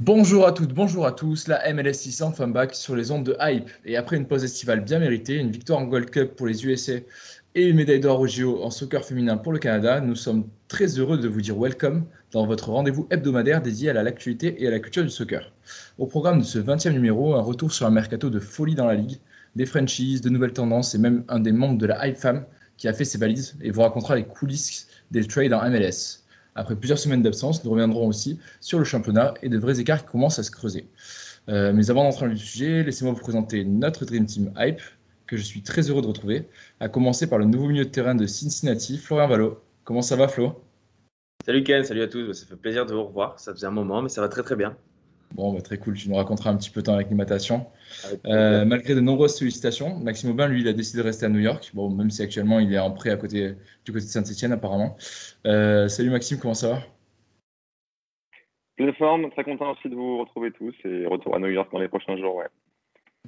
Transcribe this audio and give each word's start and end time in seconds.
Bonjour 0.00 0.46
à 0.46 0.52
toutes, 0.52 0.74
bonjour 0.74 1.06
à 1.06 1.12
tous, 1.12 1.48
la 1.48 1.72
MLS 1.72 1.94
600 1.94 2.32
femme 2.32 2.52
back 2.52 2.74
sur 2.74 2.94
les 2.94 3.10
ondes 3.10 3.24
de 3.24 3.34
hype. 3.40 3.70
Et 3.86 3.96
après 3.96 4.18
une 4.18 4.26
pause 4.26 4.44
estivale 4.44 4.84
bien 4.84 4.98
méritée, 4.98 5.36
une 5.36 5.50
victoire 5.50 5.78
en 5.78 5.84
Gold 5.84 6.10
Cup 6.10 6.36
pour 6.36 6.46
les 6.46 6.66
USA 6.66 6.96
et 7.54 7.66
une 7.66 7.76
médaille 7.76 8.00
d'or 8.00 8.20
au 8.20 8.26
JO 8.26 8.62
en 8.62 8.68
soccer 8.68 9.02
féminin 9.06 9.38
pour 9.38 9.54
le 9.54 9.58
Canada, 9.58 10.02
nous 10.02 10.14
sommes 10.14 10.48
très 10.68 10.98
heureux 10.98 11.16
de 11.16 11.28
vous 11.28 11.40
dire 11.40 11.56
welcome 11.58 12.04
dans 12.30 12.46
votre 12.46 12.68
rendez-vous 12.68 13.06
hebdomadaire 13.10 13.62
dédié 13.62 13.88
à 13.88 13.94
l'actualité 14.02 14.62
et 14.62 14.66
à 14.66 14.70
la 14.70 14.80
culture 14.80 15.02
du 15.02 15.08
soccer. 15.08 15.50
Au 15.96 16.04
programme 16.04 16.40
de 16.40 16.44
ce 16.44 16.58
20e 16.58 16.92
numéro, 16.92 17.34
un 17.34 17.40
retour 17.40 17.72
sur 17.72 17.86
un 17.86 17.90
mercato 17.90 18.28
de 18.28 18.38
folie 18.38 18.74
dans 18.74 18.86
la 18.86 18.96
ligue, 18.96 19.16
des 19.54 19.64
franchises, 19.64 20.20
de 20.20 20.28
nouvelles 20.28 20.52
tendances 20.52 20.94
et 20.94 20.98
même 20.98 21.24
un 21.28 21.40
des 21.40 21.52
membres 21.52 21.78
de 21.78 21.86
la 21.86 22.06
hype 22.06 22.18
femme 22.18 22.44
qui 22.76 22.86
a 22.86 22.92
fait 22.92 23.06
ses 23.06 23.16
valises 23.16 23.56
et 23.62 23.70
vous 23.70 23.80
racontera 23.80 24.14
les 24.14 24.24
coulisses 24.24 24.88
des 25.10 25.26
trades 25.26 25.54
en 25.54 25.66
MLS. 25.70 26.25
Après 26.56 26.74
plusieurs 26.74 26.98
semaines 26.98 27.22
d'absence, 27.22 27.62
nous 27.64 27.70
reviendrons 27.70 28.08
aussi 28.08 28.40
sur 28.60 28.78
le 28.78 28.84
championnat 28.84 29.34
et 29.42 29.50
de 29.50 29.58
vrais 29.58 29.78
écarts 29.78 30.04
qui 30.04 30.10
commencent 30.10 30.38
à 30.38 30.42
se 30.42 30.50
creuser. 30.50 30.88
Euh, 31.50 31.72
mais 31.74 31.90
avant 31.90 32.02
d'entrer 32.02 32.26
dans 32.26 32.32
le 32.32 32.36
sujet, 32.36 32.82
laissez-moi 32.82 33.12
vous 33.12 33.20
présenter 33.20 33.62
notre 33.62 34.06
Dream 34.06 34.24
Team 34.24 34.52
Hype, 34.56 34.80
que 35.26 35.36
je 35.36 35.42
suis 35.42 35.62
très 35.62 35.82
heureux 35.82 36.00
de 36.00 36.06
retrouver, 36.06 36.48
à 36.80 36.88
commencer 36.88 37.28
par 37.28 37.38
le 37.38 37.44
nouveau 37.44 37.68
milieu 37.68 37.84
de 37.84 37.90
terrain 37.90 38.14
de 38.14 38.26
Cincinnati, 38.26 38.96
Florian 38.96 39.28
Valo. 39.28 39.62
Comment 39.84 40.00
ça 40.00 40.16
va, 40.16 40.28
Flo? 40.28 40.62
Salut 41.44 41.62
Ken, 41.62 41.84
salut 41.84 42.02
à 42.02 42.08
tous. 42.08 42.32
Ça 42.32 42.46
fait 42.46 42.56
plaisir 42.56 42.86
de 42.86 42.94
vous 42.94 43.04
revoir. 43.04 43.38
Ça 43.38 43.52
faisait 43.52 43.66
un 43.66 43.70
moment, 43.70 44.00
mais 44.00 44.08
ça 44.08 44.22
va 44.22 44.28
très 44.28 44.42
très 44.42 44.56
bien. 44.56 44.76
Bon, 45.34 45.52
bah, 45.52 45.60
très 45.60 45.78
cool. 45.78 45.94
Tu 45.94 46.08
nous 46.08 46.16
raconteras 46.16 46.50
un 46.50 46.56
petit 46.56 46.70
peu 46.70 46.82
ton 46.82 46.94
acclimatation. 46.94 47.66
Euh, 48.26 48.64
malgré 48.64 48.94
de 48.94 49.00
nombreuses 49.00 49.36
sollicitations, 49.36 49.98
Maxime 49.98 50.30
Aubin, 50.30 50.48
lui, 50.48 50.60
il 50.60 50.68
a 50.68 50.72
décidé 50.72 50.98
de 50.98 51.04
rester 51.04 51.26
à 51.26 51.28
New 51.28 51.40
York. 51.40 51.70
Bon, 51.74 51.90
même 51.90 52.10
si 52.10 52.22
actuellement 52.22 52.58
il 52.58 52.72
est 52.72 52.78
en 52.78 52.90
prêt 52.90 53.10
à 53.10 53.16
côté, 53.16 53.54
du 53.84 53.92
côté 53.92 54.04
de 54.04 54.10
Saint-Etienne, 54.10 54.52
apparemment. 54.52 54.96
Euh, 55.46 55.88
salut 55.88 56.10
Maxime, 56.10 56.38
comment 56.38 56.54
ça 56.54 56.68
va? 56.70 56.78
Pleine 58.76 58.94
forme, 58.94 59.30
très 59.30 59.44
content 59.44 59.72
aussi 59.72 59.88
de 59.88 59.94
vous 59.94 60.18
retrouver 60.18 60.52
tous 60.52 60.74
et 60.84 61.06
retour 61.06 61.34
à 61.34 61.38
New 61.38 61.48
York 61.48 61.70
dans 61.72 61.78
les 61.78 61.88
prochains 61.88 62.16
jours. 62.16 62.36
Ouais. 62.36 62.46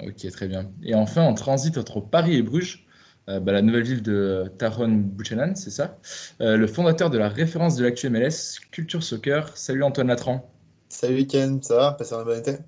Ok, 0.07 0.31
très 0.31 0.47
bien. 0.47 0.71
Et 0.83 0.95
enfin, 0.95 1.23
en 1.23 1.35
transit 1.35 1.77
entre 1.77 2.01
Paris 2.01 2.37
et 2.37 2.43
Bruges, 2.43 2.87
euh, 3.29 3.41
bah, 3.41 3.53
la 3.53 3.63
nouvelle 3.63 3.83
ville 3.83 4.03
de 4.03 4.45
Taron 4.59 4.89
Buchanan, 4.89 5.57
c'est 5.57 5.71
ça? 5.71 5.99
Le 6.41 6.67
fondateur 6.67 7.11
de 7.11 7.19
la 7.19 7.29
référence 7.29 7.77
de 7.77 7.85
l'actu 7.85 8.09
MLS, 8.09 8.61
Culture 8.71 9.03
Soccer. 9.03 9.57
Salut 9.57 9.83
Antoine 9.83 10.09
Latran. 10.09 10.51
Salut 10.89 11.27
Ken, 11.27 11.63
ça 11.63 11.77
va? 11.77 11.93
Passez 11.93 12.15
un 12.15 12.25
bon 12.25 12.39
été? 12.39 12.59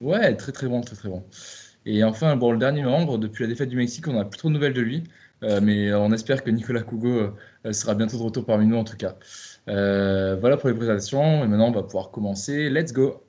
Ouais, 0.00 0.36
très 0.36 0.52
très 0.52 0.66
bon, 0.68 0.80
très 0.80 0.96
très 0.96 1.08
bon. 1.08 1.24
Et 1.86 2.04
enfin, 2.04 2.36
bon, 2.36 2.52
le 2.52 2.58
dernier 2.58 2.82
membre, 2.82 3.18
depuis 3.18 3.44
la 3.44 3.48
défaite 3.48 3.68
du 3.68 3.76
Mexique, 3.76 4.08
on 4.08 4.14
n'a 4.14 4.24
plus 4.24 4.38
trop 4.38 4.48
de 4.48 4.54
nouvelles 4.54 4.72
de 4.74 4.80
lui. 4.80 5.04
Euh, 5.42 5.60
mais 5.62 5.92
on 5.94 6.12
espère 6.12 6.44
que 6.44 6.50
Nicolas 6.50 6.82
Cougo 6.82 7.34
euh, 7.66 7.72
sera 7.72 7.94
bientôt 7.94 8.18
de 8.18 8.22
retour 8.22 8.44
parmi 8.44 8.66
nous 8.66 8.76
en 8.76 8.84
tout 8.84 8.96
cas. 8.96 9.16
Euh, 9.68 10.36
voilà 10.36 10.56
pour 10.56 10.68
les 10.68 10.74
présentations. 10.74 11.44
Et 11.44 11.48
maintenant, 11.48 11.68
on 11.68 11.72
va 11.72 11.82
pouvoir 11.82 12.10
commencer. 12.10 12.70
Let's 12.70 12.92
go! 12.92 13.22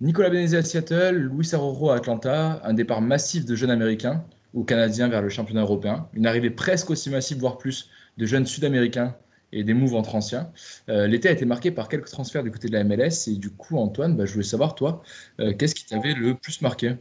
Nicolas 0.00 0.30
Benezi 0.30 0.56
à 0.56 0.62
Seattle, 0.62 1.28
Luis 1.30 1.54
Arrojo 1.54 1.90
à 1.90 1.96
Atlanta, 1.96 2.62
un 2.64 2.72
départ 2.72 3.02
massif 3.02 3.44
de 3.44 3.54
jeunes 3.54 3.70
américains 3.70 4.24
ou 4.54 4.64
canadiens 4.64 5.08
vers 5.08 5.20
le 5.20 5.28
championnat 5.28 5.60
européen, 5.60 6.08
une 6.14 6.26
arrivée 6.26 6.48
presque 6.48 6.88
aussi 6.88 7.10
massive, 7.10 7.38
voire 7.38 7.58
plus, 7.58 7.90
de 8.16 8.24
jeunes 8.24 8.46
sud-américains 8.46 9.14
et 9.52 9.62
des 9.62 9.74
moves 9.74 9.94
entre 9.94 10.14
anciens. 10.14 10.50
Euh, 10.88 11.06
L'été 11.06 11.28
a 11.28 11.32
été 11.32 11.44
marqué 11.44 11.70
par 11.70 11.90
quelques 11.90 12.08
transferts 12.08 12.42
du 12.42 12.50
côté 12.50 12.68
de 12.68 12.72
la 12.72 12.82
MLS 12.82 13.28
et 13.28 13.34
du 13.36 13.50
coup, 13.50 13.76
Antoine, 13.76 14.16
bah, 14.16 14.24
je 14.24 14.32
voulais 14.32 14.44
savoir, 14.44 14.74
toi, 14.74 15.02
euh, 15.38 15.52
qu'est-ce 15.52 15.74
qui 15.74 15.84
t'avait 15.84 16.14
le 16.14 16.34
plus 16.34 16.62
marqué? 16.62 16.94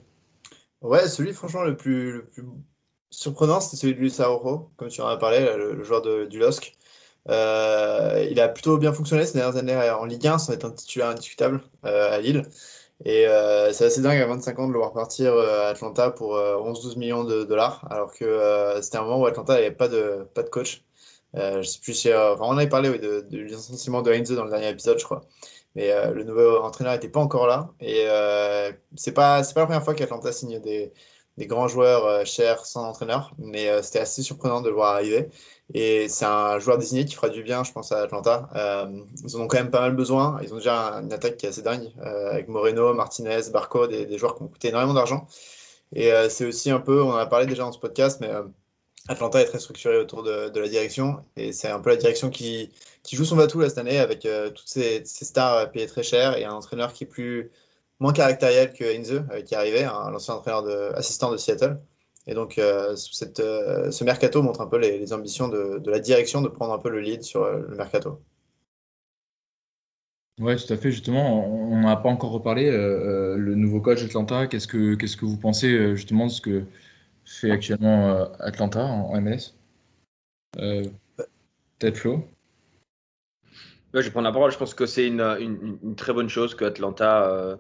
Ouais, 0.82 1.08
celui 1.08 1.32
franchement 1.32 1.64
le 1.64 1.78
plus, 1.78 2.12
le 2.12 2.26
plus 2.26 2.44
surprenant, 3.12 3.62
c'était 3.62 3.78
celui 3.78 3.96
de 3.96 4.00
Luis 4.00 4.16
Araujo, 4.20 4.72
comme 4.76 4.90
tu 4.90 5.00
en 5.00 5.08
as 5.08 5.16
parlé, 5.16 5.40
le, 5.40 5.82
joueur 5.86 6.02
de, 6.02 6.26
du 6.26 6.38
LOSC. 6.38 6.74
Euh, 7.30 8.28
il 8.30 8.42
a 8.42 8.50
plutôt 8.50 8.78
bien 8.78 8.92
fonctionné 8.92 9.26
ces 9.26 9.38
dernières 9.38 9.56
années 9.56 9.90
en 9.90 10.04
Ligue 10.04 10.28
1, 10.28 10.38
sans 10.38 10.52
être 10.52 10.66
un 10.66 10.72
titulaire 10.72 11.08
indiscutable 11.08 11.62
à 11.84 12.20
Lille. 12.20 12.44
Et 13.06 13.28
euh, 13.28 13.72
c'est 13.72 13.86
assez 13.86 14.02
dingue 14.02 14.20
à 14.22 14.26
25 14.28 14.60
ans 14.60 14.68
de 14.68 14.74
le 14.74 14.80
voir 14.80 14.94
partir 14.94 15.34
euh, 15.34 15.64
à 15.64 15.68
Atlanta 15.70 16.12
pour 16.12 16.36
euh, 16.36 16.58
11-12 16.58 16.98
millions 16.98 17.24
de 17.24 17.44
dollars, 17.46 17.86
alors 17.90 18.14
que 18.14 18.26
euh, 18.26 18.82
c'était 18.82 18.98
un 18.98 19.04
moment 19.04 19.22
où 19.22 19.26
Atlanta 19.26 19.54
n'avait 19.54 19.72
pas 19.72 19.88
de, 19.88 20.28
pas 20.34 20.44
de 20.44 20.50
coach. 20.50 20.84
Euh, 21.36 21.62
je 21.62 21.68
sais 21.70 21.80
plus 21.80 21.94
si, 21.94 22.10
euh, 22.10 22.34
enfin, 22.34 22.46
on 22.48 22.58
avait 22.58 22.70
parlé 22.70 22.90
de, 23.00 23.22
de 23.22 23.38
licenciement 23.40 24.02
de 24.02 24.12
Heinze 24.12 24.32
dans 24.32 24.44
le 24.46 24.50
dernier 24.50 24.70
épisode, 24.70 25.00
je 25.00 25.06
crois. 25.06 25.22
Mais 25.76 25.92
euh, 25.92 26.12
le 26.14 26.24
nouveau 26.24 26.58
entraîneur 26.60 26.94
n'était 26.94 27.10
pas 27.10 27.20
encore 27.22 27.48
là. 27.48 27.72
Et 27.80 28.06
euh, 28.08 28.72
c'est 28.96 29.12
pas, 29.14 29.42
pas 29.44 29.60
la 29.62 29.66
première 29.66 29.84
fois 29.84 29.94
qu'Atlanta 29.96 30.32
signe 30.32 30.60
des, 30.60 30.92
des 31.38 31.48
grands 31.48 31.68
joueurs 31.68 32.06
euh, 32.06 32.26
chers 32.26 32.66
sans 32.66 32.84
entraîneur. 32.86 33.34
Mais 33.38 33.70
euh, 33.70 33.82
c'était 33.82 34.00
assez 34.00 34.24
surprenant 34.24 34.62
de 34.62 34.70
le 34.70 34.76
voir 34.76 34.94
arriver. 34.96 35.30
Et 35.74 36.10
c'est 36.10 36.26
un 36.26 36.58
joueur 36.60 36.78
désigné 36.80 37.06
qui 37.06 37.16
fera 37.16 37.30
du 37.30 37.44
bien, 37.44 37.64
je 37.64 37.72
pense, 37.72 37.92
à 37.92 38.02
Atlanta. 38.02 38.50
Euh, 38.56 38.88
ils 39.24 39.36
en 39.38 39.42
ont 39.42 39.48
quand 39.48 39.58
même 39.58 39.70
pas 39.70 39.82
mal 39.82 39.96
besoin. 39.96 40.40
Ils 40.42 40.52
ont 40.54 40.58
déjà 40.58 40.94
une 40.96 41.14
attaque 41.14 41.38
qui 41.38 41.46
est 41.46 41.50
assez 41.50 41.62
dingue, 41.62 41.92
euh, 42.02 42.32
avec 42.32 42.48
Moreno, 42.48 42.94
Martinez, 42.94 43.42
Barco, 43.54 43.86
des, 43.86 44.06
des 44.06 44.18
joueurs 44.18 44.36
qui 44.36 44.44
ont 44.44 44.48
coûté 44.48 44.70
énormément 44.70 44.96
d'argent. 44.96 45.28
Et 45.94 46.12
euh, 46.12 46.30
c'est 46.30 46.46
aussi 46.46 46.72
un 46.72 46.80
peu, 46.80 47.04
on 47.04 47.12
en 47.12 47.18
a 47.18 47.26
parlé 47.28 47.46
déjà 47.46 47.64
dans 47.64 47.72
ce 47.72 47.80
podcast, 47.80 48.20
mais 48.20 48.32
Atlanta 49.08 49.42
est 49.42 49.46
très 49.46 49.60
structuré 49.60 49.98
autour 49.98 50.24
de, 50.24 50.60
la 50.60 50.68
direction. 50.68 51.24
Et 51.36 51.52
c'est 51.54 51.70
un 51.70 51.80
peu 51.80 51.92
la 51.92 51.98
direction 51.98 52.30
qui, 52.32 52.72
joue 53.12 53.26
son 53.26 53.36
batou 53.36 53.62
cette 53.64 53.78
année, 53.78 54.00
avec 54.00 54.22
toutes 54.56 54.68
ces, 54.68 55.04
stars 55.06 55.72
payées 55.72 55.88
très 55.88 56.04
cher 56.04 56.38
et 56.38 56.46
un 56.46 56.54
entraîneur 56.54 56.94
qui 56.94 57.04
est 57.04 57.08
plus 57.08 57.52
moins 58.00 58.14
caractériel 58.14 58.74
que 58.74 58.84
Heinze, 58.84 59.24
qui 59.46 59.54
est 59.54 59.58
arrivé, 59.58 59.84
hein, 59.84 60.10
l'ancien 60.12 60.36
entraîneur 60.36 60.66
assistant 60.98 61.32
de 61.32 61.38
Seattle. 61.38 61.80
Et 62.28 62.34
donc, 62.34 62.58
euh, 62.58 62.96
cette, 62.96 63.40
euh, 63.40 63.92
ce 63.92 64.04
mercato 64.04 64.42
montre 64.44 64.62
un 64.62 64.68
peu 64.68 64.78
les, 64.78 65.00
les 65.00 65.14
ambitions 65.14 65.48
de, 65.48 65.80
de, 65.80 65.92
la 65.92 66.00
direction 66.00 66.42
de 66.42 66.48
prendre 66.48 66.74
un 66.74 66.80
peu 66.80 66.90
le 66.90 67.00
lead 67.00 67.24
sur 67.24 67.44
euh, 67.44 67.62
le 67.68 67.76
mercato. 67.76 68.22
Ouais, 70.40 70.56
tout 70.56 70.72
à 70.72 70.78
fait. 70.78 70.92
Justement, 70.92 71.46
on 71.46 71.82
n'en 71.82 71.90
a 71.90 71.98
pas 71.98 72.10
encore 72.10 72.32
reparlé. 72.32 72.70
Euh, 72.70 73.36
le 73.36 73.56
nouveau 73.56 73.82
coach 73.82 74.02
d'Atlanta, 74.02 74.48
qu'est-ce 74.48 74.68
que, 74.68 74.96
qu'est-ce 74.96 75.18
que 75.18 75.26
vous 75.26 75.38
pensez 75.38 75.96
justement 75.96 76.28
de 76.28 76.32
ce 76.32 76.42
que 76.42 76.66
fait 77.30 77.52
actuellement 77.52 78.10
euh, 78.10 78.26
Atlanta 78.40 78.84
en, 78.84 79.20
MLS 79.22 79.54
euh, 80.58 80.84
Peut-être 81.78 81.98
Flo? 81.98 82.24
Ouais, 83.94 84.02
je 84.02 84.08
vais 84.08 84.12
prendre 84.12 84.28
la 84.28 84.32
parole. 84.32 84.52
Je 84.52 84.58
pense 84.58 84.74
que 84.74 84.86
c'est 84.86 85.08
une, 85.08 85.22
une, 85.22 85.78
une, 85.84 85.96
très 85.96 86.14
bonne 86.14 86.30
chose 86.30 86.56
que 86.56 86.66
Atlanta 86.66 87.30
euh, 87.30 87.56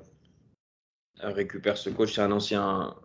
récupère 1.20 1.78
ce 1.78 1.90
coach. 1.90 2.14
C'est 2.14 2.22
un 2.22 2.32
ancien, 2.32 2.96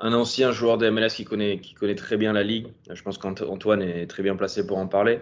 un 0.00 0.12
ancien 0.12 0.52
joueur 0.52 0.78
de 0.78 0.88
MLS 0.88 1.08
qui 1.08 1.24
connaît, 1.24 1.60
très 1.96 2.16
bien 2.16 2.32
la 2.32 2.42
ligue. 2.42 2.68
Je 2.90 3.02
pense 3.02 3.18
qu'Antoine 3.18 3.82
est 3.82 4.06
très 4.06 4.22
bien 4.22 4.36
placé 4.36 4.66
pour 4.66 4.78
en 4.78 4.86
parler. 4.86 5.20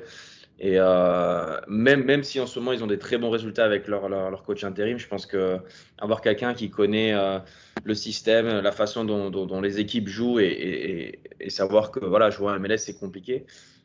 Et 0.58 0.74
euh, 0.78 1.60
même, 1.66 2.22
si 2.22 2.38
en 2.38 2.46
ce 2.46 2.58
moment 2.60 2.72
ils 2.72 2.84
ont 2.84 2.86
des 2.86 2.98
très 2.98 3.18
bons 3.18 3.30
résultats 3.30 3.64
avec 3.64 3.88
leur, 3.88 4.42
coach 4.44 4.62
intérim, 4.62 4.96
je 4.96 5.08
pense 5.08 5.26
que 5.26 5.58
avoir 5.98 6.20
quelqu'un 6.20 6.54
qui 6.54 6.70
connaît 6.70 7.14
euh, 7.14 7.40
le 7.84 7.94
système, 7.94 8.46
la 8.46 8.70
façon 8.70 9.04
dont, 9.04 9.60
les 9.60 9.80
équipes 9.80 10.06
jouent 10.06 10.38
et, 10.38 11.18
savoir 11.48 11.90
que 11.90 11.98
voilà, 12.04 12.30
jouer 12.30 12.52
à 12.52 12.58
MLS 12.60 12.78
c'est 12.78 12.96
compliqué, 12.96 13.44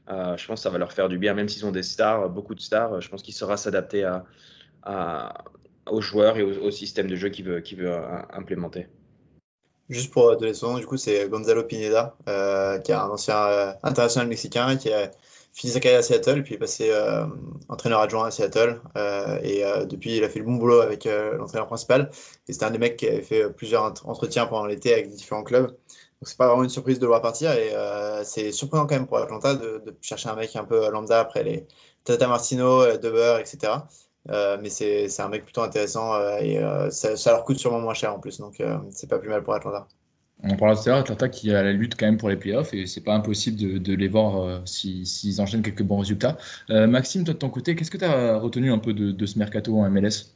euh, 0.10 0.38
je 0.38 0.46
pense 0.46 0.60
que 0.60 0.64
ça 0.64 0.70
va 0.70 0.78
leur 0.78 0.94
faire 0.94 1.10
du 1.10 1.18
bien, 1.18 1.34
même 1.34 1.50
s'ils 1.50 1.66
ont 1.66 1.72
des 1.72 1.84
stars, 1.84 2.30
beaucoup 2.30 2.54
de 2.54 2.62
stars. 2.62 3.02
Je 3.02 3.10
pense 3.10 3.24
qu'il 3.24 3.34
saura 3.34 3.58
s'adapter 3.58 4.08
aux 5.88 6.02
joueurs 6.02 6.38
et 6.38 6.44
au, 6.44 6.70
système 6.70 7.08
de 7.08 7.16
jeu 7.16 7.30
qu'il 7.30 7.46
veut, 7.46 7.96
implémenter. 8.32 8.88
Juste 9.90 10.12
pour 10.12 10.36
donner 10.36 10.54
son 10.54 10.74
nom, 10.74 10.80
du 10.80 10.86
coup, 10.86 10.98
c'est 10.98 11.30
Gonzalo 11.30 11.64
Pineda, 11.64 12.16
euh, 12.28 12.78
qui 12.80 12.92
est 12.92 12.96
un 12.96 13.10
ancien 13.10 13.38
euh, 13.38 13.74
international 13.84 14.28
mexicain 14.28 14.76
qui 14.76 14.92
a 14.92 15.12
fini 15.54 15.72
sa 15.72 15.80
carrière 15.80 16.00
à 16.00 16.04
Seattle, 16.04 16.44
puis 16.44 16.56
est 16.56 16.58
passé 16.58 16.92
entraîneur 17.70 18.02
adjoint 18.02 18.28
à 18.28 18.32
Seattle. 18.32 18.80
et 19.44 19.64
depuis, 19.90 20.18
il 20.18 20.24
a 20.24 20.30
fait 20.30 20.40
le 20.40 20.46
bon 20.46 20.56
boulot 20.56 20.82
avec 20.82 21.06
l'entraîneur 21.06 21.66
principal. 21.68 22.12
Et 22.48 22.54
c'était 22.54 22.66
un 22.66 22.72
des 22.72 22.78
mecs 22.78 22.98
qui 22.98 23.08
avait 23.08 23.24
fait 23.24 23.50
plusieurs 23.50 23.84
entretiens 24.08 24.46
pendant 24.46 24.68
l'été 24.68 24.94
avec 24.94 25.10
différents 25.10 25.44
clubs. 25.44 25.68
Donc 25.68 26.28
c'est 26.28 26.38
pas 26.38 26.48
vraiment 26.48 26.64
une 26.64 26.70
surprise 26.70 27.00
de 27.00 27.04
le 27.06 27.08
voir 27.08 27.22
partir 27.24 27.54
et 27.54 27.72
c'est 28.24 28.52
surprenant 28.52 28.86
quand 28.86 28.96
même 28.96 29.08
pour 29.08 29.18
Atlanta 29.18 29.56
de, 29.56 29.82
de, 29.84 29.96
chercher 30.02 30.30
un 30.30 30.36
mec 30.36 30.56
un 30.56 30.64
peu 30.64 30.92
lambda 30.92 31.20
après 31.20 31.44
les 31.44 31.66
Tata 32.04 32.28
Martino, 32.28 32.96
Deber, 32.98 33.40
etc. 33.40 33.74
Euh, 34.30 34.58
mais 34.62 34.70
c'est 34.70 35.22
un 35.22 35.30
mec 35.30 35.44
plutôt 35.44 35.62
intéressant 35.62 36.16
euh, 36.16 36.38
et 36.42 36.58
euh, 36.58 36.90
ça, 36.90 37.16
ça, 37.16 37.32
leur 37.32 37.44
coûte 37.44 37.58
sûrement 37.58 37.80
moins 37.80 37.94
cher 37.94 38.14
en 38.14 38.20
plus, 38.20 38.40
donc 38.40 38.62
c'est 38.90 39.10
pas 39.10 39.20
plus 39.20 39.30
mal 39.30 39.44
pour 39.44 39.54
Atlanta. 39.54 39.88
On 40.44 40.56
parle 40.56 40.76
tout 40.76 40.84
à 40.86 40.90
l'heure, 40.90 41.00
Atlanta 41.00 41.30
qui 41.30 41.52
a 41.52 41.64
la 41.64 41.72
lutte 41.72 41.96
quand 41.96 42.06
même 42.06 42.18
pour 42.18 42.30
les 42.30 42.36
playoffs 42.36 42.74
et 42.74 42.86
c'est 42.86 43.04
pas 43.04 43.16
impossible 43.16 43.58
de, 43.58 43.78
de 43.80 43.96
les 43.96 44.08
voir 44.08 44.62
s'ils 44.68 45.08
si, 45.08 45.36
enchaînent 45.40 45.64
quelques 45.64 45.82
bons 45.82 46.00
résultats. 46.00 46.38
Maxime, 46.70 47.24
toi 47.24 47.34
de 47.34 47.40
ton 47.40 47.50
côté, 47.50 47.76
qu'est-ce 47.76 47.90
que 47.90 47.98
tu 47.98 48.06
as 48.06 48.38
retenu 48.38 48.72
un 48.72 48.78
peu 48.78 48.94
de, 48.94 49.12
de 49.12 49.26
ce 49.26 49.40
mercato 49.40 49.78
en 49.80 49.90
MLS 49.90 50.34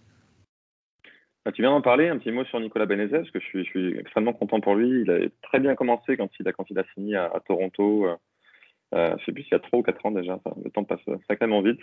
bah, 1.43 1.51
tu 1.51 1.63
viens 1.63 1.71
d'en 1.71 1.81
parler, 1.81 2.07
un 2.07 2.19
petit 2.19 2.31
mot 2.31 2.45
sur 2.45 2.59
Nicolas 2.59 2.85
Benezet, 2.85 3.17
parce 3.17 3.31
que 3.31 3.39
je 3.39 3.45
suis, 3.45 3.65
je 3.65 3.69
suis, 3.71 3.97
extrêmement 3.97 4.31
content 4.31 4.61
pour 4.61 4.75
lui. 4.75 5.01
Il 5.01 5.09
a 5.09 5.27
très 5.41 5.59
bien 5.59 5.73
commencé 5.73 6.15
quand 6.15 6.29
il 6.39 6.47
a, 6.47 6.53
quand 6.53 6.69
il 6.69 6.77
a 6.77 6.83
signé 6.93 7.15
à, 7.15 7.31
à 7.33 7.39
Toronto. 7.39 8.05
Euh, 8.93 9.15
je 9.19 9.25
sais 9.25 9.31
plus 9.31 9.43
s'il 9.43 9.53
y 9.53 9.55
a 9.55 9.59
3 9.59 9.79
ou 9.79 9.83
4 9.83 10.05
ans 10.05 10.11
déjà, 10.11 10.39
le 10.63 10.69
temps 10.69 10.83
passe 10.83 10.99
sacrément 11.27 11.61
vite. 11.61 11.79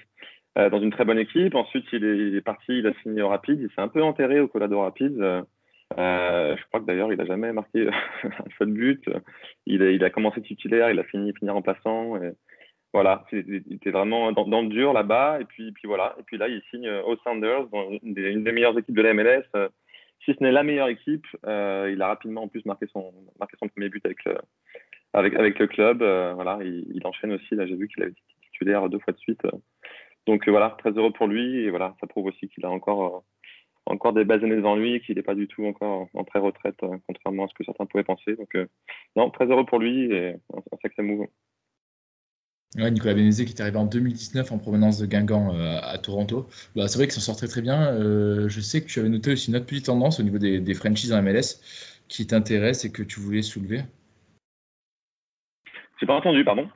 Euh, 0.59 0.71
dans 0.71 0.81
une 0.81 0.91
très 0.91 1.05
bonne 1.05 1.19
équipe. 1.19 1.55
Ensuite, 1.55 1.87
il 1.93 2.05
est, 2.05 2.19
il 2.19 2.37
est, 2.37 2.41
parti, 2.41 2.79
il 2.79 2.87
a 2.87 2.93
signé 3.03 3.23
au 3.23 3.29
Rapide. 3.29 3.61
Il 3.61 3.69
s'est 3.75 3.81
un 3.81 3.89
peu 3.89 4.03
enterré 4.03 4.41
au 4.41 4.49
Colorado 4.49 4.81
Rapide. 4.81 5.21
Euh, 5.21 6.57
je 6.57 6.65
crois 6.67 6.81
que 6.81 6.85
d'ailleurs, 6.85 7.13
il 7.13 7.19
n'a 7.19 7.27
jamais 7.27 7.53
marqué 7.53 7.89
un 8.25 8.51
seul 8.59 8.73
but. 8.73 9.09
Il 9.67 9.83
a, 9.83 9.91
il 9.91 10.03
a 10.05 10.11
commencé 10.11 10.43
titulaire, 10.43 10.91
il 10.91 10.99
a 10.99 11.05
fini, 11.05 11.33
fini 11.35 11.51
remplaçant. 11.51 12.21
Et 12.21 12.33
voilà, 12.93 13.25
il 13.33 13.63
était 13.71 13.91
vraiment 13.91 14.33
dans, 14.33 14.47
dans 14.47 14.63
le 14.63 14.69
dur 14.69 14.93
là-bas. 14.93 15.41
Et 15.41 15.45
puis, 15.45 15.71
puis 15.73 15.87
voilà. 15.87 16.17
Et 16.19 16.23
puis 16.25 16.39
là, 16.39 16.49
il 16.49 16.61
signe 16.71 16.91
aux 16.91 17.17
Sounders, 17.19 17.67
une 18.03 18.15
des, 18.15 18.33
une 18.33 18.43
des 18.43 18.53
meilleures 18.53 18.79
équipes 18.79 18.97
de 18.97 19.03
la 19.03 19.15
MLS. 19.15 19.45
si 20.25 20.35
ce 20.35 20.43
n'est 20.43 20.51
la 20.51 20.65
meilleure 20.65 20.89
équipe, 20.89 21.27
euh, 21.47 21.91
il 21.93 22.03
a 22.03 22.09
rapidement 22.09 22.43
en 22.43 22.49
plus 22.49 22.65
marqué 22.65 22.87
son, 22.93 23.13
marqué 23.39 23.57
son 23.61 23.69
premier 23.69 23.91
but 23.91 24.05
avec 24.05 24.25
le, 24.25 24.35
avec, 25.13 25.59
le 25.59 25.67
club. 25.67 26.03
Euh, 26.03 26.33
voilà, 26.35 26.59
il, 26.63 27.01
enchaîne 27.05 27.33
aussi. 27.33 27.55
Là, 27.55 27.67
j'ai 27.67 27.77
vu 27.77 27.89
qu'il 27.89 28.03
avait 28.03 28.13
été 28.13 28.21
titulaire 28.43 28.89
deux 28.89 28.99
fois 28.99 29.13
de 29.13 29.19
suite. 29.19 29.43
Donc 30.27 30.47
euh, 30.47 30.51
voilà, 30.51 30.77
très 30.79 30.91
heureux 30.91 31.13
pour 31.13 31.27
lui. 31.27 31.65
Et 31.65 31.71
voilà, 31.71 31.95
ça 32.01 32.07
prouve 32.07 32.27
aussi 32.27 32.49
qu'il 32.49 32.65
a 32.65 32.71
encore, 32.71 33.17
euh, 33.17 33.21
encore 33.87 34.13
des 34.13 34.25
belles 34.25 34.45
années 34.45 34.57
devant 34.57 34.77
lui 34.77 34.95
et 34.95 35.01
qu'il 35.01 35.17
n'est 35.17 35.23
pas 35.23 35.35
du 35.35 35.49
tout 35.49 35.65
encore 35.65 36.09
en 36.13 36.25
pré-retraite, 36.25 36.81
contrairement 37.07 37.47
à 37.47 37.49
ce 37.49 37.55
que 37.55 37.65
certains 37.65 37.87
pouvaient 37.87 38.05
penser. 38.05 38.37
Donc 38.37 38.57
non, 39.17 39.31
très 39.31 39.47
heureux 39.47 39.67
pour 39.67 39.79
lui 39.79 40.13
et 40.13 40.35
un, 40.55 40.79
sacré 40.83 41.03
move. 41.03 41.27
Ouais, 42.77 42.91
Nicolas 42.91 43.15
Benezé 43.15 43.47
qui 43.47 43.53
est 43.53 43.61
arrivé 43.63 43.79
en 43.79 43.87
2019 43.87 44.53
en 44.53 44.59
provenance 44.59 44.99
de 44.99 45.07
Guingamp 45.07 45.55
euh, 45.55 45.79
à 45.83 45.97
Toronto. 45.97 46.47
Bah, 46.77 46.87
c'est 46.87 46.99
vrai 46.99 47.07
qu'il 47.07 47.15
s'en 47.15 47.21
sort 47.21 47.37
très 47.37 47.49
très 47.49 47.63
bien. 47.63 47.95
Euh, 47.95 48.49
je 48.49 48.61
sais 48.61 48.83
que 48.83 48.87
tu 48.87 49.01
avais 49.01 49.09
noté 49.09 49.33
aussi 49.33 49.49
une 49.49 49.57
autre 49.57 49.65
petite 49.65 49.87
tendance 49.87 50.21
au 50.21 50.23
niveau 50.23 50.39
des, 50.39 50.61
des 50.61 50.75
franchises 50.75 51.13
en 51.13 51.23
MLS 51.23 51.61
qui 52.09 52.27
t'intéresse 52.27 52.85
et 52.85 52.93
que 52.93 53.03
tu 53.03 53.21
voulais 53.21 53.41
soulever. 53.41 53.85
J'ai 56.01 56.07
pas 56.07 56.15
entendu, 56.15 56.45
pardon. 56.45 56.69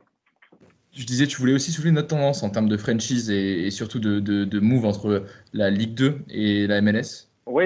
Je 0.95 1.07
disais, 1.07 1.27
tu 1.27 1.39
voulais 1.39 1.55
aussi 1.55 1.73
soulever 1.73 1.93
notre 1.93 2.09
tendance 2.09 2.43
en 2.43 2.51
termes 2.51 2.69
de 2.69 2.77
franchise 2.77 3.31
et, 3.31 3.67
et 3.67 3.71
surtout 3.71 3.99
de, 3.99 4.21
de, 4.21 4.45
de, 4.45 4.61
move 4.61 4.85
entre 4.85 5.25
la 5.55 5.71
Ligue 5.71 5.95
2 5.95 6.19
et 6.29 6.67
la 6.67 6.83
MLS. 6.83 7.31
Oui, 7.47 7.65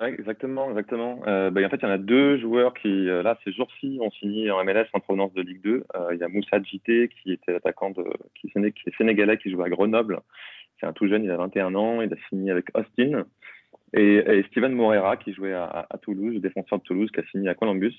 exactement, 0.00 0.70
exactement. 0.70 1.20
Euh, 1.26 1.50
bah, 1.50 1.60
en 1.64 1.68
fait, 1.70 1.78
il 1.78 1.82
y 1.82 1.86
en 1.86 1.90
a 1.90 1.98
deux 1.98 2.38
joueurs 2.38 2.74
qui, 2.74 2.88
euh, 2.88 3.22
là, 3.22 3.36
ces 3.42 3.52
jours-ci, 3.52 3.98
ont 4.00 4.12
signé 4.12 4.52
en 4.52 4.62
MLS 4.64 4.86
en 4.92 5.00
provenance 5.00 5.32
de 5.34 5.42
Ligue 5.42 5.60
2. 5.62 5.84
Euh, 5.96 6.08
il 6.12 6.20
y 6.20 6.22
a 6.22 6.28
Moussa 6.28 6.62
Djité, 6.62 7.08
qui 7.08 7.32
était 7.32 7.56
attaquant 7.56 7.90
de, 7.90 8.04
qui, 8.36 8.48
qui 8.48 8.58
est 8.58 8.96
sénégalais, 8.96 9.38
qui 9.38 9.50
joue 9.50 9.62
à 9.62 9.68
Grenoble. 9.68 10.20
C'est 10.78 10.86
un 10.86 10.92
tout 10.92 11.08
jeune, 11.08 11.24
il 11.24 11.30
a 11.32 11.36
21 11.36 11.74
ans, 11.74 12.00
il 12.00 12.12
a 12.12 12.16
signé 12.28 12.52
avec 12.52 12.66
Austin. 12.74 13.24
Et, 13.92 14.18
et 14.18 14.44
Steven 14.50 14.72
Morera, 14.72 15.16
qui 15.16 15.32
jouait 15.32 15.54
à, 15.54 15.86
à 15.90 15.98
Toulouse, 15.98 16.40
défenseur 16.40 16.78
de 16.78 16.84
Toulouse, 16.84 17.10
qui 17.12 17.18
a 17.18 17.24
signé 17.32 17.48
à 17.48 17.54
Columbus. 17.54 17.96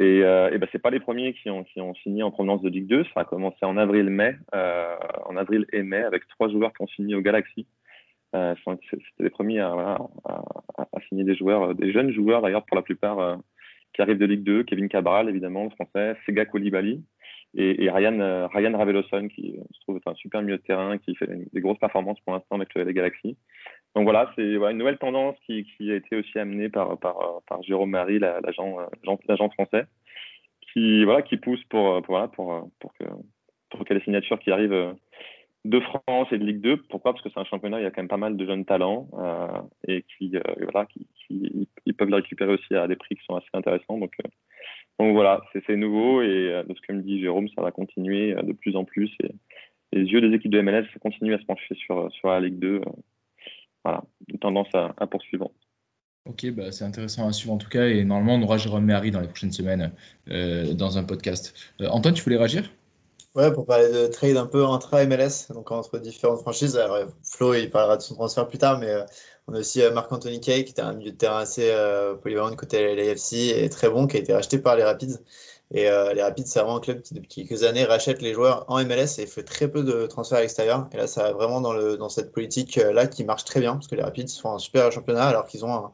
Et, 0.00 0.22
euh, 0.24 0.50
et 0.50 0.58
ben 0.58 0.68
c'est 0.72 0.80
pas 0.80 0.90
les 0.90 0.98
premiers 0.98 1.34
qui 1.34 1.50
ont, 1.50 1.62
qui 1.62 1.80
ont 1.80 1.94
signé 1.94 2.22
en 2.22 2.32
provenance 2.32 2.62
de 2.62 2.68
Ligue 2.68 2.88
2. 2.88 3.04
Ça 3.14 3.20
a 3.20 3.24
commencé 3.24 3.58
en 3.62 3.76
avril-mai, 3.76 4.36
euh, 4.54 4.96
en 5.26 5.36
avril 5.36 5.66
et 5.72 5.82
mai, 5.82 6.02
avec 6.02 6.26
trois 6.28 6.48
joueurs 6.48 6.72
qui 6.72 6.82
ont 6.82 6.88
signé 6.88 7.14
au 7.14 7.20
Galaxy. 7.20 7.66
Euh, 8.34 8.54
C'était 8.90 8.98
les 9.20 9.30
premiers 9.30 9.60
à, 9.60 9.70
voilà, 9.70 9.98
à, 10.24 10.42
à, 10.78 11.00
signer 11.08 11.22
des 11.22 11.36
joueurs, 11.36 11.74
des 11.74 11.92
jeunes 11.92 12.12
joueurs 12.12 12.42
d'ailleurs 12.42 12.64
pour 12.64 12.76
la 12.76 12.82
plupart 12.82 13.18
euh, 13.20 13.36
qui 13.92 14.02
arrivent 14.02 14.18
de 14.18 14.26
Ligue 14.26 14.42
2. 14.42 14.64
Kevin 14.64 14.88
Cabral, 14.88 15.28
évidemment, 15.28 15.64
le 15.64 15.70
français, 15.70 16.16
Sega 16.26 16.44
Koulibaly 16.44 17.04
et, 17.54 17.84
et 17.84 17.90
Ryan, 17.90 18.18
euh, 18.18 18.48
Ryan 18.48 18.76
Raveloson, 18.76 19.28
qui 19.28 19.56
se 19.72 19.80
trouve 19.82 19.98
être 19.98 20.08
un 20.08 20.14
super 20.16 20.42
milieu 20.42 20.56
de 20.56 20.62
terrain, 20.62 20.98
qui 20.98 21.14
fait 21.14 21.28
des 21.52 21.60
grosses 21.60 21.78
performances 21.78 22.18
pour 22.20 22.34
l'instant 22.34 22.56
avec 22.56 22.74
les 22.74 22.92
Galaxies. 22.92 23.36
Donc 23.94 24.04
voilà, 24.04 24.32
c'est 24.34 24.42
une 24.42 24.78
nouvelle 24.78 24.98
tendance 24.98 25.36
qui, 25.46 25.64
a 25.90 25.94
été 25.94 26.16
aussi 26.16 26.38
amenée 26.38 26.68
par, 26.68 26.98
Jérôme 27.62 27.90
Marie, 27.90 28.18
l'agent 28.18 28.76
l'agent 29.28 29.50
français, 29.50 29.84
qui, 30.72 31.06
pousse 31.42 31.62
pour, 31.70 32.00
voilà, 32.08 32.28
pour, 32.28 32.68
pour, 32.80 32.92
que, 32.94 33.04
pour 33.70 33.84
que 33.84 33.94
les 33.94 34.00
signatures 34.00 34.40
qui 34.40 34.50
arrivent 34.50 34.94
de 35.64 35.80
France 35.80 36.28
et 36.30 36.38
de 36.38 36.44
Ligue 36.44 36.60
2. 36.60 36.76
Pourquoi? 36.88 37.12
Parce 37.12 37.24
que 37.24 37.30
c'est 37.30 37.40
un 37.40 37.44
championnat, 37.44 37.80
il 37.80 37.84
y 37.84 37.86
a 37.86 37.90
quand 37.90 38.02
même 38.02 38.08
pas 38.08 38.16
mal 38.16 38.36
de 38.36 38.46
jeunes 38.46 38.64
talents 38.64 39.08
euh, 39.14 39.60
et 39.88 40.02
qui, 40.02 40.36
euh, 40.36 40.40
voilà, 40.72 40.86
qui, 40.86 41.06
ils 41.30 41.94
peuvent 41.94 42.08
les 42.08 42.16
récupérer 42.16 42.52
aussi 42.52 42.74
à 42.74 42.86
des 42.86 42.96
prix 42.96 43.16
qui 43.16 43.24
sont 43.24 43.36
assez 43.36 43.48
intéressants. 43.54 43.98
Donc, 43.98 44.12
euh, 44.24 45.12
voilà, 45.12 45.42
c'est 45.52 45.76
nouveau 45.76 46.22
et 46.22 46.52
euh, 46.52 46.62
de 46.64 46.74
ce 46.74 46.80
que 46.82 46.92
me 46.92 47.02
dit 47.02 47.20
Jérôme, 47.20 47.48
ça 47.54 47.62
va 47.62 47.70
continuer 47.70 48.34
de 48.34 48.52
plus 48.52 48.76
en 48.76 48.84
plus. 48.84 49.10
Et, 49.22 49.30
les 49.92 50.06
yeux 50.06 50.20
des 50.20 50.34
équipes 50.34 50.50
de 50.50 50.60
MLS 50.60 50.86
continuent 51.00 51.34
à 51.34 51.38
se 51.38 51.44
pencher 51.44 51.72
sur 51.76 52.10
la 52.24 52.40
Ligue 52.40 52.58
2 52.58 52.80
voilà, 53.84 54.02
une 54.28 54.38
tendance 54.38 54.68
à, 54.74 54.94
à 54.96 55.06
poursuivre. 55.06 55.50
Ok, 56.26 56.46
bah 56.52 56.72
c'est 56.72 56.84
intéressant 56.84 57.28
à 57.28 57.32
suivre 57.32 57.52
en 57.52 57.58
tout 57.58 57.68
cas. 57.68 57.86
Et 57.86 58.04
normalement, 58.04 58.34
on 58.36 58.42
aura 58.42 58.56
Jérôme 58.56 58.84
Méry 58.84 59.10
dans 59.10 59.20
les 59.20 59.28
prochaines 59.28 59.52
semaines 59.52 59.92
euh, 60.30 60.72
dans 60.72 60.96
un 60.96 61.04
podcast. 61.04 61.54
Euh, 61.80 61.88
Antoine, 61.88 62.14
tu 62.14 62.22
voulais 62.22 62.38
réagir? 62.38 62.70
Ouais, 63.34 63.52
pour 63.52 63.66
parler 63.66 63.90
de 63.90 64.06
trade 64.06 64.36
un 64.36 64.46
peu 64.46 64.64
entre 64.64 64.96
MLS, 65.04 65.52
donc 65.52 65.72
entre 65.72 65.98
différentes 65.98 66.40
franchises. 66.40 66.76
Alors, 66.76 67.10
Flo, 67.24 67.52
il 67.54 67.68
parlera 67.68 67.96
de 67.96 68.02
son 68.02 68.14
transfert 68.14 68.46
plus 68.46 68.58
tard, 68.58 68.78
mais 68.78 68.88
euh, 68.90 69.04
on 69.48 69.54
a 69.54 69.58
aussi 69.58 69.82
euh, 69.82 69.90
Marc-Anthony 69.92 70.40
Kay, 70.40 70.64
qui 70.64 70.70
était 70.70 70.82
un 70.82 70.94
milieu 70.94 71.10
de 71.10 71.16
terrain 71.16 71.38
assez 71.38 71.68
euh, 71.72 72.14
polyvalent 72.14 72.50
de 72.50 72.54
côté 72.54 72.94
LAFC 72.94 73.32
et 73.56 73.68
très 73.70 73.90
bon, 73.90 74.06
qui 74.06 74.16
a 74.16 74.20
été 74.20 74.32
racheté 74.32 74.60
par 74.60 74.76
les 74.76 74.84
Rapids. 74.84 75.18
Et 75.74 75.90
euh, 75.90 76.14
les 76.14 76.22
Rapids, 76.22 76.46
c'est 76.46 76.60
vraiment 76.60 76.76
un 76.76 76.80
club 76.80 77.02
qui, 77.02 77.14
depuis 77.14 77.28
quelques 77.28 77.64
années, 77.64 77.84
rachète 77.84 78.22
les 78.22 78.32
joueurs 78.32 78.64
en 78.68 78.82
MLS 78.84 79.18
et 79.18 79.26
fait 79.26 79.42
très 79.42 79.68
peu 79.68 79.82
de 79.82 80.06
transferts 80.06 80.38
à 80.38 80.40
l'extérieur. 80.42 80.88
Et 80.92 80.96
là, 80.96 81.08
ça 81.08 81.24
va 81.24 81.32
vraiment 81.32 81.60
dans, 81.60 82.08
cette 82.08 82.30
politique-là 82.32 83.08
qui 83.08 83.24
marche 83.24 83.44
très 83.44 83.58
bien, 83.58 83.72
parce 83.74 83.88
que 83.88 83.96
les 83.96 84.02
Rapids 84.02 84.28
font 84.40 84.52
un 84.54 84.60
super 84.60 84.92
championnat 84.92 85.24
alors 85.24 85.46
qu'ils 85.46 85.64
ont 85.64 85.90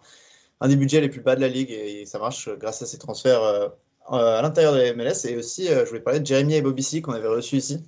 un, 0.61 0.69
des 0.69 0.77
budgets 0.77 1.01
les 1.01 1.09
plus 1.09 1.23
bas 1.23 1.35
de 1.35 1.41
la 1.41 1.49
ligue 1.49 1.71
et, 1.71 2.05
ça 2.05 2.19
marche 2.19 2.51
grâce 2.59 2.83
à 2.83 2.87
ces 2.87 2.99
transferts 2.99 3.43
euh, 3.43 3.69
à 4.11 4.43
l'intérieur 4.43 4.73
de 4.75 4.79
la 4.79 4.93
MLS. 4.95 5.25
Et 5.29 5.37
aussi, 5.37 5.69
euh, 5.69 5.85
je 5.85 5.91
voulais 5.91 6.01
parler 6.01 6.21
de 6.21 6.27
Jeremy 6.27 6.55
Ebobissi 6.55 7.03
qu'on 7.03 7.13
avait 7.13 7.29
reçu 7.29 7.57
ici 7.57 7.81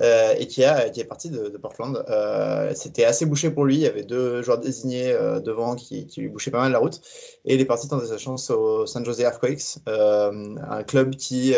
euh, 0.00 0.34
et 0.38 0.46
qui, 0.46 0.64
a, 0.64 0.90
qui 0.90 1.00
est 1.00 1.04
parti 1.04 1.30
de, 1.30 1.48
Portland. 1.58 2.04
Euh, 2.08 2.72
C'était 2.74 3.04
assez 3.04 3.26
bouché 3.26 3.50
pour 3.50 3.64
lui. 3.64 3.76
Il 3.76 3.80
y 3.80 3.86
avait 3.86 4.02
deux 4.02 4.42
joueurs 4.42 4.58
désignés 4.58 5.16
devant 5.44 5.74
qui, 5.74 6.06
qui, 6.06 6.20
lui 6.20 6.28
bouchaient 6.28 6.50
pas 6.50 6.60
mal 6.60 6.72
la 6.72 6.78
route. 6.78 7.00
Et 7.44 7.54
il 7.54 7.60
est 7.60 7.64
parti 7.64 7.88
tenter 7.88 8.06
sa 8.06 8.18
chance 8.18 8.50
au 8.50 8.86
San 8.86 9.04
Jose 9.04 9.20
Earthquakes, 9.20 9.78
un 9.86 10.82
club 10.84 11.16
qui 11.16 11.54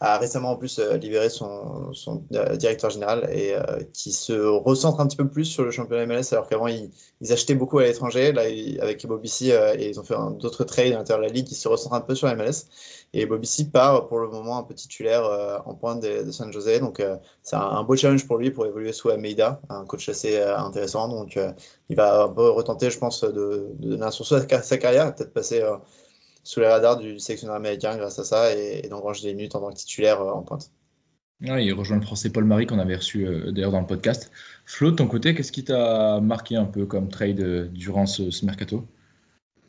a 0.00 0.18
récemment 0.18 0.52
en 0.52 0.56
plus 0.56 0.78
euh, 0.78 0.96
libéré 0.96 1.28
son, 1.28 1.92
son 1.92 2.22
euh, 2.34 2.56
directeur 2.56 2.90
général 2.90 3.28
et 3.32 3.54
euh, 3.54 3.80
qui 3.92 4.12
se 4.12 4.32
recentre 4.32 5.00
un 5.00 5.06
petit 5.08 5.16
peu 5.16 5.28
plus 5.28 5.44
sur 5.44 5.64
le 5.64 5.72
championnat 5.72 6.06
MLS 6.06 6.32
alors 6.32 6.46
qu'avant 6.48 6.68
ils, 6.68 6.90
ils, 7.20 7.32
achetaient 7.32 7.56
beaucoup 7.56 7.78
à 7.80 7.82
l'étranger. 7.82 8.32
Là, 8.32 8.48
ils, 8.48 8.80
avec 8.80 9.04
Bobby 9.06 9.32
et 9.50 9.88
ils 9.88 9.98
ont 9.98 10.04
fait 10.04 10.14
d'autres 10.38 10.64
trades 10.64 10.92
à 10.92 10.98
l'intérieur 10.98 11.20
de 11.20 11.26
la 11.26 11.32
ligue 11.32 11.46
qui 11.46 11.56
se 11.56 11.66
recentrent 11.66 11.96
un 11.96 12.00
peu 12.00 12.14
sur 12.14 12.28
MLS. 12.34 12.66
Et 13.12 13.26
Bobby 13.26 13.48
part 13.72 14.06
pour 14.06 14.20
le 14.20 14.28
moment 14.28 14.58
un 14.58 14.62
peu 14.62 14.74
titulaire 14.74 15.62
en 15.64 15.74
pointe 15.74 16.00
de, 16.00 16.30
San 16.30 16.52
Jose. 16.52 16.78
Donc 16.80 17.02
c'est 17.42 17.56
un, 17.56 17.60
un, 17.60 17.82
beau 17.82 17.96
challenge 17.96 18.26
pour 18.26 18.38
lui 18.38 18.50
pour 18.50 18.66
évoluer 18.66 18.92
sous 18.92 19.08
Almeida, 19.08 19.60
un 19.68 19.84
coach 19.84 20.08
assez 20.08 20.40
intéressant. 20.40 21.08
Donc 21.08 21.38
il 21.88 21.96
va 21.96 22.24
un 22.24 22.28
peu 22.28 22.50
retenter, 22.50 22.90
je 22.90 22.98
pense, 22.98 23.24
de, 23.24 23.30
de 23.78 23.90
donner 23.90 24.04
un 24.04 24.10
sursaut 24.10 24.36
à 24.36 24.62
sa 24.62 24.76
carrière, 24.76 25.14
peut-être 25.14 25.32
passer 25.32 25.62
sous 26.48 26.60
les 26.60 26.66
radars 26.66 26.96
du 26.96 27.18
sélectionneur 27.18 27.56
américain 27.56 27.94
grâce 27.98 28.18
à 28.18 28.24
ça 28.24 28.56
et, 28.56 28.80
et 28.82 28.88
d'engranger 28.88 29.28
des 29.28 29.34
minutes 29.34 29.54
en 29.54 29.60
tant 29.60 29.68
que 29.70 29.76
titulaire 29.76 30.22
euh, 30.22 30.32
en 30.32 30.40
pointe. 30.40 30.70
Ouais, 31.42 31.62
il 31.62 31.72
rejoint 31.74 31.98
le 31.98 32.02
français 32.02 32.30
Paul 32.30 32.44
Marie 32.44 32.66
qu'on 32.66 32.78
avait 32.78 32.96
reçu 32.96 33.26
euh, 33.26 33.52
d'ailleurs 33.52 33.70
dans 33.70 33.82
le 33.82 33.86
podcast. 33.86 34.32
Flo, 34.64 34.90
de 34.90 34.96
ton 34.96 35.06
côté, 35.06 35.34
qu'est-ce 35.34 35.52
qui 35.52 35.62
t'a 35.62 36.20
marqué 36.20 36.56
un 36.56 36.64
peu 36.64 36.86
comme 36.86 37.10
trade 37.10 37.40
euh, 37.40 37.66
durant 37.66 38.06
ce, 38.06 38.30
ce 38.30 38.46
mercato? 38.46 38.86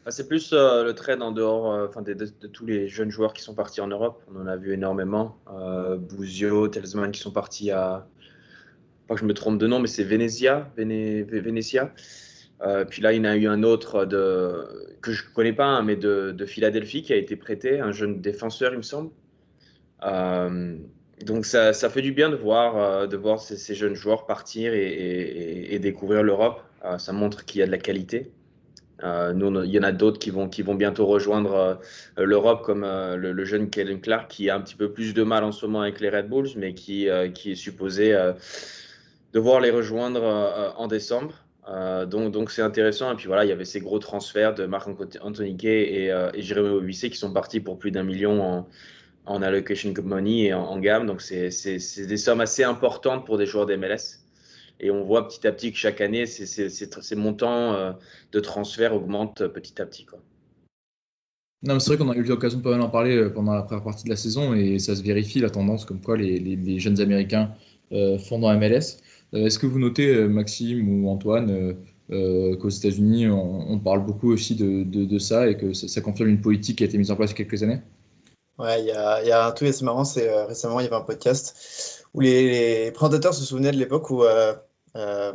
Ah, 0.05 0.11
C'est 0.11 0.29
plus 0.29 0.53
euh, 0.53 0.85
le 0.85 0.95
trade 0.95 1.21
en 1.21 1.33
dehors 1.33 1.65
enfin, 1.89 2.01
de, 2.01 2.13
de, 2.13 2.31
de, 2.39 2.47
tous 2.47 2.65
les 2.65 2.87
jeunes 2.87 3.11
joueurs 3.11 3.33
qui 3.33 3.41
sont 3.43 3.55
partis 3.55 3.81
en 3.81 3.87
Europe. 3.87 4.23
On 4.33 4.39
en 4.39 4.47
a 4.47 4.55
vu 4.55 4.71
énormément. 4.71 5.35
Euh, 5.51 5.97
Bouzio, 5.97 6.69
Telsman 6.69 7.11
qui 7.11 7.19
sont 7.19 7.31
partis 7.31 7.71
à. 7.71 8.07
Pas 9.09 9.15
que 9.15 9.19
je 9.19 9.25
me 9.25 9.33
trompe 9.33 9.57
de 9.57 9.67
nom, 9.67 9.79
mais 9.79 9.87
c'est 9.87 10.05
Venezia. 10.05 10.71
Véné, 10.77 11.23
Venezia. 11.23 11.93
Euh, 12.61 12.85
puis 12.85 13.01
là, 13.01 13.13
il 13.13 13.17
y 13.17 13.19
en 13.21 13.25
a 13.25 13.35
eu 13.35 13.47
un 13.47 13.63
autre 13.63 14.05
que 14.05 15.11
je 15.11 15.23
ne 15.23 15.33
connais 15.33 15.53
pas, 15.53 15.65
hein, 15.65 15.83
mais 15.83 15.95
de, 15.95 16.31
de, 16.31 16.45
Philadelphie 16.45 17.03
qui 17.03 17.13
a 17.13 17.15
été 17.15 17.35
prêté, 17.35 17.79
un 17.79 17.91
jeune 17.91 18.21
défenseur, 18.21 18.73
il 18.73 18.77
me 18.77 18.83
semble. 18.83 19.11
Euh, 20.03 20.77
donc 21.25 21.45
ça, 21.45 21.73
fait 21.73 22.01
du 22.01 22.11
bien 22.11 22.29
de 22.29 22.35
voir, 22.35 23.07
voir 23.17 23.39
ces, 23.39 23.75
jeunes 23.75 23.95
joueurs 23.95 24.25
partir 24.25 24.73
et, 24.73 25.79
découvrir 25.81 26.23
l'Europe. 26.23 26.61
ça 26.97 27.13
montre 27.13 27.45
qu'il 27.45 27.59
y 27.59 27.63
a 27.63 27.65
de 27.65 27.71
la 27.71 27.77
qualité. 27.77 28.31
Euh, 29.03 29.33
nous, 29.33 29.63
il 29.63 29.71
y 29.71 29.79
en 29.79 29.83
a 29.83 29.91
d'autres 29.91 30.19
qui 30.19 30.31
vont, 30.31 30.75
bientôt 30.75 31.05
rejoindre 31.05 31.79
euh, 32.17 32.25
l'Europe, 32.25 32.63
comme 32.63 32.83
euh, 32.83 33.15
le, 33.15 33.45
jeune 33.45 33.69
Kellen 33.69 34.01
Clark, 34.01 34.29
qui 34.29 34.49
a 34.49 34.55
un 34.55 34.61
petit 34.61 34.75
peu 34.75 34.91
plus 34.91 35.13
de 35.13 35.23
mal 35.23 35.43
en 35.43 35.51
ce 35.51 35.65
moment 35.65 35.81
avec 35.81 35.99
les 35.99 36.09
Red 36.09 36.27
Bulls, 36.27 36.49
mais 36.57 36.73
qui 36.73 37.07
est 37.07 37.55
supposé 37.55 38.15
devoir 39.33 39.61
les 39.61 39.71
rejoindre 39.71 40.73
en 40.77 40.87
décembre. 40.87 41.33
Donc, 41.67 42.31
donc 42.31 42.51
c'est 42.51 42.61
intéressant. 42.61 43.11
Et 43.11 43.15
puis 43.15 43.27
voilà, 43.27 43.45
il 43.45 43.49
y 43.49 43.51
avait 43.51 43.65
ces 43.65 43.79
gros 43.79 43.99
transferts 43.99 44.55
de 44.55 44.65
Marc 44.65 44.87
Anthony 45.21 45.53
Gay 45.53 45.81
et, 45.81 46.05
et 46.33 46.41
Jérémy 46.41 46.69
Obissé 46.69 47.09
qui 47.09 47.17
sont 47.17 47.31
partis 47.31 47.59
pour 47.59 47.77
plus 47.77 47.91
d'un 47.91 48.03
million 48.03 48.41
en, 48.41 48.67
en 49.29 49.43
allocation 49.43 49.93
money 50.03 50.45
et 50.45 50.53
en, 50.53 50.79
gamme. 50.79 51.05
Donc 51.05 51.21
c'est 51.21 51.49
des 52.07 52.17
sommes 52.17 52.41
assez 52.41 52.63
importantes 52.63 53.25
pour 53.25 53.37
des 53.37 53.45
joueurs 53.45 53.65
d'MLS. 53.65 54.23
Et 54.81 54.91
on 54.91 55.03
voit 55.03 55.27
petit 55.27 55.45
à 55.45 55.51
petit 55.51 55.71
que 55.71 55.77
chaque 55.77 56.01
année, 56.01 56.25
ces 56.25 57.15
montants 57.15 57.73
euh, 57.73 57.91
de 58.31 58.39
transfert 58.39 58.95
augmentent 58.95 59.45
petit 59.47 59.81
à 59.81 59.85
petit. 59.85 60.05
Quoi. 60.05 60.19
Non, 61.63 61.79
c'est 61.79 61.89
vrai 61.89 61.97
qu'on 61.97 62.09
a 62.09 62.15
eu 62.15 62.23
l'occasion 62.23 62.59
de 62.59 62.63
pas 62.63 62.71
mal 62.71 62.81
en 62.81 62.89
parler 62.89 63.17
euh, 63.17 63.29
pendant 63.29 63.53
la 63.53 63.63
première 63.63 63.83
partie 63.83 64.05
de 64.05 64.09
la 64.09 64.15
saison 64.15 64.53
et 64.53 64.79
ça 64.79 64.95
se 64.95 65.03
vérifie 65.03 65.39
la 65.39 65.49
tendance 65.49 65.83
comme 65.83 66.01
quoi 66.01 66.17
les, 66.17 66.79
jeunes 66.79 67.01
Américains 67.01 67.51
euh, 67.91 68.17
font 68.17 68.39
dans 68.39 68.57
MLS. 68.57 69.01
Est-ce 69.33 69.59
que 69.59 69.67
vous 69.67 69.79
notez, 69.79 70.27
Maxime 70.27 71.03
ou 71.03 71.09
Antoine, 71.09 71.75
qu'aux 72.09 72.69
États-Unis, 72.69 73.27
on, 73.27 73.79
parle 73.79 74.05
beaucoup 74.05 74.31
aussi 74.31 74.55
de, 74.55 75.19
ça 75.19 75.47
et 75.47 75.57
que 75.57 75.73
ça, 75.73 76.01
confirme 76.01 76.29
une 76.29 76.41
politique 76.41 76.79
qui 76.79 76.83
a 76.83 76.87
été 76.87 76.97
mise 76.97 77.11
en 77.11 77.15
place 77.15 77.31
il 77.31 77.33
y 77.33 77.35
a 77.35 77.45
quelques 77.45 77.61
années? 77.63 77.81
Ouais, 78.57 78.81
il 78.81 78.87
y 78.87 78.91
a, 78.91 79.45
un 79.45 79.51
truc 79.51 79.69
assez 79.69 79.85
marrant, 79.85 80.03
c'est 80.03 80.45
récemment, 80.45 80.79
il 80.79 80.83
y 80.83 80.87
avait 80.87 80.95
un 80.95 81.01
podcast 81.01 82.05
où 82.13 82.21
les, 82.21 82.85
les 82.85 82.91
présentateurs 82.91 83.35
se 83.35 83.45
souvenaient 83.45 83.71
de 83.71 83.77
l'époque 83.77 84.09
où 84.09 84.23
euh, 84.95 85.33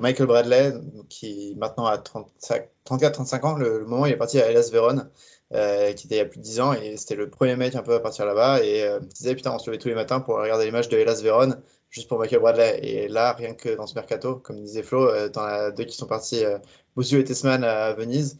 Michael 0.00 0.26
Bradley, 0.26 0.72
qui 1.08 1.54
maintenant 1.58 1.86
a 1.86 1.98
34-35 1.98 3.44
ans, 3.44 3.54
le, 3.56 3.84
moment 3.84 4.02
où 4.02 4.06
il 4.06 4.12
est 4.12 4.16
parti 4.16 4.40
à 4.40 4.60
Vérone, 4.70 5.10
euh, 5.52 5.92
qui 5.92 6.06
était 6.06 6.16
il 6.16 6.18
y 6.18 6.20
a 6.20 6.24
plus 6.24 6.38
de 6.38 6.42
10 6.42 6.60
ans, 6.60 6.72
et 6.72 6.96
c'était 6.96 7.16
le 7.16 7.28
premier 7.28 7.56
mec 7.56 7.74
un 7.74 7.82
peu 7.82 7.94
à 7.94 8.00
partir 8.00 8.26
là-bas, 8.26 8.62
et 8.64 8.82
euh, 8.82 9.00
il 9.02 9.08
disait 9.08 9.34
putain, 9.34 9.52
on 9.54 9.58
se 9.58 9.70
levait 9.70 9.78
tous 9.78 9.88
les 9.88 9.94
matins 9.94 10.20
pour 10.20 10.36
regarder 10.36 10.70
les 10.70 10.70
de 10.70 10.96
Hellas 10.96 11.20
Vérone, 11.22 11.60
juste 11.94 12.08
pour 12.08 12.18
Michael 12.18 12.40
Bradley. 12.40 12.80
Et 12.82 13.08
là, 13.08 13.32
rien 13.32 13.54
que 13.54 13.74
dans 13.76 13.86
ce 13.86 13.94
mercato, 13.94 14.36
comme 14.36 14.60
disait 14.60 14.82
Flo, 14.82 15.08
t'en 15.30 15.42
as 15.42 15.70
deux 15.70 15.84
qui 15.84 15.96
sont 15.96 16.06
partis, 16.06 16.44
euh, 16.44 16.58
et 16.96 17.24
Tessman 17.24 17.64
à 17.64 17.92
Venise. 17.94 18.38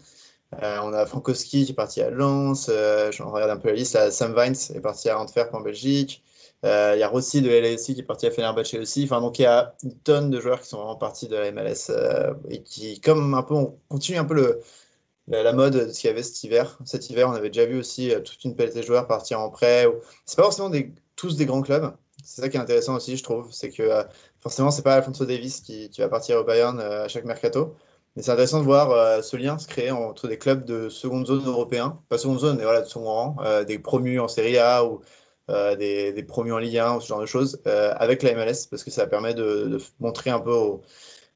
on 0.53 0.93
a 0.93 1.07
Frankowski 1.07 1.65
qui 1.65 1.73
est 1.73 1.75
parti 1.75 2.03
à 2.03 2.11
Lens, 2.11 2.67
je 2.69 3.23
regarde 3.23 3.51
un 3.51 3.57
peu 3.57 3.69
la 3.69 3.75
liste, 3.75 4.11
Sam 4.11 4.35
Vines 4.35 4.57
est 4.75 4.81
parti 4.81 5.09
à 5.09 5.19
Antwerp 5.19 5.55
en 5.55 5.61
Belgique, 5.61 6.23
euh, 6.65 6.93
il 6.97 7.01
y 7.01 7.03
a 7.03 7.09
Rossi 7.09 7.43
de 7.43 7.51
LAFC 7.51 7.95
qui 7.95 8.01
est 8.01 8.03
parti 8.03 8.27
à 8.27 8.31
Fenerbahce 8.31 8.75
aussi. 8.75 9.05
Enfin, 9.05 9.21
donc 9.21 9.39
il 9.39 9.43
y 9.43 9.47
a 9.47 9.75
une 9.83 9.95
tonne 9.99 10.31
de 10.31 10.41
joueurs 10.41 10.61
qui 10.61 10.69
sont 10.69 10.97
partis 10.97 11.29
de 11.29 11.37
la 11.37 11.53
MLS 11.53 11.91
euh, 11.91 12.33
et 12.49 12.63
qui, 12.63 13.01
comme 13.01 13.35
un 13.35 13.43
peu, 13.43 13.55
on 13.55 13.79
continue 13.89 14.19
un 14.19 14.25
peu 14.25 14.35
le, 14.35 14.61
la, 15.29 15.53
mode 15.53 15.75
de 15.75 15.93
ce 15.93 16.01
qu'il 16.01 16.09
y 16.09 16.13
avait 16.13 16.23
cet 16.23 16.43
hiver. 16.43 16.79
Cet 16.87 17.11
hiver, 17.11 17.29
on 17.29 17.33
avait 17.33 17.51
déjà 17.51 17.67
vu 17.67 17.79
aussi 17.79 18.13
euh, 18.15 18.21
toute 18.21 18.43
une 18.45 18.57
palette 18.57 18.77
de 18.77 18.83
joueurs 18.83 19.07
partir 19.07 19.41
en 19.41 19.51
prêt. 19.51 19.87
C'est 20.25 20.37
pas 20.37 20.45
forcément 20.45 20.71
tous 21.17 21.37
des 21.37 21.47
grands 21.47 21.63
clubs. 21.63 21.95
C'est 22.25 22.43
ça 22.43 22.49
qui 22.49 22.57
est 22.57 22.61
intéressant 22.61 22.97
aussi, 22.97 23.17
je 23.17 23.23
trouve. 23.23 23.53
C'est 23.53 23.71
que 23.71 23.91
forcément, 24.41 24.71
c'est 24.71 24.83
pas 24.83 24.95
Alfonso 24.95 25.25
Davis 25.25 25.61
qui, 25.61 25.91
va 25.99 26.09
partir 26.09 26.39
au 26.39 26.45
Bayern 26.45 26.81
à 26.81 27.09
chaque 27.09 27.25
mercato. 27.25 27.77
Mais 28.17 28.23
c'est 28.23 28.31
intéressant 28.31 28.61
de 28.61 28.65
voir 28.65 29.23
ce 29.25 29.37
lien 29.37 29.59
se 29.59 29.67
créer 29.67 29.91
entre 29.91 30.29
des 30.29 30.39
clubs 30.39 30.65
de 30.65 30.89
seconde 30.89 31.27
zone 31.27 31.45
européen, 31.47 31.99
pas 32.09 32.19
seconde 32.19 32.39
zone, 32.39 32.57
mais 32.57 32.63
voilà, 32.65 32.83
de 32.83 32.87
second 32.87 33.05
rang, 33.05 33.37
des 33.67 33.79
promus 33.79 34.21
en 34.21 34.29
Serie 34.29 34.59
A 34.59 34.85
ou 34.85 35.01
euh, 35.51 35.77
des, 35.77 36.23
promus 36.23 36.53
en 36.53 36.59
Ligue 36.59 36.79
1, 36.79 37.01
ce 37.01 37.07
genre 37.09 37.21
de 37.21 37.27
choses, 37.27 37.61
euh, 37.67 37.93
avec 37.97 38.23
la 38.23 38.35
MLS, 38.35 38.67
parce 38.71 38.83
que 38.83 38.91
ça 38.91 39.07
permet 39.07 39.35
de, 39.35 39.79
montrer 40.01 40.31
un 40.31 40.41
peu 40.41 40.55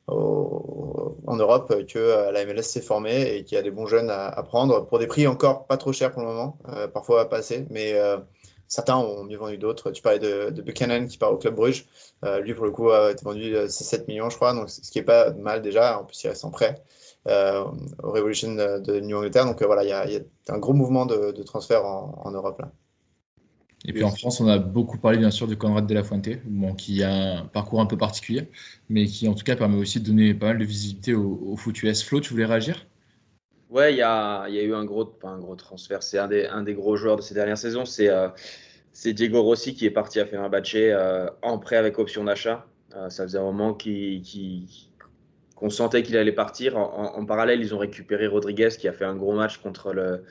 en 0.06 1.36
Europe 1.36 1.84
que 1.86 1.98
euh, 1.98 2.32
la 2.32 2.46
MLS 2.46 2.62
s'est 2.62 2.80
formée 2.80 3.36
et 3.36 3.44
qu'il 3.44 3.56
y 3.56 3.58
a 3.58 3.62
des 3.62 3.70
bons 3.70 3.86
jeunes 3.86 4.08
à, 4.10 4.42
prendre 4.42 4.86
pour 4.86 4.98
des 4.98 5.06
prix 5.06 5.26
encore 5.26 5.66
pas 5.66 5.76
trop 5.76 5.92
chers 5.92 6.10
pour 6.10 6.22
le 6.22 6.28
moment, 6.28 6.58
parfois 6.94 7.28
pas 7.28 7.38
assez, 7.38 7.66
mais 7.70 7.94
certains 8.68 8.96
ont 8.96 9.24
mieux 9.24 9.36
vendu 9.36 9.58
d'autres. 9.58 9.90
Tu 9.90 10.02
parlais 10.02 10.18
de, 10.18 10.62
Buchanan 10.62 11.06
qui 11.08 11.18
part 11.18 11.32
au 11.32 11.36
Club 11.38 11.54
Bruges. 11.54 11.86
lui, 12.42 12.54
pour 12.54 12.64
le 12.66 12.70
coup, 12.70 12.90
a 12.90 13.12
été 13.12 13.24
vendu 13.24 13.54
6-7 13.54 14.06
millions, 14.06 14.30
je 14.30 14.36
crois, 14.36 14.54
ce 14.68 14.90
qui 14.90 14.98
est 14.98 15.02
pas 15.02 15.32
mal 15.32 15.62
déjà. 15.62 16.00
En 16.00 16.04
plus, 16.04 16.22
il 16.22 16.28
reste 16.28 16.44
en 16.44 16.50
prêt 16.50 16.82
au 17.26 18.10
Revolution 18.10 18.54
de 18.54 19.00
New 19.00 19.16
Angleterre. 19.16 19.46
Donc 19.46 19.62
voilà, 19.62 19.84
il 19.84 19.88
y, 20.12 20.16
a, 20.16 20.20
un 20.48 20.58
gros 20.58 20.74
mouvement 20.74 21.06
de, 21.06 21.42
transfert 21.42 21.84
en, 21.84 22.30
Europe. 22.30 22.62
Et 23.84 23.92
puis 23.92 24.02
en 24.02 24.10
France, 24.10 24.40
on 24.40 24.48
a 24.48 24.58
beaucoup 24.58 24.98
parlé 24.98 25.18
bien 25.18 25.30
sûr 25.30 25.46
de 25.46 25.54
Conrad 25.54 25.86
de 25.86 25.94
la 25.94 26.02
Fuente, 26.02 26.28
bon, 26.44 26.74
qui 26.74 27.02
a 27.02 27.38
un 27.38 27.44
parcours 27.46 27.80
un 27.80 27.86
peu 27.86 27.96
particulier, 27.96 28.50
mais 28.88 29.06
qui 29.06 29.28
en 29.28 29.34
tout 29.34 29.44
cas 29.44 29.54
permet 29.56 29.76
aussi 29.76 30.00
de 30.00 30.06
donner 30.06 30.34
pas 30.34 30.46
mal 30.46 30.58
de 30.58 30.64
visibilité 30.64 31.14
au, 31.14 31.40
au 31.46 31.56
foot. 31.56 31.76
Flo, 31.78 32.20
tu 32.20 32.30
voulais 32.32 32.44
réagir? 32.44 32.86
Ouais, 33.70 33.92
il 33.92 33.98
y 33.98 34.02
a, 34.02 34.48
y 34.48 34.58
a, 34.58 34.62
eu 34.62 34.74
un 34.74 34.84
gros, 34.84 35.04
pas 35.04 35.28
un 35.28 35.38
gros 35.38 35.54
transfert, 35.54 36.02
c'est 36.02 36.18
un 36.18 36.26
des, 36.28 36.46
un 36.46 36.62
des 36.62 36.72
gros 36.72 36.96
joueurs 36.96 37.16
de 37.16 37.22
ces 37.22 37.34
dernières 37.34 37.58
saisons, 37.58 37.84
c'est 37.84 38.08
euh, 38.08 38.28
Diego 39.04 39.42
Rossi 39.42 39.74
qui 39.74 39.84
est 39.84 39.90
parti 39.90 40.20
à 40.20 40.26
faire 40.26 40.42
un 40.42 40.50
euh, 40.50 41.30
en 41.42 41.58
prêt 41.58 41.76
avec 41.76 41.98
option 41.98 42.24
d'achat. 42.24 42.66
Euh, 42.96 43.10
ça 43.10 43.24
faisait 43.24 43.38
un 43.38 43.42
moment 43.42 43.76
qu'on 45.54 45.68
sentait 45.70 46.02
qu'il 46.02 46.16
allait 46.16 46.32
partir. 46.32 46.78
En, 46.78 47.26
parallèle, 47.26 47.60
ils 47.60 47.74
ont 47.74 47.78
récupéré 47.78 48.26
Rodriguez 48.26 48.70
qui 48.70 48.88
a 48.88 48.92
fait 48.94 49.04
un 49.04 49.16
gros 49.16 49.34
match 49.34 49.58
contre 49.58 49.92
le, 49.92 50.24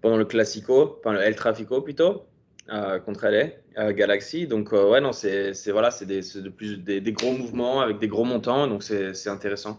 pendant 0.00 0.16
le 0.16 0.24
Classico, 0.24 0.98
enfin 0.98 1.12
le 1.12 1.20
El 1.20 1.36
Trafico 1.36 1.80
plutôt. 1.82 2.26
Euh, 2.68 2.98
contre 2.98 3.28
LA, 3.28 3.92
Galaxy. 3.92 4.48
Donc, 4.48 4.72
ouais, 4.72 5.00
non, 5.00 5.12
c'est 5.12 5.52
voilà, 5.70 5.92
c'est 5.92 6.04
des, 6.04 6.20
de 6.20 6.48
plus, 6.48 6.78
des, 6.78 7.00
des, 7.00 7.12
gros 7.12 7.30
mouvements 7.30 7.80
avec 7.80 8.00
des 8.00 8.08
gros 8.08 8.24
montants, 8.24 8.66
donc 8.66 8.82
c'est 8.82 9.28
intéressant. 9.28 9.78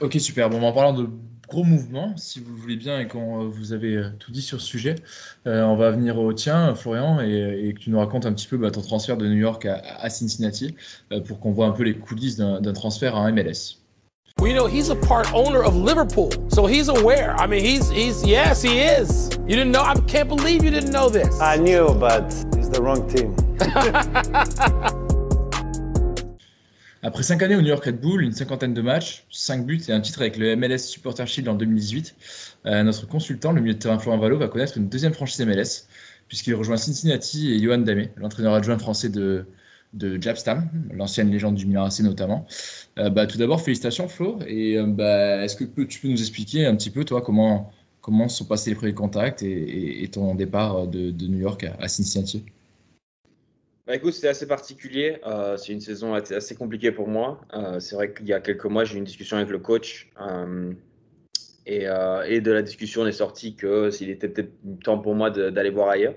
Ok, 0.00 0.12
super. 0.20 0.50
Bon, 0.50 0.60
en 0.62 0.72
parlant 0.74 0.92
de 0.92 1.08
gros 1.48 1.64
mouvements, 1.64 2.16
si 2.16 2.40
vous 2.40 2.56
voulez 2.56 2.76
bien 2.76 3.00
et 3.00 3.08
quand 3.08 3.44
vous 3.44 3.72
avez 3.72 4.02
tout 4.18 4.32
dit 4.32 4.42
sur 4.42 4.60
ce 4.60 4.66
sujet, 4.66 4.96
on 5.46 5.76
va 5.76 5.90
venir 5.90 6.18
au 6.18 6.32
tien, 6.32 6.74
Florian, 6.74 7.20
et, 7.20 7.68
et, 7.68 7.74
que 7.74 7.80
tu 7.80 7.90
nous 7.90 7.98
racontes 7.98 8.26
un 8.26 8.32
petit 8.32 8.46
peu 8.46 8.56
bah, 8.56 8.70
ton 8.70 8.80
transfert 8.80 9.16
de 9.16 9.26
New 9.26 9.36
York 9.36 9.66
à, 9.66 9.82
à 9.98 10.10
Cincinnati 10.10 10.74
pour 11.26 11.40
qu'on 11.40 11.52
voit 11.52 11.66
un 11.66 11.72
peu 11.72 11.82
les 11.82 11.96
coulisses 11.96 12.36
d'un 12.36 12.72
transfert 12.72 13.16
à 13.16 13.30
MLS. 13.30 13.78
Well, 14.40 14.48
you 14.48 14.54
know, 14.54 14.66
he's 14.66 14.90
a 14.90 14.96
part 14.96 15.32
owner 15.32 15.62
of 15.62 15.76
Liverpool, 15.76 16.30
so 16.48 16.66
he's 16.66 16.88
aware. 16.88 17.36
I 17.36 17.46
mean, 17.46 17.64
he's 17.64 17.88
he's 17.88 18.26
yes, 18.26 18.62
he 18.62 18.80
is. 18.80 19.30
You 19.46 19.54
didn't 19.54 19.70
know? 19.70 19.82
I 19.82 19.94
can't 20.08 20.28
believe 20.28 20.64
you 20.64 20.70
didn't 20.70 20.90
know 20.90 21.08
this. 21.08 21.40
I 21.40 21.56
knew, 21.56 21.94
but 21.94 22.24
it's 22.56 22.68
the 22.68 22.82
wrong 22.82 23.08
team. 23.08 23.34
Après 27.06 27.22
5 27.22 27.42
années 27.42 27.54
au 27.54 27.60
New 27.60 27.68
York 27.68 27.84
Red 27.84 28.00
Bull, 28.00 28.22
une 28.22 28.32
cinquantaine 28.32 28.72
de 28.72 28.80
matchs, 28.80 29.26
5 29.30 29.66
buts 29.66 29.82
et 29.88 29.92
un 29.92 30.00
titre 30.00 30.22
avec 30.22 30.38
le 30.38 30.56
MLS 30.56 30.78
Supporter 30.78 31.26
Shield 31.26 31.46
en 31.50 31.54
2018, 31.54 32.16
euh, 32.64 32.82
notre 32.82 33.06
consultant, 33.06 33.52
le 33.52 33.60
milieu 33.60 33.74
de 33.74 33.78
terrain 33.78 33.98
Florent 33.98 34.16
Valo, 34.16 34.38
va 34.38 34.48
connaître 34.48 34.78
une 34.78 34.88
deuxième 34.88 35.12
franchise 35.12 35.38
MLS, 35.44 35.86
puisqu'il 36.28 36.54
rejoint 36.54 36.78
Cincinnati 36.78 37.52
et 37.52 37.62
Johan 37.62 37.76
Damé, 37.76 38.10
l'entraîneur 38.16 38.54
adjoint 38.54 38.78
français 38.78 39.10
de, 39.10 39.44
de 39.92 40.18
Jabstam, 40.18 40.70
l'ancienne 40.94 41.30
légende 41.30 41.56
du 41.56 41.66
Milan 41.66 41.84
AC 41.84 42.00
notamment. 42.00 42.46
Euh, 42.98 43.10
bah, 43.10 43.26
tout 43.26 43.36
d'abord, 43.36 43.60
félicitations 43.60 44.08
Flo. 44.08 44.38
Et 44.46 44.78
euh, 44.78 44.86
bah, 44.86 45.44
est-ce 45.44 45.56
que 45.56 45.82
tu 45.84 46.00
peux 46.00 46.08
nous 46.08 46.20
expliquer 46.20 46.64
un 46.64 46.74
petit 46.74 46.88
peu, 46.88 47.04
toi, 47.04 47.20
comment, 47.20 47.70
comment 48.00 48.30
sont 48.30 48.46
passés 48.46 48.70
les 48.70 48.76
premiers 48.76 48.94
contacts 48.94 49.42
et, 49.42 50.08
ton 50.10 50.34
départ 50.34 50.86
de, 50.86 51.10
New 51.26 51.38
York 51.38 51.66
à, 51.78 51.86
Cincinnati? 51.86 52.44
Bah, 53.86 53.96
écoute, 53.96 54.12
c'était 54.12 54.28
assez 54.28 54.46
particulier. 54.46 55.18
Euh, 55.26 55.56
c'est 55.56 55.72
une 55.72 55.80
saison 55.80 56.14
assez 56.14 56.54
compliquée 56.54 56.92
pour 56.92 57.08
moi. 57.08 57.40
c'est 57.80 57.94
vrai 57.94 58.12
qu'il 58.12 58.26
y 58.26 58.32
a 58.32 58.40
quelques 58.40 58.66
mois, 58.66 58.84
j'ai 58.84 58.94
eu 58.94 58.98
une 58.98 59.04
discussion 59.04 59.36
avec 59.36 59.50
le 59.50 59.58
coach. 59.58 60.10
Et, 61.66 61.84
et, 61.84 62.40
de 62.40 62.52
la 62.52 62.62
discussion, 62.62 63.02
on 63.02 63.06
est 63.06 63.12
sorti 63.12 63.56
que 63.56 63.90
s'il 63.90 64.10
était 64.10 64.28
peut-être 64.28 64.52
temps 64.82 64.98
pour 64.98 65.14
moi 65.14 65.30
d'aller 65.30 65.70
voir 65.70 65.88
ailleurs. 65.88 66.14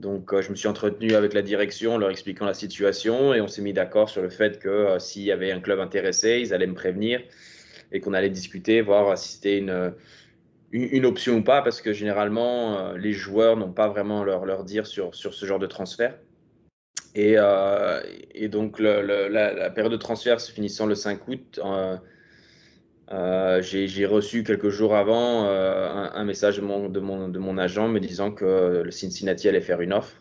Donc, 0.00 0.32
euh, 0.32 0.40
je 0.40 0.50
me 0.50 0.54
suis 0.54 0.66
entretenu 0.66 1.12
avec 1.12 1.34
la 1.34 1.42
direction, 1.42 1.98
leur 1.98 2.10
expliquant 2.10 2.46
la 2.46 2.54
situation, 2.54 3.34
et 3.34 3.42
on 3.42 3.48
s'est 3.48 3.60
mis 3.60 3.74
d'accord 3.74 4.08
sur 4.08 4.22
le 4.22 4.30
fait 4.30 4.58
que 4.58 4.68
euh, 4.68 4.98
s'il 4.98 5.22
y 5.22 5.30
avait 5.30 5.52
un 5.52 5.60
club 5.60 5.78
intéressé, 5.78 6.40
ils 6.40 6.54
allaient 6.54 6.66
me 6.66 6.74
prévenir 6.74 7.20
et 7.92 8.00
qu'on 8.00 8.14
allait 8.14 8.30
discuter, 8.30 8.80
voir 8.80 9.18
si 9.18 9.34
c'était 9.34 9.58
une, 9.58 9.92
une, 10.72 11.04
option 11.04 11.34
ou 11.36 11.42
pas, 11.42 11.60
parce 11.60 11.82
que 11.82 11.92
généralement, 11.92 12.78
euh, 12.78 12.96
les 12.96 13.12
joueurs 13.12 13.56
n'ont 13.58 13.72
pas 13.72 13.88
vraiment 13.88 14.24
leur, 14.24 14.46
leur 14.46 14.64
dire 14.64 14.86
sur, 14.86 15.14
sur 15.14 15.34
ce 15.34 15.44
genre 15.44 15.58
de 15.58 15.66
transfert. 15.66 16.16
Et, 17.14 17.36
et 18.34 18.48
donc, 18.48 18.78
la, 18.78 19.70
période 19.70 19.92
de 19.92 19.96
transfert 19.96 20.40
se 20.40 20.52
finissant 20.52 20.86
le 20.86 20.94
5 20.94 21.28
août, 21.28 21.60
euh, 23.12 23.60
j'ai 23.60 24.06
reçu 24.06 24.44
quelques 24.44 24.68
jours 24.68 24.94
avant 24.94 25.46
euh, 25.46 26.08
un, 26.12 26.24
message 26.24 26.58
de 26.58 26.62
mon, 26.62 27.58
agent 27.58 27.88
me 27.88 27.98
disant 27.98 28.30
que 28.30 28.82
le 28.84 28.90
Cincinnati 28.92 29.48
allait 29.48 29.60
faire 29.60 29.80
une 29.80 29.92
offre 29.92 30.14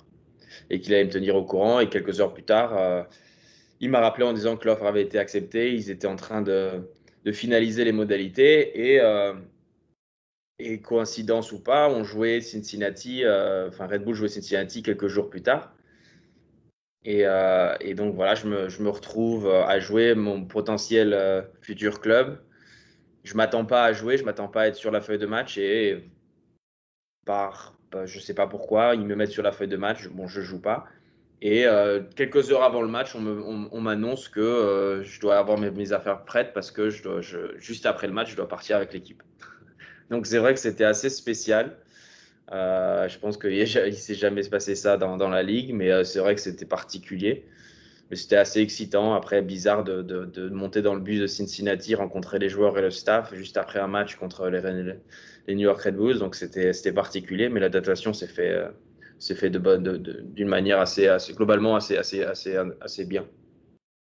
et 0.72 0.79
qu'il 0.79 0.93
allait 0.96 1.05
me 1.05 1.12
tenir 1.12 1.36
au 1.36 1.43
courant. 1.43 1.79
Et 1.79 1.89
quelques 1.89 2.19
heures 2.19 2.34
plus 2.34 2.43
tard, 2.43 2.75
euh, 2.77 3.03
il 3.79 3.91
m'a 3.91 4.00
rappelé 4.00 4.25
en 4.25 4.34
disant 4.34 4.58
que 4.58 4.67
l'offre 4.67 4.86
avait 4.86 5.03
été 5.03 5.19
acceptée. 5.19 5.74
Ils 5.74 5.91
étaient 5.91 6.08
en 6.08 6.15
train 6.15 6.41
de, 6.41 6.84
finaliser 7.31 7.86
les 7.86 7.91
modalités 7.91 8.96
et, 10.58 10.79
coïncidence 10.81 11.51
ou 11.51 11.62
pas, 11.62 11.89
on 11.89 12.03
jouait 12.03 12.41
Cincinnati, 12.41 13.24
Red 13.24 14.03
Bull 14.03 14.15
jouait 14.15 14.29
Cincinnati 14.29 14.81
quelques 14.81 15.08
jours 15.08 15.29
plus 15.29 15.43
tard. 15.43 15.72
Et, 17.06 17.24
et 17.79 17.94
donc 17.94 18.15
voilà, 18.15 18.36
je 18.36 18.48
me, 18.48 18.89
retrouve 18.89 19.48
à 19.50 19.79
jouer 19.79 20.15
mon 20.15 20.46
potentiel 20.46 21.48
futur 21.62 22.01
club. 22.01 22.39
Je 23.24 23.36
m'attends 23.36 23.65
pas 23.65 23.86
à 23.86 23.94
jouer, 23.94 24.18
je 24.18 24.25
m'attends 24.25 24.48
pas 24.48 24.63
à 24.63 24.68
être 24.68 24.75
sur 24.75 24.91
la 24.91 25.01
feuille 25.01 25.18
de 25.18 25.25
match 25.25 25.58
et 25.58 26.03
par, 27.25 27.77
bah, 27.91 28.06
je 28.06 28.20
sais 28.20 28.34
pas 28.34 28.48
pourquoi, 28.48 28.96
ils 28.96 29.06
me 29.06 29.15
mettent 29.15 29.32
sur 29.32 29.44
la 29.44 29.51
feuille 29.51 29.68
de 29.68 29.77
match. 29.77 30.08
Bon, 30.10 30.27
je 30.27 30.41
joue 30.41 30.62
pas. 30.62 30.88
Et 31.41 31.65
euh, 31.65 32.01
quelques 32.15 32.51
heures 32.51 32.63
avant 32.63 32.82
le 32.82 32.89
match, 32.89 33.15
on 33.15 33.82
m'annonce 33.82 34.27
que 34.27 34.39
euh, 34.41 35.03
je 35.03 35.22
dois 35.22 35.38
avoir 35.38 35.58
mes, 35.58 35.94
affaires 35.94 36.25
prêtes 36.25 36.51
parce 36.53 36.70
que 36.70 36.89
juste 37.60 37.86
après 37.86 38.08
le 38.08 38.13
match, 38.13 38.32
je 38.32 38.36
dois 38.36 38.48
partir 38.48 38.75
avec 38.75 38.91
l'équipe. 38.94 39.24
Donc 40.10 40.25
c'est 40.25 40.38
vrai 40.38 40.53
que 40.53 40.60
c'était 40.60 40.84
assez 40.84 41.10
spécial. 41.10 41.77
Euh, 42.51 43.08
je 43.08 43.20
pense 43.20 43.38
qu'il 43.38 43.58
ne 43.60 43.65
s'est 43.91 44.15
jamais 44.15 44.41
passé 44.50 44.75
ça 44.75 44.98
dans, 44.98 45.29
la 45.29 45.44
ligue, 45.44 45.74
mais 45.74 46.03
c'est 46.03 46.20
vrai 46.20 46.36
que 46.36 46.41
c'était 46.41 46.65
particulier. 46.65 47.46
Mais 48.10 48.15
c'était 48.15 48.38
assez 48.38 48.60
excitant. 48.60 49.13
Après, 49.13 49.41
bizarre 49.41 49.84
de, 49.84 50.50
monter 50.50 50.82
dans 50.82 50.96
le 50.96 51.01
bus 51.01 51.20
de 51.20 51.27
Cincinnati, 51.27 51.94
rencontrer 51.96 52.39
les 52.39 52.50
joueurs 52.50 52.77
et 52.77 52.82
le 52.82 52.89
staff 52.89 53.34
juste 53.36 53.58
après 53.58 53.79
un 53.79 53.88
match 53.88 54.15
contre 54.15 54.50
les, 54.50 55.56
New 55.56 55.62
York 55.62 55.82
Red 55.82 55.96
Bulls. 55.96 56.20
Donc 56.20 56.36
c'était 56.36 56.94
particulier, 56.94 57.50
mais 57.50 57.60
la 57.60 57.70
datation 57.70 58.13
s'est 58.13 58.27
fait 58.27 58.63
c'est 59.20 59.36
fait 59.36 59.50
d'une 59.50 60.48
manière 60.48 60.79
assez, 60.79 61.08
assez, 61.08 61.34
globalement 61.34 61.75
assez, 61.75 61.98
assez, 61.98 62.24
assez, 62.24 62.58
assez 62.82 63.06
bien. 63.06 63.25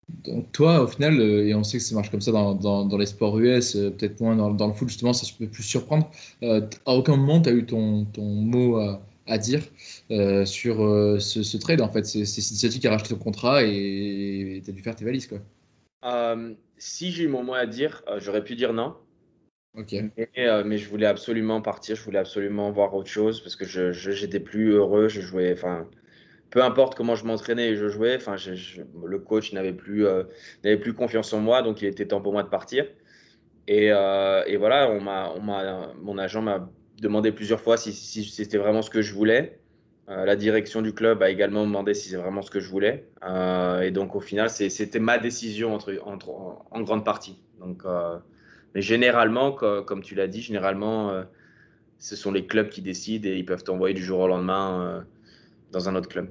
Donc 0.09 0.51
toi, 0.51 0.81
au 0.81 0.87
final, 0.87 1.19
euh, 1.19 1.47
et 1.47 1.55
on 1.55 1.63
sait 1.63 1.77
que 1.77 1.83
ça 1.83 1.95
marche 1.95 2.11
comme 2.11 2.21
ça 2.21 2.31
dans, 2.31 2.53
dans, 2.53 2.97
les 2.97 3.05
sports 3.05 3.39
US, 3.39 3.75
euh, 3.75 3.89
peut-être 3.89 4.19
moins 4.21 4.35
dans, 4.35 4.51
dans, 4.51 4.67
le 4.67 4.73
foot, 4.73 4.87
justement, 4.87 5.13
ça 5.13 5.25
peut 5.37 5.47
plus 5.47 5.63
surprendre. 5.63 6.09
Euh, 6.43 6.61
à 6.85 6.93
aucun 6.93 7.15
moment, 7.15 7.41
tu 7.41 7.49
as 7.49 7.53
eu 7.53 7.65
ton, 7.65 8.05
ton 8.05 8.23
mot 8.23 8.77
à, 8.77 9.01
à 9.27 9.37
dire 9.37 9.61
sur 10.45 10.77
ce, 11.19 11.57
trade. 11.57 11.81
En 11.81 11.89
fait, 11.89 12.05
c'est 12.05 12.25
Cincinnati 12.25 12.79
qui 12.79 12.87
a 12.87 12.91
racheté 12.91 13.09
ton 13.09 13.19
contrat 13.19 13.63
et 13.63 14.61
tu 14.63 14.69
as 14.69 14.73
dû 14.73 14.81
faire 14.81 14.95
tes 14.95 15.05
valises. 15.05 15.27
Quoi. 15.27 15.39
si 16.77 17.11
j'ai 17.11 17.23
eu 17.23 17.27
mon 17.27 17.43
mot 17.43 17.55
à 17.55 17.65
dire, 17.65 18.03
j'aurais 18.19 18.43
pu 18.43 18.55
dire 18.55 18.73
non. 18.73 18.95
Ok. 19.77 19.93
Euh, 20.37 20.63
mais 20.65 20.77
je 20.77 20.89
voulais 20.89 21.05
absolument 21.05 21.61
partir, 21.61 21.95
je 21.95 22.03
voulais 22.03 22.19
absolument 22.19 22.71
voir 22.71 22.93
autre 22.93 23.09
chose 23.09 23.41
parce 23.41 23.55
que 23.55 23.65
je, 23.65 23.91
j'étais 23.91 24.39
plus 24.39 24.71
heureux, 24.71 25.09
je 25.09 25.21
jouais, 25.21 25.51
enfin, 25.51 25.87
peu 26.55 26.63
importe 26.63 26.95
comment 26.95 27.15
je 27.15 27.25
m'entraînais 27.25 27.71
et 27.71 27.75
je 27.75 27.89
jouais, 27.89 28.15
enfin, 28.15 28.37
le 29.05 29.19
coach 29.19 29.51
n'avait 29.51 29.73
plus, 29.73 30.07
euh, 30.07 30.23
n'avait 30.63 30.77
plus 30.77 30.93
confiance 30.93 31.33
en 31.33 31.41
moi, 31.41 31.61
donc 31.61 31.81
il 31.81 31.87
était 31.89 32.05
temps 32.05 32.21
pour 32.21 32.31
moi 32.31 32.43
de 32.43 32.47
partir. 32.47 32.85
Et, 33.67 33.91
euh, 33.91 34.41
voilà, 34.57 34.89
on 34.89 35.01
m'a, 35.01 35.33
on 35.35 35.41
m'a, 35.41 35.91
mon 36.01 36.17
agent 36.17 36.41
m'a 36.41 36.69
demandé 37.01 37.33
plusieurs 37.33 37.59
fois 37.59 37.75
si, 37.75 37.91
c'était 37.91 38.57
vraiment 38.57 38.81
ce 38.81 38.89
que 38.89 39.01
je 39.01 39.13
voulais. 39.13 39.59
la 40.07 40.37
direction 40.37 40.81
du 40.81 40.93
club 40.93 41.21
a 41.23 41.29
également 41.29 41.65
demandé 41.65 41.93
si 41.93 42.07
c'est 42.07 42.15
vraiment 42.15 42.41
ce 42.41 42.51
que 42.51 42.61
je 42.61 42.69
voulais. 42.69 43.05
et 43.83 43.91
donc 43.91 44.15
au 44.15 44.21
final, 44.21 44.49
c'était 44.49 44.99
ma 44.99 45.17
décision 45.17 45.77
en, 46.71 46.81
grande 46.83 47.03
partie. 47.03 47.37
Donc 47.59 47.83
mais 48.73 48.81
généralement, 48.81 49.51
comme 49.51 50.03
tu 50.03 50.15
l'as 50.15 50.27
dit, 50.27 50.41
généralement, 50.41 51.09
euh, 51.09 51.23
ce 51.97 52.15
sont 52.15 52.31
les 52.31 52.45
clubs 52.45 52.69
qui 52.69 52.81
décident 52.81 53.27
et 53.27 53.37
ils 53.37 53.45
peuvent 53.45 53.63
t'envoyer 53.63 53.93
du 53.93 54.03
jour 54.03 54.19
au 54.19 54.27
lendemain 54.27 54.81
euh, 54.81 55.01
dans 55.71 55.89
un 55.89 55.95
autre 55.95 56.09
club. 56.09 56.29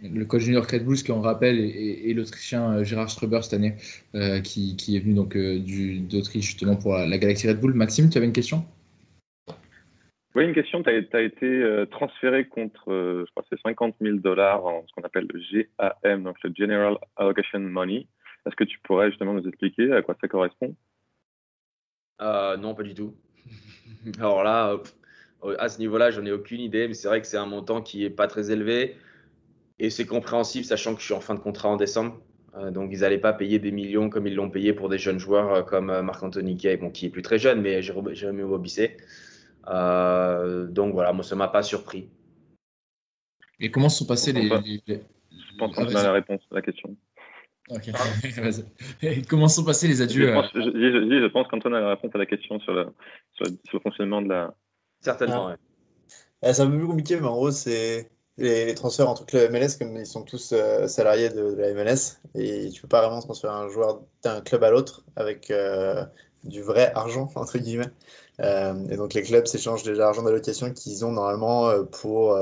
Le 0.00 0.24
coach 0.24 0.42
junior 0.42 0.64
Red 0.64 0.84
Bulls, 0.84 1.02
qui 1.02 1.12
on 1.12 1.20
rappelle, 1.20 1.58
est, 1.58 2.12
l'Autrichien 2.14 2.78
euh, 2.78 2.84
Gérard 2.84 3.10
Struber 3.10 3.40
cette 3.42 3.54
année, 3.54 3.76
qui, 4.42 4.96
est 4.96 5.00
venu 5.00 5.14
donc 5.14 5.36
d'Autriche 5.36 6.46
justement 6.46 6.76
pour 6.76 6.94
la, 6.94 7.18
Galaxy 7.18 7.48
Red 7.48 7.60
Bull. 7.60 7.74
Maxime, 7.74 8.10
tu 8.10 8.18
avais 8.18 8.26
une 8.26 8.32
question? 8.32 8.64
Oui, 10.34 10.44
une 10.44 10.54
question. 10.54 10.82
Tu 10.82 10.90
as, 10.90 11.22
été 11.22 11.84
transféré 11.90 12.48
contre, 12.48 12.84
je 12.88 13.30
crois, 13.30 13.44
c'est 13.48 13.60
50 13.60 13.94
000 14.00 14.16
dollars 14.16 14.66
en 14.66 14.84
ce 14.86 14.92
qu'on 14.92 15.06
appelle 15.06 15.28
le 15.32 15.66
GAM, 16.02 16.24
donc 16.24 16.36
le 16.42 16.52
General 16.56 16.98
Allocation 17.16 17.60
Money. 17.60 18.08
Est-ce 18.46 18.56
que 18.56 18.64
tu 18.64 18.78
pourrais 18.80 19.10
justement 19.10 19.32
nous 19.32 19.46
expliquer 19.46 19.92
à 19.92 20.02
quoi 20.02 20.16
ça 20.20 20.28
correspond? 20.28 20.74
Euh, 22.20 22.56
non, 22.56 22.74
pas 22.74 22.82
du 22.82 22.94
tout. 22.94 23.14
Alors 24.18 24.42
là, 24.44 24.76
euh, 25.44 25.56
à 25.58 25.68
ce 25.68 25.78
niveau-là, 25.78 26.10
j'en 26.10 26.24
ai 26.24 26.32
aucune 26.32 26.60
idée, 26.60 26.88
mais 26.88 26.94
c'est 26.94 27.08
vrai 27.08 27.20
que 27.20 27.26
c'est 27.26 27.36
un 27.36 27.46
montant 27.46 27.82
qui 27.82 28.04
est 28.04 28.10
pas 28.10 28.26
très 28.26 28.50
élevé 28.50 28.96
et 29.84 29.90
c'est 29.90 30.06
compréhensible, 30.06 30.64
sachant 30.64 30.94
que 30.94 31.00
je 31.00 31.06
suis 31.06 31.14
en 31.14 31.20
fin 31.20 31.34
de 31.34 31.40
contrat 31.40 31.68
en 31.68 31.76
décembre. 31.76 32.20
Euh, 32.56 32.70
donc 32.70 32.90
ils 32.92 33.00
n'allaient 33.00 33.18
pas 33.18 33.32
payer 33.32 33.58
des 33.58 33.72
millions 33.72 34.08
comme 34.08 34.26
ils 34.26 34.34
l'ont 34.34 34.50
payé 34.50 34.72
pour 34.72 34.88
des 34.88 34.98
jeunes 34.98 35.18
joueurs 35.18 35.66
comme 35.66 35.86
Marc-Anthony 35.86 36.56
Kay, 36.56 36.76
bon, 36.76 36.90
qui 36.90 37.06
est 37.06 37.10
plus 37.10 37.22
très 37.22 37.38
jeune, 37.38 37.60
mais 37.60 37.82
Jérémy 37.82 38.42
Bobissé. 38.42 38.96
donc 39.66 40.92
voilà, 40.92 41.12
moi 41.12 41.24
ça 41.24 41.36
m'a 41.36 41.48
pas 41.48 41.62
surpris. 41.62 42.08
Et 43.60 43.70
comment 43.70 43.88
se 43.88 43.98
sont 43.98 44.06
passés 44.06 44.32
les, 44.32 44.48
Je 44.48 45.56
pense 45.58 45.74
qu'on 45.74 45.86
a 45.86 46.02
la 46.02 46.12
réponse 46.12 46.40
à 46.50 46.54
la 46.54 46.62
question. 46.62 46.96
Ok, 47.70 47.90
Comment 49.28 49.48
sont 49.48 49.64
passés 49.64 49.88
les 49.88 50.02
adieux 50.02 50.26
Je 50.26 50.32
pense, 50.32 50.50
je, 50.54 50.60
je, 50.60 51.26
pense 51.28 51.48
qu'Antoine 51.48 51.74
a 51.74 51.80
la 51.80 51.90
réponse 51.90 52.10
à 52.14 52.18
la 52.18 52.26
question 52.26 52.60
sur 52.60 52.74
le, 52.74 52.88
sur, 53.32 53.46
le 53.72 53.80
fonctionnement 53.80 54.20
de 54.20 54.28
la. 54.28 54.54
Certainement, 55.00 55.48
ah. 55.48 55.56
Eh, 56.42 56.52
c'est 56.52 56.60
un 56.60 56.70
peu 56.70 56.76
plus 56.76 56.86
compliqué, 56.86 57.18
mais 57.18 57.26
en 57.26 57.32
gros, 57.32 57.50
c'est 57.50 58.10
les, 58.38 58.74
transferts 58.74 59.08
entre 59.08 59.26
clubs 59.26 59.50
MLS, 59.50 59.76
comme 59.78 59.96
ils 59.96 60.06
sont 60.06 60.22
tous 60.22 60.52
euh, 60.52 60.86
salariés 60.88 61.28
de, 61.28 61.54
la 61.54 61.72
MLS, 61.72 62.18
et 62.34 62.70
tu 62.70 62.82
peux 62.82 62.88
pas 62.88 63.00
vraiment 63.02 63.20
transférer 63.20 63.52
un 63.54 63.68
joueur 63.68 64.02
d'un 64.22 64.40
club 64.40 64.64
à 64.64 64.70
l'autre 64.70 65.04
avec 65.16 65.50
euh, 65.50 66.04
du 66.44 66.62
vrai 66.62 66.92
argent, 66.94 67.30
entre 67.36 67.58
guillemets. 67.58 67.90
Euh, 68.40 68.74
et 68.90 68.96
donc 68.96 69.14
les 69.14 69.22
clubs 69.22 69.46
s'échangent 69.46 69.84
de 69.84 69.92
l'argent 69.92 70.22
d'allocation 70.22 70.72
qu'ils 70.72 71.04
ont 71.04 71.12
normalement 71.12 71.84
pour 71.84 72.36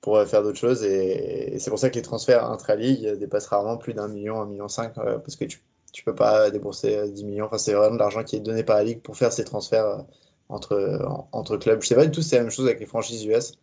pour 0.00 0.22
faire 0.26 0.42
d'autres 0.42 0.58
choses. 0.58 0.84
Et, 0.84 1.58
c'est 1.58 1.70
pour 1.70 1.78
ça 1.78 1.90
que 1.90 1.96
les 1.96 2.02
transferts 2.02 2.44
intra-ligue 2.50 3.18
dépassent 3.18 3.48
rarement 3.48 3.76
plus 3.76 3.94
d'un 3.94 4.08
million, 4.08 4.40
un 4.40 4.46
million 4.46 4.68
cinq, 4.68 4.94
parce 4.94 5.36
que 5.36 5.44
tu 5.44 5.60
ne 5.98 6.04
peux 6.04 6.14
pas 6.14 6.50
débourser 6.50 7.08
10 7.10 7.24
millions. 7.24 7.46
Enfin, 7.46 7.58
c'est 7.58 7.74
vraiment 7.74 7.94
de 7.94 7.98
l'argent 7.98 8.22
qui 8.24 8.36
est 8.36 8.40
donné 8.40 8.62
par 8.62 8.76
la 8.76 8.84
ligue 8.84 9.02
pour 9.02 9.16
faire 9.16 9.32
ces 9.32 9.44
transferts 9.44 10.04
entre, 10.48 11.26
entre 11.32 11.56
clubs. 11.58 11.82
Je 11.82 11.88
sais 11.88 11.94
pas 11.94 12.06
du 12.06 12.12
tout 12.12 12.22
c'est 12.22 12.36
la 12.36 12.42
même 12.42 12.50
chose 12.50 12.66
avec 12.66 12.80
les 12.80 12.86
franchises 12.86 13.24
US 13.24 13.58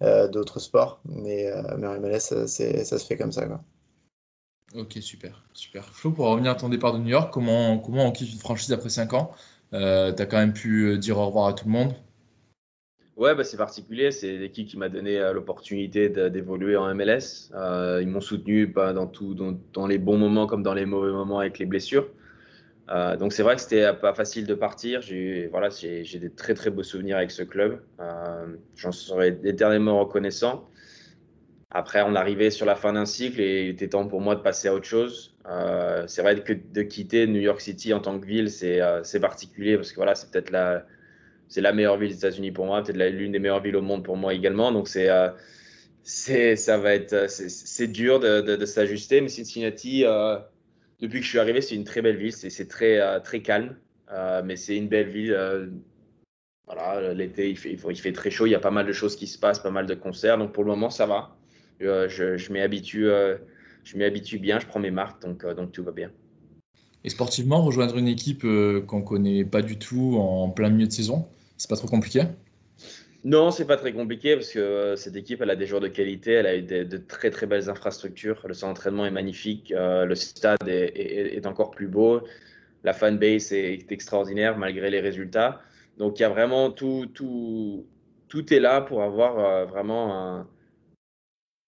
d'autres 0.00 0.60
sports, 0.60 1.00
mais, 1.04 1.50
mais 1.78 1.86
en 1.86 2.00
MLS, 2.00 2.20
ça 2.20 2.46
se 2.46 3.06
fait 3.06 3.16
comme 3.16 3.32
ça. 3.32 3.46
Quoi. 3.46 3.60
Ok, 4.74 4.98
super. 5.00 5.44
super. 5.52 5.84
Flo, 5.84 6.10
pour 6.12 6.26
revenir 6.26 6.52
à 6.52 6.54
ton 6.54 6.68
départ 6.68 6.92
de 6.92 6.98
New 6.98 7.08
York, 7.08 7.32
comment, 7.32 7.78
comment 7.78 8.06
on 8.06 8.12
quitte 8.12 8.32
une 8.32 8.38
franchise 8.38 8.72
après 8.72 8.88
5 8.88 9.12
ans? 9.14 9.32
Tu 9.72 9.76
as 9.76 10.26
quand 10.26 10.38
même 10.38 10.54
pu 10.54 10.98
dire 10.98 11.18
au 11.18 11.26
revoir 11.26 11.48
à 11.48 11.52
tout 11.52 11.66
le 11.66 11.72
monde? 11.72 11.94
Ouais, 13.20 13.34
bah, 13.34 13.44
c'est 13.44 13.58
particulier. 13.58 14.12
C'est 14.12 14.38
l'équipe 14.38 14.66
qui 14.66 14.78
m'a 14.78 14.88
donné 14.88 15.18
euh, 15.18 15.34
l'opportunité 15.34 16.08
d'évoluer 16.08 16.74
en 16.78 16.94
MLS. 16.94 17.50
Euh, 17.54 17.98
ils 18.00 18.08
m'ont 18.08 18.22
soutenu 18.22 18.66
bah, 18.66 18.94
dans, 18.94 19.06
tout, 19.06 19.34
dans, 19.34 19.86
les 19.86 19.98
bons 19.98 20.16
moments 20.16 20.46
comme 20.46 20.62
dans 20.62 20.72
les 20.72 20.86
mauvais 20.86 21.12
moments 21.12 21.38
avec 21.38 21.58
les 21.58 21.66
blessures. 21.66 22.08
Euh, 22.90 23.16
donc 23.16 23.32
c'est 23.32 23.42
vrai 23.42 23.54
que 23.54 23.60
c'était 23.60 23.92
pas 23.92 24.14
facile 24.14 24.46
de 24.46 24.54
partir. 24.54 25.00
J'ai 25.00 25.46
voilà, 25.48 25.68
des 25.68 26.30
très 26.30 26.54
très 26.54 26.70
beaux 26.70 26.82
souvenirs 26.82 27.16
avec 27.16 27.30
ce 27.30 27.42
club. 27.42 27.80
J'en 28.76 28.92
serai 28.92 29.38
éternellement 29.44 30.00
reconnaissant. 30.00 30.68
Après, 31.72 32.02
on 32.02 32.16
arrivait 32.16 32.50
sur 32.50 32.66
la 32.66 32.74
fin 32.74 32.94
d'un 32.94 33.06
cycle 33.06 33.40
et 33.40 33.64
il 33.64 33.68
était 33.70 33.88
temps 33.88 34.08
pour 34.08 34.20
moi 34.20 34.34
de 34.34 34.40
passer 34.40 34.66
à 34.68 34.74
autre 34.74 34.86
chose. 34.86 35.36
c'est 36.06 36.22
vrai 36.22 36.42
que 36.42 36.52
de 36.52 36.82
quitter 36.82 37.26
New 37.26 37.40
York 37.40 37.60
City 37.60 37.94
en 37.94 38.00
tant 38.00 38.18
que 38.18 38.26
ville, 38.26 38.50
c'est 38.50 39.20
particulier 39.20 39.76
parce 39.76 39.92
que 39.92 39.96
voilà, 39.96 40.14
c'est 40.16 40.30
peut-être 40.30 40.50
la 40.50 41.72
meilleure 41.72 41.96
ville 41.96 42.10
des 42.10 42.16
États-Unis 42.16 42.50
pour 42.50 42.66
moi, 42.66 42.82
peut-être 42.82 42.96
l'une 43.12 43.32
des 43.32 43.38
meilleures 43.38 43.62
villes 43.62 43.76
au 43.76 43.82
monde 43.82 44.04
pour 44.04 44.16
moi 44.16 44.34
également. 44.34 44.72
Donc 44.72 44.88
c'est 44.88 45.08
euh, 45.10 46.56
ça 46.56 46.78
va 46.78 46.94
être 46.94 47.12
euh, 47.12 47.26
c'est 47.28 47.88
dur 47.88 48.20
de, 48.20 48.40
de, 48.40 48.66
s'ajuster. 48.66 49.20
Mais 49.20 49.28
Cincinnati, 49.28 50.04
euh, 50.04 50.38
depuis 51.00 51.20
que 51.20 51.24
je 51.24 51.30
suis 51.30 51.38
arrivé, 51.38 51.60
c'est 51.60 51.74
une 51.74 51.84
très 51.84 52.02
belle 52.02 52.16
ville. 52.16 52.32
C'est 52.32 52.68
très 52.68 53.20
très 53.22 53.40
calme, 53.42 53.76
mais 54.44 54.56
c'est 54.56 54.76
une 54.76 54.88
belle 54.88 55.08
ville. 55.08 55.36
voilà, 56.66 57.14
l'été 57.14 57.50
il 57.50 57.56
fait, 57.56 58.12
très 58.12 58.30
chaud. 58.30 58.46
Il 58.46 58.50
y 58.50 58.54
a 58.54 58.60
pas 58.60 58.70
mal 58.70 58.86
de 58.86 58.92
choses 58.92 59.16
qui 59.16 59.26
se 59.26 59.38
passent, 59.38 59.60
pas 59.60 59.70
mal 59.70 59.86
de 59.86 59.94
concerts. 59.94 60.38
Donc 60.38 60.52
pour 60.52 60.64
le 60.64 60.70
moment 60.70 60.90
ça 60.90 61.06
va. 61.06 61.36
je, 61.80 62.36
je 62.36 62.52
m'y 62.52 62.60
habitue, 62.60 64.38
bien. 64.38 64.58
Je 64.58 64.66
prends 64.66 64.80
mes 64.80 64.90
marques, 64.90 65.22
donc 65.22 65.46
donc 65.46 65.72
tout 65.72 65.82
va 65.82 65.92
bien. 65.92 66.10
Et 67.02 67.08
sportivement, 67.08 67.62
rejoindre 67.62 67.96
une 67.96 68.08
équipe 68.08 68.46
qu'on 68.86 69.02
connaît 69.02 69.44
pas 69.44 69.62
du 69.62 69.78
tout 69.78 70.16
en 70.18 70.50
plein 70.50 70.68
milieu 70.68 70.86
de 70.86 70.92
saison, 70.92 71.26
c'est 71.56 71.70
pas 71.70 71.76
trop 71.76 71.88
compliqué? 71.88 72.24
Non, 73.22 73.50
c'est 73.50 73.66
pas 73.66 73.76
très 73.76 73.92
compliqué 73.92 74.34
parce 74.34 74.50
que 74.50 74.58
euh, 74.58 74.96
cette 74.96 75.14
équipe, 75.14 75.42
elle 75.42 75.50
a 75.50 75.56
des 75.56 75.66
joueurs 75.66 75.82
de 75.82 75.88
qualité, 75.88 76.32
elle 76.32 76.46
a 76.46 76.56
eu 76.56 76.62
de 76.62 76.96
très 76.96 77.30
très 77.30 77.46
belles 77.46 77.68
infrastructures. 77.68 78.40
Le 78.46 78.54
centre 78.54 78.72
d'entraînement 78.72 79.04
est 79.04 79.10
magnifique, 79.10 79.72
euh, 79.72 80.06
le 80.06 80.14
stade 80.14 80.66
est, 80.66 81.46
encore 81.46 81.70
plus 81.70 81.86
beau, 81.86 82.22
la 82.82 82.94
fanbase 82.94 83.52
est 83.52 83.92
extraordinaire 83.92 84.56
malgré 84.56 84.90
les 84.90 85.00
résultats. 85.00 85.60
Donc 85.98 86.18
il 86.18 86.22
y 86.22 86.24
a 86.24 86.30
vraiment 86.30 86.70
tout, 86.70 87.06
tout, 87.12 87.86
tout 88.28 88.54
est 88.54 88.60
là 88.60 88.80
pour 88.80 89.02
avoir 89.02 89.38
euh, 89.38 89.64
vraiment 89.66 90.46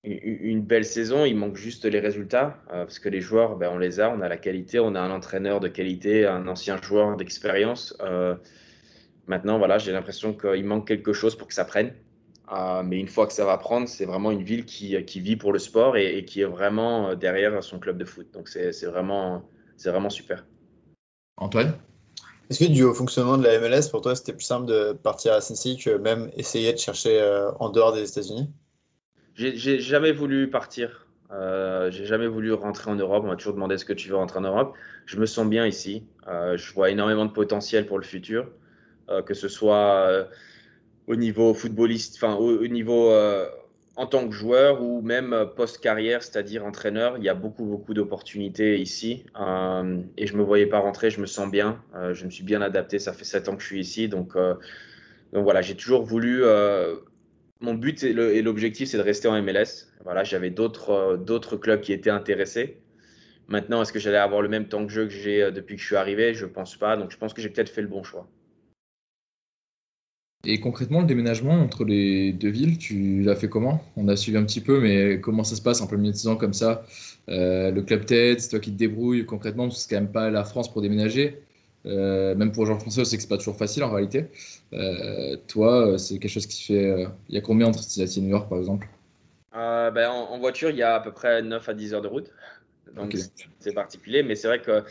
une 0.05 0.63
belle 0.63 0.87
saison. 0.87 1.27
Il 1.27 1.37
manque 1.37 1.57
juste 1.57 1.85
les 1.85 2.01
résultats 2.01 2.63
parce 2.69 2.99
que 2.99 3.11
les 3.11 3.21
joueurs, 3.21 3.57
ben, 3.57 3.71
on 3.71 3.79
les 3.79 4.01
a, 4.01 4.11
on 4.11 4.23
a 4.23 4.29
la 4.29 4.39
qualité, 4.39 4.81
on 4.81 4.95
a 4.95 5.01
un 5.01 5.11
entraîneur 5.11 5.61
de 5.61 5.69
qualité, 5.69 6.27
un 6.27 6.49
ancien 6.49 6.81
joueur 6.81 7.15
d'expérience. 7.19 7.95
Maintenant, 9.27 9.59
voilà, 9.59 9.79
j'ai 9.79 9.93
l'impression 9.93 10.35
qu'il 10.35 10.65
manque 10.65 10.87
quelque 10.87 11.13
chose 11.13 11.37
pour 11.37 11.49
que 11.49 11.55
ça 11.55 11.65
prenne. 11.65 11.93
Euh, 12.53 12.83
mais 12.83 12.99
une 12.99 13.09
fois 13.09 13.27
que 13.27 13.33
ça 13.33 13.45
va 13.45 13.57
prendre, 13.57 13.89
c'est 13.89 14.05
vraiment 14.05 14.31
une 14.31 14.43
ville 14.43 14.65
qui, 14.65 15.03
qui, 15.05 15.21
vit 15.21 15.37
pour 15.37 15.53
le 15.53 15.59
sport 15.59 15.97
et, 15.97 16.19
et, 16.19 16.25
qui 16.25 16.43
est 16.43 16.47
vraiment 16.47 17.15
derrière 17.15 17.63
son 17.63 17.79
club 17.79 17.97
de 17.99 18.05
foot. 18.05 18.31
Donc 18.33 18.49
c'est 18.49 18.85
vraiment, 18.85 19.49
vraiment 19.85 20.11
super. 20.11 20.45
Antoine? 21.37 21.73
Est-ce 22.51 22.67
que 22.67 22.71
du 22.71 22.83
haut 22.83 22.93
fonctionnement 22.93 23.39
de 23.39 23.45
la 23.45 23.59
MLS, 23.59 23.89
pour 23.91 24.03
toi, 24.03 24.15
c'était 24.15 24.35
plus 24.35 24.45
simple 24.45 24.67
de 24.67 24.93
partir 24.93 25.33
à 25.33 25.41
Cincy 25.41 25.79
que 25.79 25.97
même 25.97 26.31
essayer 26.37 26.73
de 26.73 26.79
chercher 26.79 27.19
euh, 27.21 27.51
en 27.61 27.71
dehors 27.71 27.95
des 27.95 28.07
États-Unis? 28.07 28.51
J'ai 29.35 29.79
jamais 29.79 30.13
voulu 30.13 30.51
partir. 30.51 31.07
Euh, 31.31 31.91
j'ai 31.91 32.05
jamais 32.05 32.27
voulu 32.27 32.53
rentrer 32.53 32.91
en 32.91 32.95
Europe. 32.95 33.25
On 33.25 33.29
m'a 33.29 33.37
toujours 33.37 33.55
demandé 33.55 33.77
est-ce 33.77 33.85
que 33.85 33.95
tu 33.95 34.11
veux 34.11 34.17
rentrer 34.17 34.39
en 34.39 34.43
Europe? 34.43 34.75
Je 35.07 35.19
me 35.19 35.27
sens 35.27 35.47
bien 35.47 35.67
ici. 35.67 36.05
Euh, 36.29 36.57
je 36.57 36.73
vois 36.75 36.91
énormément 36.91 37.25
de 37.25 37.31
potentiel 37.31 37.87
pour 37.87 37.99
le 37.99 38.05
futur, 38.05 38.43
euh, 38.43 38.49
que 39.21 39.35
ce 39.35 39.49
soit 39.49 40.07
euh, 40.09 40.25
au 41.07 41.17
niveau 41.17 41.53
footballiste, 41.53 42.17
enfin 42.17 42.37
au, 42.37 42.65
au, 42.65 42.67
niveau 42.67 43.11
en 43.97 44.07
tant 44.07 44.27
que 44.27 44.35
joueur 44.35 44.83
ou 44.83 45.03
même 45.03 45.49
post-carrière, 45.57 46.23
c'est-à-dire 46.23 46.65
entraîneur. 46.65 47.19
Il 47.19 47.25
y 47.25 47.29
a 47.29 47.35
beaucoup, 47.35 47.65
beaucoup 47.65 47.93
d'opportunités 47.95 48.81
ici. 48.81 49.25
Euh, 49.39 50.01
et 50.17 50.27
je 50.27 50.33
ne 50.33 50.39
me 50.39 50.45
voyais 50.45 50.67
pas 50.67 50.79
rentrer, 50.79 51.11
je 51.11 51.21
me 51.21 51.27
sens 51.27 51.51
bien. 51.51 51.83
Euh, 51.95 52.15
je 52.15 52.25
me 52.25 52.31
suis 52.31 52.45
bien 52.45 52.63
adapté, 52.63 52.99
ça 52.99 53.13
fait 53.13 53.25
sept 53.25 53.49
ans 53.49 53.57
que 53.57 53.63
je 53.63 53.67
suis 53.67 53.81
ici. 53.81 54.09
Donc, 54.09 54.35
euh, 54.37 54.55
donc 55.33 55.45
voilà, 55.45 55.63
j'ai 55.63 55.77
toujours 55.77 56.03
voulu. 56.05 56.43
mon 57.61 57.75
but 57.75 58.03
et 58.03 58.43
l'objectif, 58.43 58.89
c'est 58.89 58.99
de 58.99 59.03
rester 59.03 59.29
en 59.29 59.41
MLS. 59.43 59.89
Voilà, 60.05 60.25
j'avais 60.25 60.51
d'autres 60.51 61.17
d'autres 61.17 61.57
clubs 61.57 61.81
qui 61.81 61.93
étaient 61.93 62.11
intéressés. 62.11 62.79
Maintenant, 63.49 63.83
est-ce 63.83 63.93
que 63.93 63.99
j'allais 63.99 64.19
avoir 64.19 64.43
le 64.43 64.49
même 64.49 64.69
temps 64.69 64.83
de 64.83 64.89
jeu 64.89 65.05
que 65.05 65.13
j'ai 65.13 65.51
depuis 65.53 65.77
que 65.77 65.83
je 65.83 65.87
suis 65.87 65.97
arrivé? 65.97 66.35
Je 66.35 66.47
ne 66.47 66.51
pense 66.51 66.77
pas. 66.77 66.97
Donc 66.97 67.11
je 67.11 67.19
pense 67.19 67.35
que 67.35 67.43
j'ai 67.43 67.51
peut-être 67.51 67.71
fait 67.71 67.83
le 67.83 67.89
bon 67.89 68.03
choix. 68.03 68.27
Et 70.45 70.59
concrètement, 70.59 71.01
le 71.01 71.07
déménagement 71.07 71.53
entre 71.53 71.85
les 71.85 72.33
deux 72.33 72.49
villes, 72.49 72.77
tu 72.77 73.23
l'as 73.23 73.37
fait 73.37 73.49
comment? 73.49 73.81
On 73.97 74.09
a 74.09 74.17
suivi 74.17 74.37
un 74.37 74.45
petit 74.45 74.61
peu, 74.61 74.81
mais 74.81 75.21
comment 75.21 75.45
ça 75.45 75.55
se 75.55 75.63
passe 75.63 75.81
en 75.81 75.87
plein 75.87 76.03
comme 76.37 76.53
ça? 76.53 76.85
Euh, 77.29 77.71
Le 77.71 77.81
club 77.83 78.07
tête, 78.07 78.41
c'est 78.41 78.49
toi 78.49 78.59
qui 78.59 78.73
te 78.73 78.77
débrouilles 78.77 79.25
concrètement, 79.25 79.69
parce 79.69 79.77
que 79.77 79.83
c'est 79.83 79.95
quand 79.95 80.01
même 80.01 80.11
pas 80.11 80.31
la 80.31 80.43
France 80.43 80.73
pour 80.73 80.83
déménager. 80.83 81.41
Euh, 81.87 82.35
même 82.35 82.51
pour 82.51 82.67
français, 82.67 83.05
c'est 83.05 83.17
que 83.17 83.23
c'est 83.23 83.29
pas 83.29 83.39
toujours 83.39 83.57
facile 83.57 83.85
en 83.85 83.91
réalité. 83.91 84.27
Euh, 84.73 85.37
toi, 85.47 85.97
c'est 85.97 86.19
quelque 86.19 86.31
chose 86.31 86.47
qui 86.47 86.57
se 86.57 86.73
fait. 86.73 87.07
Il 87.29 87.35
y 87.37 87.39
a 87.39 87.41
combien 87.41 87.69
entre 87.69 87.81
Cincinnati 87.81 88.19
et 88.19 88.23
New 88.23 88.31
York 88.31 88.49
par 88.49 88.59
exemple? 88.59 88.89
Ben, 89.53 90.09
en, 90.09 90.33
en, 90.33 90.39
voiture, 90.41 90.71
il 90.71 90.77
y 90.77 90.83
a 90.83 90.97
à 90.97 91.01
peu 91.01 91.13
près 91.13 91.43
9 91.43 91.69
à 91.69 91.75
10 91.75 91.95
heures 91.95 92.03
de 92.03 92.09
route. 92.09 92.31
Donc 92.97 93.07
okay. 93.07 93.19
c'est 93.61 93.75
particulier, 93.75 94.25
mais 94.25 94.35
c'est 94.35 94.49
vrai 94.49 94.61
que 94.61 94.83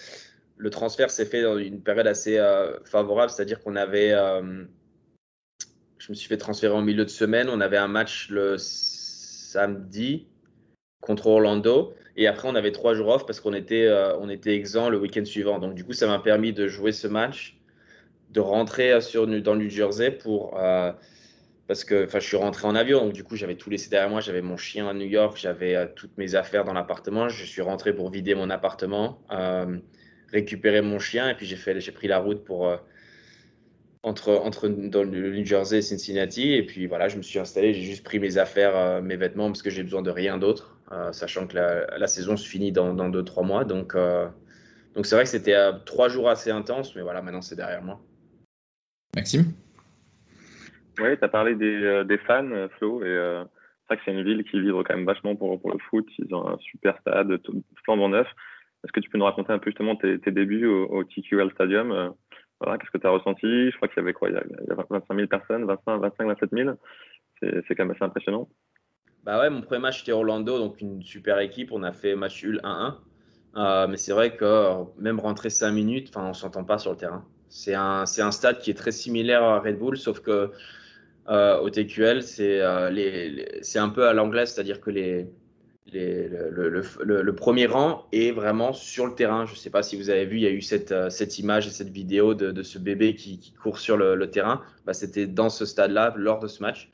le 0.57 0.69
transfert 0.69 1.11
s'est 1.11 1.25
fait 1.25 1.41
dans 1.41 1.57
une 1.57 1.81
période 1.81 2.07
assez 2.07 2.39
favorable, 2.85 3.31
c'est-à-dire 3.31 3.61
qu'on 3.61 3.75
avait 3.75 4.13
je 6.01 6.11
me 6.11 6.15
suis 6.15 6.27
fait 6.27 6.37
transférer 6.37 6.73
en 6.73 6.81
milieu 6.81 7.05
de 7.05 7.09
semaine. 7.09 7.47
On 7.47 7.61
avait 7.61 7.77
un 7.77 7.87
match 7.87 8.29
le 8.29 8.55
samedi 8.57 10.25
contre 10.99 11.27
Orlando. 11.27 11.93
Et 12.17 12.25
après, 12.25 12.47
on 12.47 12.55
avait 12.55 12.71
trois 12.71 12.95
jours 12.95 13.09
off 13.09 13.25
parce 13.27 13.39
qu'on 13.39 13.53
était, 13.53 13.85
euh, 13.85 14.27
était 14.29 14.55
exempt 14.55 14.89
le 14.89 14.97
week-end 14.97 15.25
suivant. 15.25 15.59
Donc, 15.59 15.75
du 15.75 15.83
coup, 15.83 15.93
ça 15.93 16.07
m'a 16.07 16.17
permis 16.17 16.53
de 16.53 16.67
jouer 16.67 16.91
ce 16.91 17.07
match, 17.07 17.59
de 18.31 18.39
rentrer 18.39 18.99
sur, 19.01 19.27
dans 19.27 19.53
le 19.53 19.59
New 19.59 19.69
Jersey 19.69 20.09
pour. 20.09 20.59
Euh, 20.59 20.91
parce 21.67 21.83
que 21.83 22.07
je 22.11 22.19
suis 22.19 22.35
rentré 22.35 22.67
en 22.67 22.73
avion. 22.75 23.05
Donc, 23.05 23.13
du 23.13 23.23
coup, 23.23 23.35
j'avais 23.35 23.55
tout 23.55 23.69
laissé 23.69 23.89
derrière 23.91 24.09
moi. 24.09 24.21
J'avais 24.21 24.41
mon 24.41 24.57
chien 24.57 24.89
à 24.89 24.93
New 24.95 25.05
York. 25.05 25.37
J'avais 25.39 25.75
euh, 25.75 25.85
toutes 25.95 26.17
mes 26.17 26.33
affaires 26.33 26.65
dans 26.65 26.73
l'appartement. 26.73 27.29
Je 27.29 27.45
suis 27.45 27.61
rentré 27.61 27.93
pour 27.93 28.09
vider 28.09 28.33
mon 28.33 28.49
appartement, 28.49 29.21
euh, 29.31 29.77
récupérer 30.33 30.81
mon 30.81 30.97
chien. 30.97 31.29
Et 31.29 31.35
puis, 31.35 31.45
j'ai 31.45 31.91
pris 31.91 32.07
la 32.07 32.17
route 32.17 32.43
pour 32.43 32.75
entre, 34.03 34.31
entre 34.31 34.67
dans 34.67 35.03
le 35.03 35.31
New 35.31 35.45
Jersey 35.45 35.79
et 35.79 35.81
Cincinnati. 35.81 36.53
Et 36.53 36.65
puis 36.65 36.87
voilà, 36.87 37.07
je 37.07 37.17
me 37.17 37.21
suis 37.21 37.39
installé, 37.39 37.73
j'ai 37.73 37.81
juste 37.81 38.03
pris 38.03 38.19
mes 38.19 38.37
affaires, 38.37 38.75
euh, 38.75 39.01
mes 39.01 39.15
vêtements, 39.15 39.47
parce 39.47 39.61
que 39.61 39.69
j'ai 39.69 39.83
besoin 39.83 40.01
de 40.01 40.09
rien 40.09 40.37
d'autre, 40.37 40.77
euh, 40.91 41.11
sachant 41.11 41.47
que 41.47 41.55
la, 41.55 41.97
la, 41.97 42.07
saison 42.07 42.37
se 42.37 42.47
finit 42.47 42.71
dans, 42.71 42.93
dans 42.93 43.09
deux, 43.09 43.23
trois 43.23 43.43
mois. 43.43 43.63
Donc 43.65 43.95
euh, 43.95 44.27
donc 44.95 45.05
c'est 45.05 45.15
vrai 45.15 45.23
que 45.23 45.29
c'était 45.29 45.55
euh, 45.55 45.73
trois 45.85 46.09
jours 46.09 46.29
assez 46.29 46.51
intenses, 46.51 46.95
mais 46.95 47.01
voilà, 47.01 47.21
maintenant 47.21 47.41
c'est 47.41 47.55
derrière 47.55 47.83
moi. 47.83 47.99
Maxime? 49.15 49.53
Oui, 50.99 51.17
tu 51.17 51.23
as 51.23 51.29
parlé 51.29 51.55
des, 51.55 52.03
des, 52.05 52.17
fans, 52.19 52.67
Flo, 52.77 53.03
et 53.03 53.07
c'est 53.07 53.87
vrai 53.87 53.97
que 53.97 54.01
c'est 54.05 54.11
une 54.11 54.23
ville 54.23 54.43
qui 54.43 54.59
vit 54.59 54.69
quand 54.69 54.95
même 54.95 55.05
vachement 55.05 55.35
pour, 55.35 55.59
pour 55.59 55.71
le 55.71 55.79
foot. 55.89 56.07
Ils 56.19 56.33
ont 56.35 56.47
un 56.47 56.57
super 56.59 56.97
stade, 56.99 57.41
tout, 57.43 57.63
flambant 57.83 58.09
neuf. 58.09 58.27
Est-ce 58.83 58.91
que 58.91 58.99
tu 58.99 59.09
peux 59.09 59.17
nous 59.17 59.25
raconter 59.25 59.51
un 59.53 59.59
peu 59.59 59.69
justement 59.69 59.95
tes, 59.95 60.19
tes 60.19 60.31
débuts 60.31 60.65
au, 60.65 60.85
au 60.87 61.03
TQL 61.03 61.51
Stadium 61.51 62.13
voilà, 62.61 62.77
qu'est-ce 62.77 62.91
que 62.91 62.97
tu 62.97 63.07
as 63.07 63.09
ressenti? 63.09 63.71
Je 63.71 63.75
crois 63.75 63.87
qu'il 63.87 63.97
y 63.97 64.01
avait 64.01 64.13
quoi? 64.13 64.29
Il 64.29 64.35
y, 64.35 64.37
a, 64.37 64.43
il 64.45 64.67
y 64.67 64.71
a 64.71 64.75
25 64.89 65.15
000 65.15 65.27
personnes, 65.27 65.65
25, 65.65 65.97
25 65.97 66.27
27 66.27 66.49
000. 66.51 66.75
C'est 67.41 67.75
quand 67.75 67.85
même 67.85 67.91
assez 67.91 68.03
impressionnant. 68.03 68.47
Bah 69.23 69.39
ouais, 69.39 69.49
mon 69.49 69.61
premier 69.61 69.81
match 69.81 69.99
c'était 69.99 70.11
Orlando, 70.11 70.59
donc 70.59 70.79
une 70.79 71.01
super 71.01 71.39
équipe. 71.39 71.71
On 71.71 71.83
a 71.83 71.91
fait 71.91 72.15
match 72.15 72.43
nul 72.43 72.59
1-1. 72.63 72.95
Euh, 73.57 73.87
mais 73.87 73.97
c'est 73.97 74.13
vrai 74.13 74.35
que 74.35 74.83
même 74.97 75.19
rentrer 75.19 75.49
5 75.49 75.71
minutes, 75.71 76.11
on 76.15 76.29
ne 76.29 76.33
s'entend 76.33 76.63
pas 76.63 76.77
sur 76.77 76.91
le 76.91 76.97
terrain. 76.97 77.25
C'est 77.49 77.73
un, 77.73 78.03
un, 78.03 78.31
stade 78.31 78.59
qui 78.59 78.71
est 78.71 78.75
très 78.75 78.91
similaire 78.91 79.43
à 79.43 79.59
Red 79.59 79.77
Bull, 79.77 79.97
sauf 79.97 80.21
que 80.21 80.51
euh, 81.27 81.59
au 81.59 81.69
TQL, 81.69 82.23
c'est 82.23 82.61
euh, 82.61 82.89
un 83.75 83.89
peu 83.89 84.07
à 84.07 84.13
l'anglaise, 84.13 84.53
c'est-à-dire 84.53 84.79
que 84.79 84.89
les, 84.89 85.27
le, 85.87 87.31
premier 87.31 87.65
rang 87.65 88.05
est 88.11 88.31
vraiment 88.31 88.73
sur 88.73 89.07
le 89.07 89.15
terrain. 89.15 89.45
Je 89.45 89.53
ne 89.53 89.57
sais 89.57 89.69
pas 89.69 89.83
si 89.83 89.97
vous 89.97 90.09
avez 90.09 90.25
vu, 90.25 90.37
il 90.37 90.43
y 90.43 90.47
a 90.47 90.51
eu 90.51 90.61
cette, 90.61 90.91
euh, 90.91 91.09
image 91.37 91.67
et 91.67 91.71
cette 91.71 91.89
vidéo 91.89 92.33
de, 92.33 92.63
ce 92.63 92.77
bébé 92.77 93.15
qui, 93.15 93.53
court 93.61 93.79
sur 93.79 93.97
le, 93.97 94.29
terrain. 94.29 94.61
Bah, 94.85 94.93
C'était 94.93 95.27
dans 95.27 95.49
ce 95.49 95.65
stade-là, 95.65 96.13
lors 96.17 96.39
de 96.39 96.47
ce 96.47 96.61
match. 96.61 96.91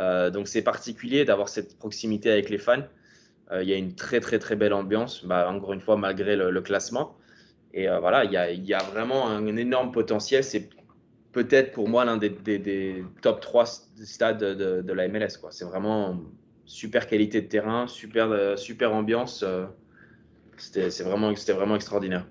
Euh, 0.00 0.30
donc 0.30 0.48
c'est 0.48 0.62
particulier 0.62 1.24
d'avoir 1.24 1.48
cette 1.48 1.78
proximité 1.78 2.30
avec 2.30 2.50
les 2.50 2.58
fans. 2.58 2.82
Euh, 3.52 3.62
il 3.62 3.68
y 3.68 3.72
a 3.72 3.76
une 3.76 3.94
très 3.94 4.18
très 4.18 4.40
très 4.40 4.56
belle 4.56 4.72
ambiance, 4.72 5.24
bah, 5.24 5.48
encore 5.50 5.72
une 5.72 5.80
fois, 5.80 5.96
malgré 5.96 6.36
le, 6.36 6.60
classement. 6.60 7.16
Et 7.72 7.88
voilà, 7.88 8.24
il 8.24 8.30
y, 8.32 8.74
a, 8.74 8.82
vraiment 8.84 9.28
un, 9.28 9.56
énorme 9.56 9.90
potentiel. 9.90 10.44
C'est 10.44 10.68
peut-être 11.32 11.72
pour 11.72 11.88
moi 11.88 12.04
l'un 12.04 12.16
des, 12.16 13.04
top 13.20 13.40
3 13.40 13.66
stades 13.66 14.38
de, 14.38 14.80
de 14.80 14.92
la 14.92 15.08
MLS. 15.08 15.40
C'est 15.50 15.64
vraiment 15.64 16.20
super 16.66 17.06
qualité 17.06 17.40
de 17.40 17.46
terrain, 17.46 17.86
super, 17.86 18.30
euh, 18.30 18.56
super 18.56 18.94
ambiance. 18.94 19.42
Euh, 19.42 19.66
c'était 20.56 20.88
vraiment, 21.02 21.32
vraiment 21.32 21.76
extraordinaire. 21.76 22.26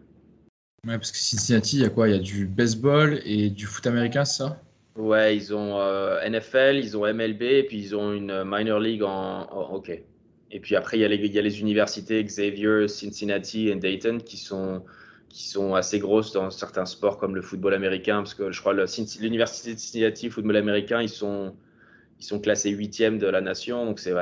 Ouais, 0.87 0.97
parce 0.97 1.11
que 1.11 1.17
Cincinnati, 1.17 1.77
il 1.77 1.81
y 1.83 1.85
a 1.85 1.89
quoi? 1.89 2.09
Il 2.09 2.15
y 2.15 2.17
a 2.17 2.21
du 2.21 2.45
baseball 2.45 3.21
et 3.25 3.49
du 3.49 3.65
foot 3.65 3.85
américain, 3.87 4.25
ça? 4.25 4.61
Ouais, 4.95 5.35
ils 5.35 5.53
ont 5.53 5.79
euh, 5.79 6.19
NFL, 6.29 6.75
ils 6.75 6.95
ont 6.97 7.05
MLB 7.11 7.41
et 7.41 7.63
puis 7.63 7.79
ils 7.79 7.95
ont 7.95 8.13
une 8.13 8.43
minor 8.45 8.79
league 8.79 9.03
en, 9.03 9.47
en 9.49 9.75
hockey. 9.75 10.05
Et 10.51 10.59
puis 10.59 10.75
après, 10.75 10.97
il 10.97 11.01
y, 11.01 11.05
a 11.05 11.07
les, 11.07 11.15
il 11.15 11.31
y 11.31 11.39
a 11.39 11.41
les 11.41 11.61
universités 11.61 12.23
Xavier, 12.23 12.87
Cincinnati 12.87 13.69
et 13.69 13.75
Dayton 13.75 14.19
qui 14.23 14.37
sont, 14.37 14.83
qui 15.27 15.47
sont 15.47 15.73
assez 15.73 15.97
grosses 15.97 16.31
dans 16.31 16.51
certains 16.51 16.85
sports 16.85 17.17
comme 17.17 17.33
le 17.33 17.41
football 17.41 17.73
américain. 17.73 18.17
Parce 18.17 18.35
que 18.35 18.51
je 18.51 18.59
crois 18.59 18.73
l'université 18.73 19.73
de 19.73 19.79
Cincinnati, 19.79 20.29
football 20.29 20.57
américain, 20.57 21.01
ils 21.01 21.09
sont, 21.09 21.55
ils 22.23 22.25
sont 22.25 22.39
classés 22.39 22.69
huitième 22.69 23.17
de 23.19 23.27
la 23.27 23.41
nation, 23.41 23.85
donc 23.85 23.99
c'est 23.99 24.13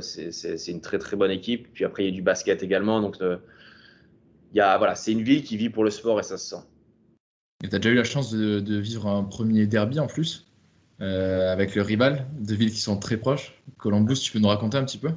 c'est 0.00 0.70
une 0.72 0.80
très 0.80 0.98
très 0.98 1.14
bonne 1.14 1.30
équipe. 1.30 1.68
Puis 1.74 1.84
après, 1.84 2.04
il 2.04 2.06
y 2.06 2.08
a 2.08 2.14
du 2.14 2.22
basket 2.22 2.62
également, 2.62 3.02
donc 3.02 3.18
euh, 3.20 3.36
il 4.54 4.56
y 4.56 4.60
a, 4.62 4.78
voilà, 4.78 4.94
c'est 4.94 5.12
une 5.12 5.22
ville 5.22 5.42
qui 5.42 5.58
vit 5.58 5.68
pour 5.68 5.84
le 5.84 5.90
sport 5.90 6.18
et 6.18 6.22
ça 6.22 6.38
se 6.38 6.56
sent. 6.56 6.62
Et 7.62 7.68
tu 7.68 7.76
as 7.76 7.78
déjà 7.78 7.90
eu 7.90 7.96
la 7.96 8.04
chance 8.04 8.32
de, 8.32 8.60
de, 8.60 8.78
vivre 8.78 9.06
un 9.06 9.24
premier 9.24 9.66
derby 9.66 10.00
en 10.00 10.06
plus, 10.06 10.50
euh, 11.02 11.52
avec 11.52 11.74
le 11.74 11.82
rival, 11.82 12.26
deux 12.38 12.54
villes 12.54 12.70
qui 12.70 12.80
sont 12.80 12.98
très 12.98 13.18
proches. 13.18 13.52
Columbus, 13.76 14.20
tu 14.20 14.32
peux 14.32 14.38
nous 14.38 14.48
raconter 14.48 14.78
un 14.78 14.84
petit 14.86 14.98
peu? 14.98 15.10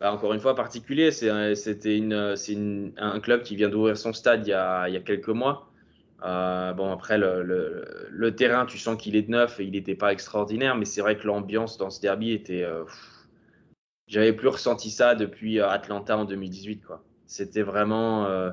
Bah, 0.00 0.10
Encore 0.10 0.32
une 0.32 0.40
fois, 0.40 0.54
particulier, 0.54 1.10
c'était 1.10 1.98
une, 1.98 2.34
une, 2.48 2.92
un 2.96 3.20
club 3.20 3.42
qui 3.42 3.56
vient 3.56 3.68
d'ouvrir 3.68 3.98
son 3.98 4.14
stade 4.14 4.46
il 4.46 4.50
y, 4.50 4.54
a, 4.54 4.88
il 4.88 4.94
y 4.94 4.96
a 4.96 5.00
quelques 5.00 5.28
mois. 5.28 5.70
Euh, 6.24 6.72
bon, 6.72 6.90
après, 6.90 7.18
le, 7.18 8.30
terrain, 8.36 8.66
tu 8.66 8.78
sens 8.78 9.00
qu'il 9.00 9.16
est 9.16 9.28
neuf 9.28 9.60
et 9.60 9.64
il 9.64 9.72
n'était 9.72 9.94
pas 9.94 10.12
extraordinaire, 10.12 10.74
mais 10.74 10.84
c'est 10.84 11.00
vrai 11.00 11.16
que 11.16 11.26
l'ambiance 11.26 11.76
dans 11.76 11.90
ce 11.90 12.00
derby 12.00 12.32
était. 12.32 12.62
Euh, 12.62 12.84
J'avais 14.06 14.32
plus 14.32 14.48
ressenti 14.48 14.90
ça 14.90 15.14
depuis 15.14 15.60
euh, 15.60 15.68
Atlanta 15.68 16.16
en 16.16 16.24
2018. 16.24 16.82
C'était 17.26 17.62
vraiment. 17.62 18.52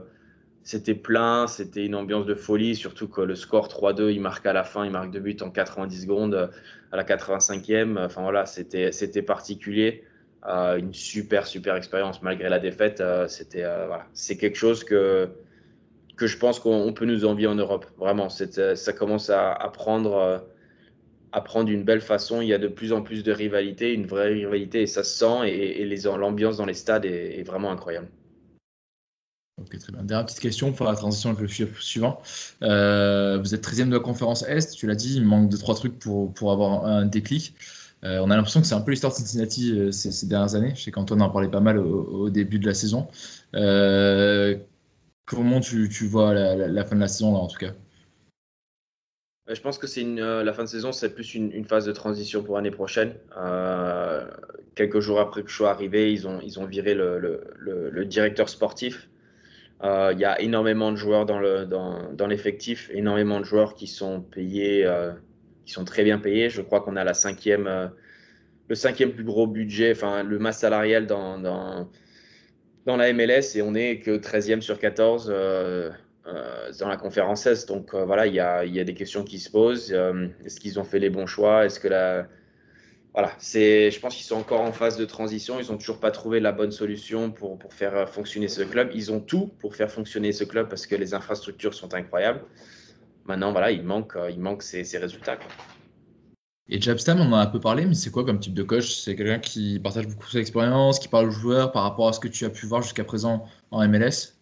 C'était 0.63 0.93
plein, 0.93 1.47
c'était 1.47 1.85
une 1.87 1.95
ambiance 1.95 2.27
de 2.27 2.35
folie, 2.35 2.75
surtout 2.75 3.07
que 3.07 3.21
le 3.21 3.33
score 3.33 3.67
3-2, 3.67 4.11
il 4.11 4.21
marque 4.21 4.45
à 4.45 4.53
la 4.53 4.63
fin, 4.63 4.85
il 4.85 4.91
marque 4.91 5.09
deux 5.09 5.19
buts 5.19 5.37
en 5.41 5.49
90 5.49 6.03
secondes 6.03 6.51
à 6.91 6.97
la 6.97 7.03
85e. 7.03 7.97
Enfin 7.97 8.21
voilà, 8.21 8.45
c'était 8.45 9.21
particulier. 9.23 10.03
Une 10.45 10.93
super, 10.93 11.47
super 11.47 11.75
expérience 11.75 12.21
malgré 12.21 12.47
la 12.47 12.59
défaite. 12.59 13.03
c'était 13.27 13.63
voilà. 13.63 14.05
C'est 14.13 14.37
quelque 14.37 14.57
chose 14.57 14.83
que 14.83 15.31
que 16.21 16.27
je 16.27 16.37
pense 16.37 16.59
qu'on 16.59 16.93
peut 16.93 17.05
nous 17.05 17.25
envier 17.25 17.47
en 17.47 17.55
Europe. 17.55 17.87
Vraiment, 17.97 18.27
euh, 18.59 18.75
ça 18.75 18.93
commence 18.93 19.31
à, 19.31 19.71
prendre, 19.73 20.13
euh, 20.13 20.37
à 21.31 21.41
prendre 21.41 21.71
une 21.71 21.83
belle 21.83 21.99
façon. 21.99 22.41
Il 22.41 22.47
y 22.47 22.53
a 22.53 22.59
de 22.59 22.67
plus 22.67 22.93
en 22.93 23.01
plus 23.01 23.23
de 23.23 23.31
rivalité, 23.31 23.91
une 23.91 24.05
vraie 24.05 24.27
rivalité, 24.27 24.83
et 24.83 24.85
ça 24.85 25.03
se 25.03 25.17
sent, 25.17 25.49
et, 25.49 25.81
et 25.81 25.95
l'ambiance 26.19 26.57
dans 26.57 26.67
les 26.67 26.75
stades 26.75 27.05
est, 27.05 27.41
vraiment 27.41 27.71
incroyable. 27.71 28.07
Ok, 29.59 29.79
très 29.79 29.91
bien. 29.91 30.03
Dernière 30.03 30.27
petite 30.27 30.41
question 30.41 30.71
pour 30.73 30.85
la 30.85 30.93
transition 30.93 31.31
avec 31.31 31.41
le 31.41 31.47
suivant. 31.79 32.21
Euh, 32.61 33.39
vous 33.39 33.55
êtes 33.55 33.67
13e 33.67 33.87
de 33.87 33.93
la 33.93 33.99
conférence 33.99 34.43
Est, 34.43 34.75
tu 34.75 34.85
l'as 34.85 34.93
dit, 34.93 35.15
il 35.15 35.25
manque 35.25 35.49
de 35.49 35.57
trois 35.57 35.73
trucs 35.73 35.97
pour, 35.97 36.31
pour 36.35 36.51
avoir 36.51 36.85
un 36.85 37.07
déclic. 37.07 37.55
on 38.03 38.29
a 38.29 38.35
l'impression 38.35 38.61
que 38.61 38.67
c'est 38.67 38.75
un 38.75 38.81
peu 38.81 38.91
l'histoire 38.91 39.11
de 39.11 39.17
Cincinnati 39.17 39.91
ces, 39.91 40.27
dernières 40.27 40.53
années. 40.53 40.73
Je 40.75 40.83
sais 40.83 40.91
qu'Antoine 40.91 41.23
en 41.23 41.31
parlait 41.31 41.49
pas 41.49 41.61
mal 41.61 41.79
au, 41.79 42.29
début 42.29 42.59
de 42.59 42.67
la 42.67 42.75
saison. 42.75 43.07
Comment 45.31 45.59
tu, 45.59 45.87
vois 46.07 46.33
la, 46.33 46.85
fin 46.85 46.95
de 46.95 47.01
la 47.01 47.07
saison, 47.07 47.33
là, 47.33 47.39
en 47.39 47.47
tout 47.47 47.57
cas 47.57 47.73
je 49.47 49.59
pense 49.59 49.77
que 49.77 49.87
c'est 49.87 50.05
la 50.05 50.53
fin 50.53 50.63
de 50.63 50.69
saison, 50.69 50.93
c'est 50.93 51.13
plus 51.13 51.35
une, 51.35 51.65
phase 51.65 51.85
de 51.85 51.91
transition 51.91 52.41
pour 52.41 52.55
l'année 52.55 52.71
prochaine. 52.71 53.15
quelques 54.75 55.01
jours 55.01 55.19
après 55.19 55.43
que 55.43 55.49
je 55.49 55.55
sois 55.55 55.71
arrivé, 55.71 56.13
ils 56.13 56.25
ont, 56.25 56.39
ils 56.41 56.57
ont 56.57 56.65
viré 56.65 56.93
le, 56.93 57.19
le 57.59 58.05
directeur 58.05 58.47
sportif. 58.47 59.09
Euh, 59.83 60.11
il 60.13 60.19
y 60.19 60.25
a 60.25 60.39
énormément 60.41 60.91
de 60.91 60.97
joueurs 60.97 61.25
dans, 61.25 61.39
le, 61.39 61.65
dans, 61.65 62.13
dans 62.13 62.27
l'effectif, 62.27 62.91
énormément 62.93 63.39
de 63.39 63.45
joueurs 63.45 63.73
qui 63.73 63.87
sont 63.87 64.21
payés, 64.21 64.85
euh, 64.85 65.11
qui 65.65 65.73
sont 65.73 65.85
très 65.85 66.03
bien 66.03 66.19
payés. 66.19 66.49
Je 66.49 66.61
crois 66.61 66.81
qu'on 66.81 66.95
a 66.95 67.03
la 67.03 67.15
cinquième, 67.15 67.67
euh, 67.67 67.87
le 68.67 68.75
cinquième 68.75 69.11
plus 69.13 69.23
gros 69.23 69.47
budget, 69.47 69.91
enfin 69.91 70.21
le 70.23 70.37
masse 70.37 70.59
salarial 70.59 71.07
dans, 71.07 71.39
dans, 71.39 71.89
dans, 72.85 72.97
la 72.97 73.13
MLS 73.13 73.55
et 73.55 73.61
on 73.61 73.73
est 73.75 73.99
que 73.99 74.17
13e 74.17 74.61
sur 74.61 74.79
14 74.79 75.27
dans 76.79 76.87
la 76.87 76.97
conférence 76.97 77.45
Est. 77.45 77.67
Donc 77.67 77.93
voilà, 77.93 78.27
il 78.27 78.33
y 78.33 78.39
a, 78.39 78.65
y 78.65 78.79
a, 78.79 78.83
des 78.83 78.93
questions 78.93 79.23
qui 79.23 79.39
se 79.39 79.49
posent. 79.49 79.91
est-ce 80.45 80.59
qu'ils 80.59 80.79
ont 80.79 80.83
fait 80.83 80.99
les 80.99 81.09
bons 81.09 81.27
choix? 81.27 81.65
Est-ce 81.65 81.79
que 81.79 81.87
la 81.87 82.27
voilà, 83.13 83.31
je 83.41 83.99
pense 83.99 84.15
qu'ils 84.15 84.25
sont 84.25 84.37
encore 84.37 84.61
en 84.61 84.71
phase 84.71 84.95
de 84.95 85.03
transition. 85.03 85.59
Ils 85.59 85.69
n'ont 85.69 85.77
toujours 85.77 85.99
pas 85.99 86.11
trouvé 86.11 86.39
la 86.39 86.53
bonne 86.53 86.71
solution 86.71 87.29
pour, 87.29 87.59
pour, 87.59 87.73
faire 87.73 88.07
fonctionner 88.09 88.47
ce 88.47 88.61
club. 88.61 88.89
Ils 88.93 89.11
ont 89.11 89.19
tout 89.19 89.47
pour 89.59 89.75
faire 89.75 89.91
fonctionner 89.91 90.31
ce 90.31 90.45
club 90.45 90.69
parce 90.69 90.87
que 90.87 90.95
les 90.95 91.13
infrastructures 91.13 91.73
sont 91.73 91.93
incroyables. 91.93 92.41
Maintenant, 93.25 93.51
voilà, 93.51 93.71
il 93.71 93.83
manque, 93.83 94.17
il 94.29 94.39
manque 94.39 94.63
ces, 94.63 94.85
ces 94.85 94.97
résultats. 94.97 95.37
Et 96.69 96.79
Jabstam, 96.79 97.19
on 97.19 97.33
en 97.33 97.37
a 97.37 97.41
un 97.41 97.47
peu 97.47 97.59
parlé, 97.59 97.85
mais 97.85 97.95
c'est 97.95 98.11
quoi 98.11 98.23
comme 98.23 98.39
type 98.39 98.53
de 98.53 98.63
coach? 98.63 98.93
C'est 98.93 99.15
quelqu'un 99.15 99.39
qui 99.39 99.79
partage 99.79 100.07
beaucoup 100.07 100.27
son 100.27 100.37
expérience, 100.37 100.99
qui 100.99 101.07
parle 101.07 101.27
aux 101.27 101.31
joueurs 101.31 101.71
par 101.71 101.83
rapport 101.83 102.07
à 102.07 102.13
ce 102.13 102.19
que 102.19 102.27
tu 102.27 102.45
as 102.45 102.49
pu 102.49 102.65
voir 102.65 102.81
jusqu'à 102.81 103.03
présent 103.03 103.45
en 103.71 103.87
MLS 103.87 104.37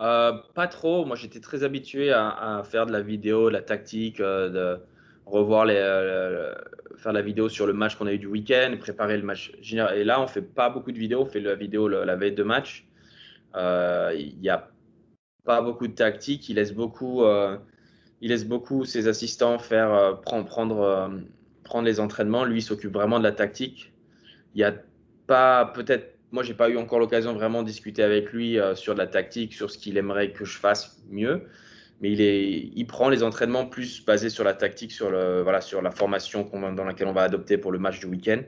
euh, 0.00 0.32
Pas 0.54 0.66
trop. 0.66 1.04
Moi, 1.04 1.16
j'étais 1.16 1.40
très 1.40 1.62
habitué 1.62 2.12
à, 2.12 2.62
faire 2.64 2.86
de 2.86 2.92
la 2.92 3.00
vidéo, 3.00 3.48
de 3.48 3.54
la 3.54 3.62
tactique, 3.62 4.20
euh, 4.20 4.48
de 4.50 4.82
revoir 5.24 5.64
les, 5.64 5.76
euh, 5.76 6.52
faire 6.96 7.12
la 7.12 7.22
vidéo 7.22 7.48
sur 7.48 7.66
le 7.66 7.72
match 7.72 7.96
qu'on 7.96 8.06
a 8.06 8.12
eu 8.12 8.18
du 8.18 8.26
week-end, 8.26 8.74
préparer 8.78 9.16
le 9.16 9.22
match. 9.22 9.52
Et 9.94 10.04
là, 10.04 10.20
on 10.20 10.26
fait 10.26 10.42
pas 10.42 10.68
beaucoup 10.68 10.92
de 10.92 10.98
vidéos, 10.98 11.22
on 11.22 11.26
fait 11.26 11.40
la 11.40 11.54
vidéo 11.54 11.88
la 11.88 12.16
veille 12.16 12.34
de 12.34 12.42
match. 12.42 12.86
Il 13.54 14.36
n'y 14.40 14.48
a 14.50 14.68
pas 15.44 15.62
beaucoup 15.62 15.86
de 15.86 15.94
tactique, 15.94 16.48
il 16.48 16.56
laisse 16.56 16.74
beaucoup, 16.74 17.22
il 18.20 18.30
laisse 18.30 18.44
beaucoup 18.44 18.84
ses 18.84 19.08
assistants 19.08 19.58
faire 19.58 20.20
prendre, 20.22 20.46
prendre, 20.46 21.10
prendre 21.64 21.86
les 21.86 22.00
entraînements. 22.00 22.44
Lui, 22.44 22.62
s'occupe 22.62 22.92
vraiment 22.92 23.18
de 23.18 23.24
la 23.24 23.32
tactique. 23.32 23.92
Il 24.54 24.60
y 24.60 24.64
a 24.64 24.74
pas 25.26 25.66
peut-être 25.66 26.16
moi, 26.32 26.44
j'ai 26.44 26.54
pas 26.54 26.70
eu 26.70 26.76
encore 26.76 27.00
l'occasion 27.00 27.32
de 27.32 27.38
vraiment 27.38 27.64
discuter 27.64 28.04
avec 28.04 28.32
lui 28.32 28.56
sur 28.74 28.94
de 28.94 28.98
la 28.98 29.08
tactique, 29.08 29.52
sur 29.52 29.70
ce 29.70 29.78
qu'il 29.78 29.96
aimerait 29.96 30.32
que 30.32 30.44
je 30.44 30.58
fasse 30.58 31.02
mieux 31.10 31.42
mais 32.00 32.10
il, 32.12 32.20
est, 32.20 32.70
il 32.74 32.86
prend 32.86 33.08
les 33.08 33.22
entraînements 33.22 33.66
plus 33.66 34.04
basés 34.04 34.30
sur 34.30 34.42
la 34.42 34.54
tactique, 34.54 34.90
sur, 34.90 35.10
le, 35.10 35.42
voilà, 35.42 35.60
sur 35.60 35.82
la 35.82 35.90
formation 35.90 36.48
dans 36.74 36.84
laquelle 36.84 37.08
on 37.08 37.12
va 37.12 37.22
adopter 37.22 37.58
pour 37.58 37.72
le 37.72 37.78
match 37.78 38.00
du 38.00 38.06
week-end. 38.06 38.40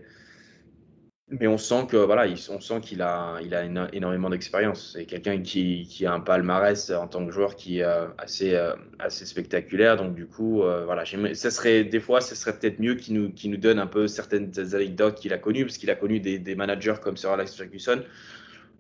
Mais 1.40 1.46
on 1.46 1.56
sent 1.56 1.86
que 1.88 1.96
voilà, 1.96 2.26
on 2.50 2.60
sent 2.60 2.80
qu'il 2.82 3.00
a, 3.00 3.38
il 3.42 3.54
a 3.54 3.64
énormément 3.94 4.28
d'expérience. 4.28 4.92
C'est 4.92 5.06
quelqu'un 5.06 5.40
qui, 5.40 5.86
qui, 5.88 6.04
a 6.04 6.12
un 6.12 6.20
palmarès 6.20 6.90
en 6.90 7.08
tant 7.08 7.24
que 7.24 7.32
joueur 7.32 7.56
qui 7.56 7.78
est 7.78 7.84
euh, 7.84 8.06
assez, 8.18 8.54
euh, 8.54 8.74
assez 8.98 9.24
spectaculaire. 9.24 9.96
Donc 9.96 10.14
du 10.14 10.26
coup, 10.26 10.62
euh, 10.62 10.84
voilà, 10.84 11.04
ça 11.06 11.50
serait 11.50 11.84
des 11.84 12.00
fois, 12.00 12.20
ce 12.20 12.34
serait 12.34 12.58
peut-être 12.58 12.78
mieux 12.80 12.96
qu'il 12.96 13.14
nous, 13.14 13.32
qu'il 13.32 13.50
nous 13.50 13.56
donne 13.56 13.78
un 13.78 13.86
peu 13.86 14.08
certaines 14.08 14.52
anecdotes 14.74 15.20
qu'il 15.20 15.32
a 15.32 15.38
connues, 15.38 15.64
parce 15.64 15.78
qu'il 15.78 15.90
a 15.90 15.94
connu 15.94 16.20
des, 16.20 16.38
des, 16.38 16.54
managers 16.54 16.96
comme 17.02 17.16
Sir 17.16 17.30
Alex 17.30 17.54
Ferguson. 17.56 18.02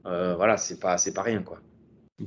voilà, 0.04 0.58
c'est 0.58 0.78
pas, 0.78 0.98
c'est 0.98 1.14
pas 1.14 1.22
rien 1.22 1.42
quoi. 1.42 1.58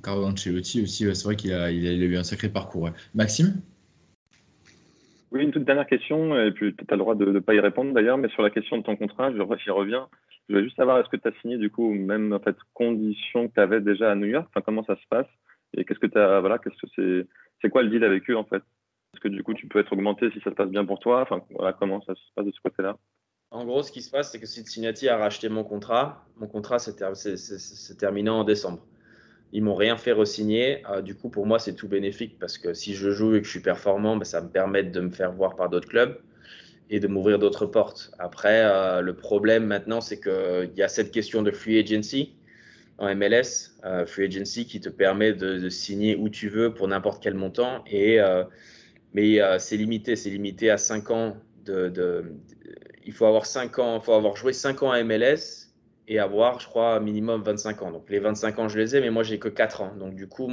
Carlo 0.04 0.26
Ancelotti 0.26 0.82
aussi, 0.82 1.06
c'est 1.16 1.24
vrai 1.24 1.36
qu'il 1.36 1.54
a, 1.54 1.66
a, 1.66 1.72
eu 1.72 2.18
un 2.18 2.24
sacré 2.24 2.50
parcours. 2.50 2.90
Maxime? 3.14 3.62
Oui, 5.36 5.44
une 5.44 5.52
toute 5.52 5.66
dernière 5.66 5.86
question, 5.86 6.40
et 6.42 6.54
puis 6.54 6.74
tu 6.74 6.86
as 6.88 6.94
le 6.94 7.00
droit 7.00 7.14
de 7.14 7.26
ne 7.26 7.40
pas 7.40 7.54
y 7.54 7.60
répondre 7.60 7.94
d'ailleurs, 7.94 8.18
mais 8.18 8.30
sur 8.30 8.42
la 8.42 8.50
question 8.50 8.78
de 8.78 8.84
ton 8.84 8.96
contrat, 8.96 9.34
j'y 9.34 9.70
reviens. 9.70 10.08
Je 10.48 10.54
voulais 10.54 10.64
juste 10.64 10.78
savoir, 10.78 10.98
est-ce 11.00 11.10
que 11.10 11.18
tu 11.18 11.28
as 11.28 11.34
signé 11.42 11.58
du 11.58 11.70
coup, 11.70 11.92
même 11.92 12.32
en 12.32 12.40
fait, 12.40 12.56
conditions 12.74 13.50
que 13.50 13.54
tu 13.54 13.60
avais 13.60 13.82
déjà 13.82 14.10
à 14.14 14.16
New 14.16 14.28
York? 14.28 14.48
Enfin, 14.50 14.62
Comment 14.66 14.86
ça 14.86 14.96
se 14.96 15.06
passe? 15.10 15.28
Et 15.76 15.84
qu'est-ce 15.84 16.00
que 16.00 16.08
tu 16.08 16.14
voilà, 16.14 16.58
qu'est-ce 16.58 16.78
que 16.78 16.88
c'est, 16.96 17.28
c'est 17.62 17.70
quoi 17.70 17.84
le 17.84 17.90
deal 17.90 18.06
avec 18.06 18.30
eux 18.30 18.38
en 18.38 18.46
fait? 18.46 18.64
Est-ce 19.14 19.20
que 19.20 19.28
du 19.28 19.44
coup, 19.44 19.54
tu 19.54 19.68
peux 19.68 19.80
être 19.80 19.92
augmenté 19.92 20.32
si 20.32 20.40
ça 20.40 20.52
se 20.52 20.56
passe 20.56 20.70
bien 20.70 20.86
pour 20.86 21.00
toi? 21.00 21.24
Enfin, 21.24 21.42
voilà, 21.50 21.74
comment 21.74 22.02
ça 22.04 22.16
se 22.16 22.22
passe 22.34 22.46
de 22.46 22.52
ce 22.54 22.62
côté-là? 22.62 22.96
En 23.52 23.66
gros, 23.66 23.84
ce 23.84 23.92
qui 23.92 24.02
se 24.02 24.12
passe, 24.12 24.32
c'est 24.32 24.40
que 24.40 24.46
Cincinnati 24.46 25.10
a 25.10 25.18
racheté 25.18 25.50
mon 25.50 25.66
contrat. 25.66 26.26
Mon 26.38 26.48
contrat 26.48 26.80
s'est 26.80 26.96
terminé 27.98 28.30
en 28.30 28.46
décembre. 28.46 28.86
Ils 29.52 29.64
m'ont 29.64 29.76
rien 29.76 29.98
fait 29.98 30.12
re-signer. 30.12 30.84
Euh, 30.90 31.02
du 31.02 31.16
coup, 31.16 31.30
pour 31.30 31.46
moi, 31.46 31.60
c'est 31.60 31.74
tout 31.74 31.88
bénéfique 31.88 32.38
parce 32.40 32.58
que 32.58 32.74
si 32.74 32.94
je 32.94 33.12
joue 33.12 33.36
et 33.36 33.40
que 33.42 33.46
je 33.46 33.52
suis 33.52 33.62
performant, 33.62 34.18
ben, 34.18 34.26
ça 34.26 34.42
me 34.42 34.50
permet 34.50 34.84
de 34.84 35.00
me 35.00 35.12
faire 35.12 35.32
voir 35.32 35.56
par 35.56 35.70
d'autres 35.70 35.88
clubs 35.88 36.20
et 36.90 37.00
de 37.00 37.08
m'ouvrir 37.08 37.40
d'autres 37.40 37.66
portes. 37.66 38.12
Après, 38.20 38.64
euh, 38.64 39.02
le 39.02 39.16
problème 39.16 39.66
maintenant, 39.66 40.02
c'est 40.02 40.20
qu'il 40.20 40.72
y 40.76 40.84
a 40.84 40.88
cette 40.88 41.12
question 41.12 41.42
de 41.42 41.52
free 41.52 41.80
agency 41.80 42.36
en 42.98 43.14
MLS, 43.16 43.72
euh, 43.84 44.06
free 44.06 44.26
agency 44.26 44.66
qui 44.66 44.80
te 44.80 44.90
permet 44.90 45.34
de, 45.34 45.70
signer 45.70 46.16
où 46.16 46.30
tu 46.30 46.50
veux 46.50 46.74
pour 46.74 46.88
n'importe 46.88 47.22
quel 47.22 47.34
montant. 47.34 47.84
Et, 47.88 48.20
mais 49.14 49.40
c'est 49.60 49.78
limité, 49.78 50.16
c'est 50.16 50.30
limité 50.30 50.70
à 50.70 50.78
5 50.78 51.12
ans. 51.12 51.38
De, 51.66 52.24
il 53.06 53.14
faut 53.14 53.26
avoir 53.26 53.46
5 53.46 53.80
ans, 53.80 54.00
il 54.00 54.06
faut 54.06 54.14
avoir 54.14 54.36
joué 54.36 54.54
5 54.54 54.84
ans 54.84 54.92
à 54.92 55.04
MLS 55.04 55.65
et 56.08 56.20
avoir, 56.20 56.60
je 56.60 56.68
crois, 56.68 57.00
minimum 57.00 57.42
25 57.44 57.82
ans. 57.82 57.92
Donc 57.92 58.10
les 58.10 58.20
25 58.20 58.60
ans, 58.60 58.68
je 58.68 58.78
les 58.78 58.96
ai, 58.96 59.02
mais 59.02 59.10
moi, 59.10 59.24
j'ai 59.24 59.40
que 59.40 59.50
4 59.50 59.82
ans. 59.82 59.96
Donc 59.96 60.16
du 60.16 60.28
coup, 60.28 60.50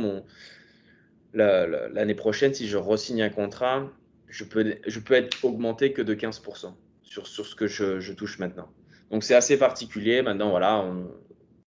l'année 1.35 2.15
prochaine, 2.15 2.55
si 2.55 2.69
je 2.69 2.77
re-signe 2.77 3.23
un 3.23 3.31
contrat, 3.31 3.91
je 4.29 4.45
peux, 4.45 4.77
peux 5.05 5.15
être 5.15 5.45
augmenté 5.45 5.93
que 5.93 6.03
de 6.03 6.15
15% 6.15 6.73
sur, 7.03 7.27
ce 7.27 7.55
que 7.55 7.67
je, 7.67 8.13
touche 8.13 8.39
maintenant. 8.39 8.69
Donc 9.11 9.25
c'est 9.25 9.35
assez 9.35 9.59
particulier. 9.59 10.23
Maintenant, 10.23 10.51
voilà, 10.51 10.87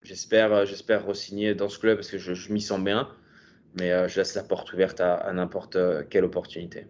j'espère, 0.01 0.65
j'espère 0.65 1.05
re-signer 1.05 1.55
dans 1.55 1.67
ce 1.69 1.79
club 1.79 1.97
parce 1.97 2.09
que 2.09 2.17
je, 2.17 2.53
m'y 2.53 2.61
sens 2.61 2.81
bien. 2.81 3.09
Mais 3.79 3.91
euh, 3.91 4.07
je 4.07 4.19
laisse 4.19 4.35
la 4.35 4.43
porte 4.43 4.71
ouverte 4.73 5.01
à, 5.01 5.15
à 5.15 5.33
n'importe 5.33 5.77
quelle 6.09 6.25
opportunité. 6.25 6.85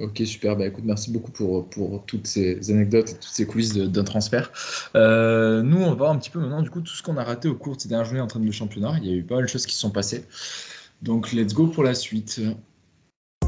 Ok, 0.00 0.22
super. 0.24 0.56
Bah, 0.56 0.66
écoute, 0.66 0.84
merci 0.86 1.10
beaucoup 1.10 1.32
pour, 1.32 1.68
pour 1.68 2.04
toutes 2.06 2.26
ces 2.26 2.70
anecdotes 2.70 3.10
et 3.10 3.14
toutes 3.14 3.24
ces 3.24 3.46
coulisses 3.46 3.74
d'un 3.74 4.04
transfert. 4.04 4.52
Euh, 4.94 5.62
nous, 5.62 5.78
on 5.78 5.88
va 5.90 5.94
voir 5.94 6.10
un 6.12 6.18
petit 6.18 6.30
peu 6.30 6.38
maintenant 6.38 6.62
du 6.62 6.70
coup 6.70 6.80
tout 6.80 6.92
ce 6.92 7.02
qu'on 7.02 7.16
a 7.16 7.24
raté 7.24 7.48
au 7.48 7.54
cours 7.54 7.76
de 7.76 7.80
ces 7.80 7.88
dernières 7.88 8.06
journées 8.06 8.20
en 8.20 8.28
train 8.28 8.40
de 8.40 8.50
championnat. 8.52 8.94
Il 9.02 9.08
y 9.08 9.12
a 9.12 9.16
eu 9.16 9.22
pas 9.22 9.36
mal 9.36 9.44
de 9.44 9.48
choses 9.48 9.66
qui 9.66 9.74
se 9.74 9.80
sont 9.80 9.90
passées. 9.90 10.24
Donc, 11.02 11.32
let's 11.32 11.52
go 11.52 11.66
pour 11.66 11.84
la 11.84 11.94
suite. 11.94 12.40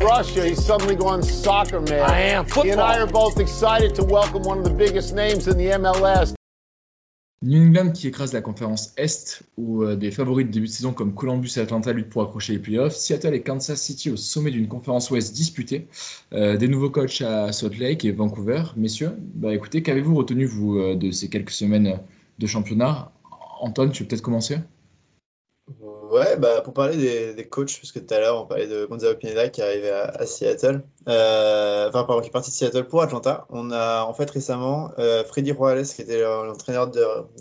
Russia, 0.00 0.46
he's 0.46 0.64
suddenly 0.64 0.96
gone 0.96 1.22
soccer 1.22 1.80
man. 1.80 2.08
I 2.08 2.32
am. 2.32 2.46
Football. 2.46 2.64
He 2.64 2.70
and 2.70 2.80
I 2.80 2.98
are 2.98 3.06
both 3.06 3.38
excited 3.38 3.94
to 3.96 4.04
welcome 4.04 4.42
one 4.42 4.58
of 4.58 4.64
the 4.64 4.72
biggest 4.72 5.14
names 5.14 5.46
in 5.46 5.58
the 5.58 5.78
MLS. 5.78 6.34
New 7.42 7.58
England 7.58 7.92
qui 7.92 8.06
écrase 8.06 8.34
la 8.34 8.42
conférence 8.42 8.92
Est, 8.98 9.42
où 9.56 9.82
euh, 9.82 9.96
des 9.96 10.10
favoris 10.10 10.46
de 10.46 10.50
début 10.50 10.66
de 10.66 10.70
saison 10.70 10.92
comme 10.92 11.14
Columbus 11.14 11.52
et 11.56 11.60
Atlanta 11.60 11.90
luttent 11.90 12.10
pour 12.10 12.20
accrocher 12.20 12.52
les 12.52 12.58
playoffs. 12.58 12.94
Seattle 12.94 13.34
et 13.34 13.40
Kansas 13.40 13.80
City 13.80 14.10
au 14.10 14.16
sommet 14.16 14.50
d'une 14.50 14.68
conférence 14.68 15.10
Ouest 15.10 15.34
disputée. 15.34 15.88
Euh, 16.34 16.58
des 16.58 16.68
nouveaux 16.68 16.90
coachs 16.90 17.22
à 17.22 17.50
Salt 17.52 17.78
Lake 17.78 18.04
et 18.04 18.12
Vancouver. 18.12 18.64
Messieurs, 18.76 19.12
bah 19.34 19.54
écoutez, 19.54 19.82
qu'avez-vous 19.82 20.14
retenu 20.14 20.44
vous 20.44 20.78
euh, 20.78 20.96
de 20.96 21.10
ces 21.10 21.30
quelques 21.30 21.48
semaines 21.52 21.98
de 22.38 22.46
championnat? 22.46 23.10
Antoine, 23.62 23.90
tu 23.90 24.02
veux 24.02 24.08
peut-être 24.08 24.20
commencer? 24.20 24.58
Ouais, 26.10 26.36
bah, 26.36 26.60
pour 26.62 26.74
parler 26.74 26.96
des, 26.96 27.34
des 27.34 27.48
coachs, 27.48 27.76
puisque 27.76 28.04
tout 28.04 28.14
à 28.14 28.18
l'heure 28.18 28.42
on 28.42 28.46
parlait 28.46 28.66
de 28.66 28.84
Gonzalo 28.84 29.14
Pineda 29.14 29.48
qui 29.48 29.60
est 29.60 29.64
arrivé 29.64 29.90
à, 29.90 30.26
Seattle, 30.26 30.82
euh, 31.08 31.88
enfin 31.88 32.02
pardon, 32.02 32.20
qui 32.20 32.26
est 32.28 32.32
parti 32.32 32.50
de 32.50 32.54
Seattle 32.56 32.88
pour 32.88 33.00
Atlanta. 33.02 33.46
On 33.48 33.70
a 33.70 34.02
en 34.02 34.12
fait 34.12 34.28
récemment 34.28 34.90
euh, 34.98 35.22
Freddy 35.22 35.52
Roales 35.52 35.84
qui 35.84 36.02
était 36.02 36.20
l'entraîneur 36.22 36.88
du 36.88 36.98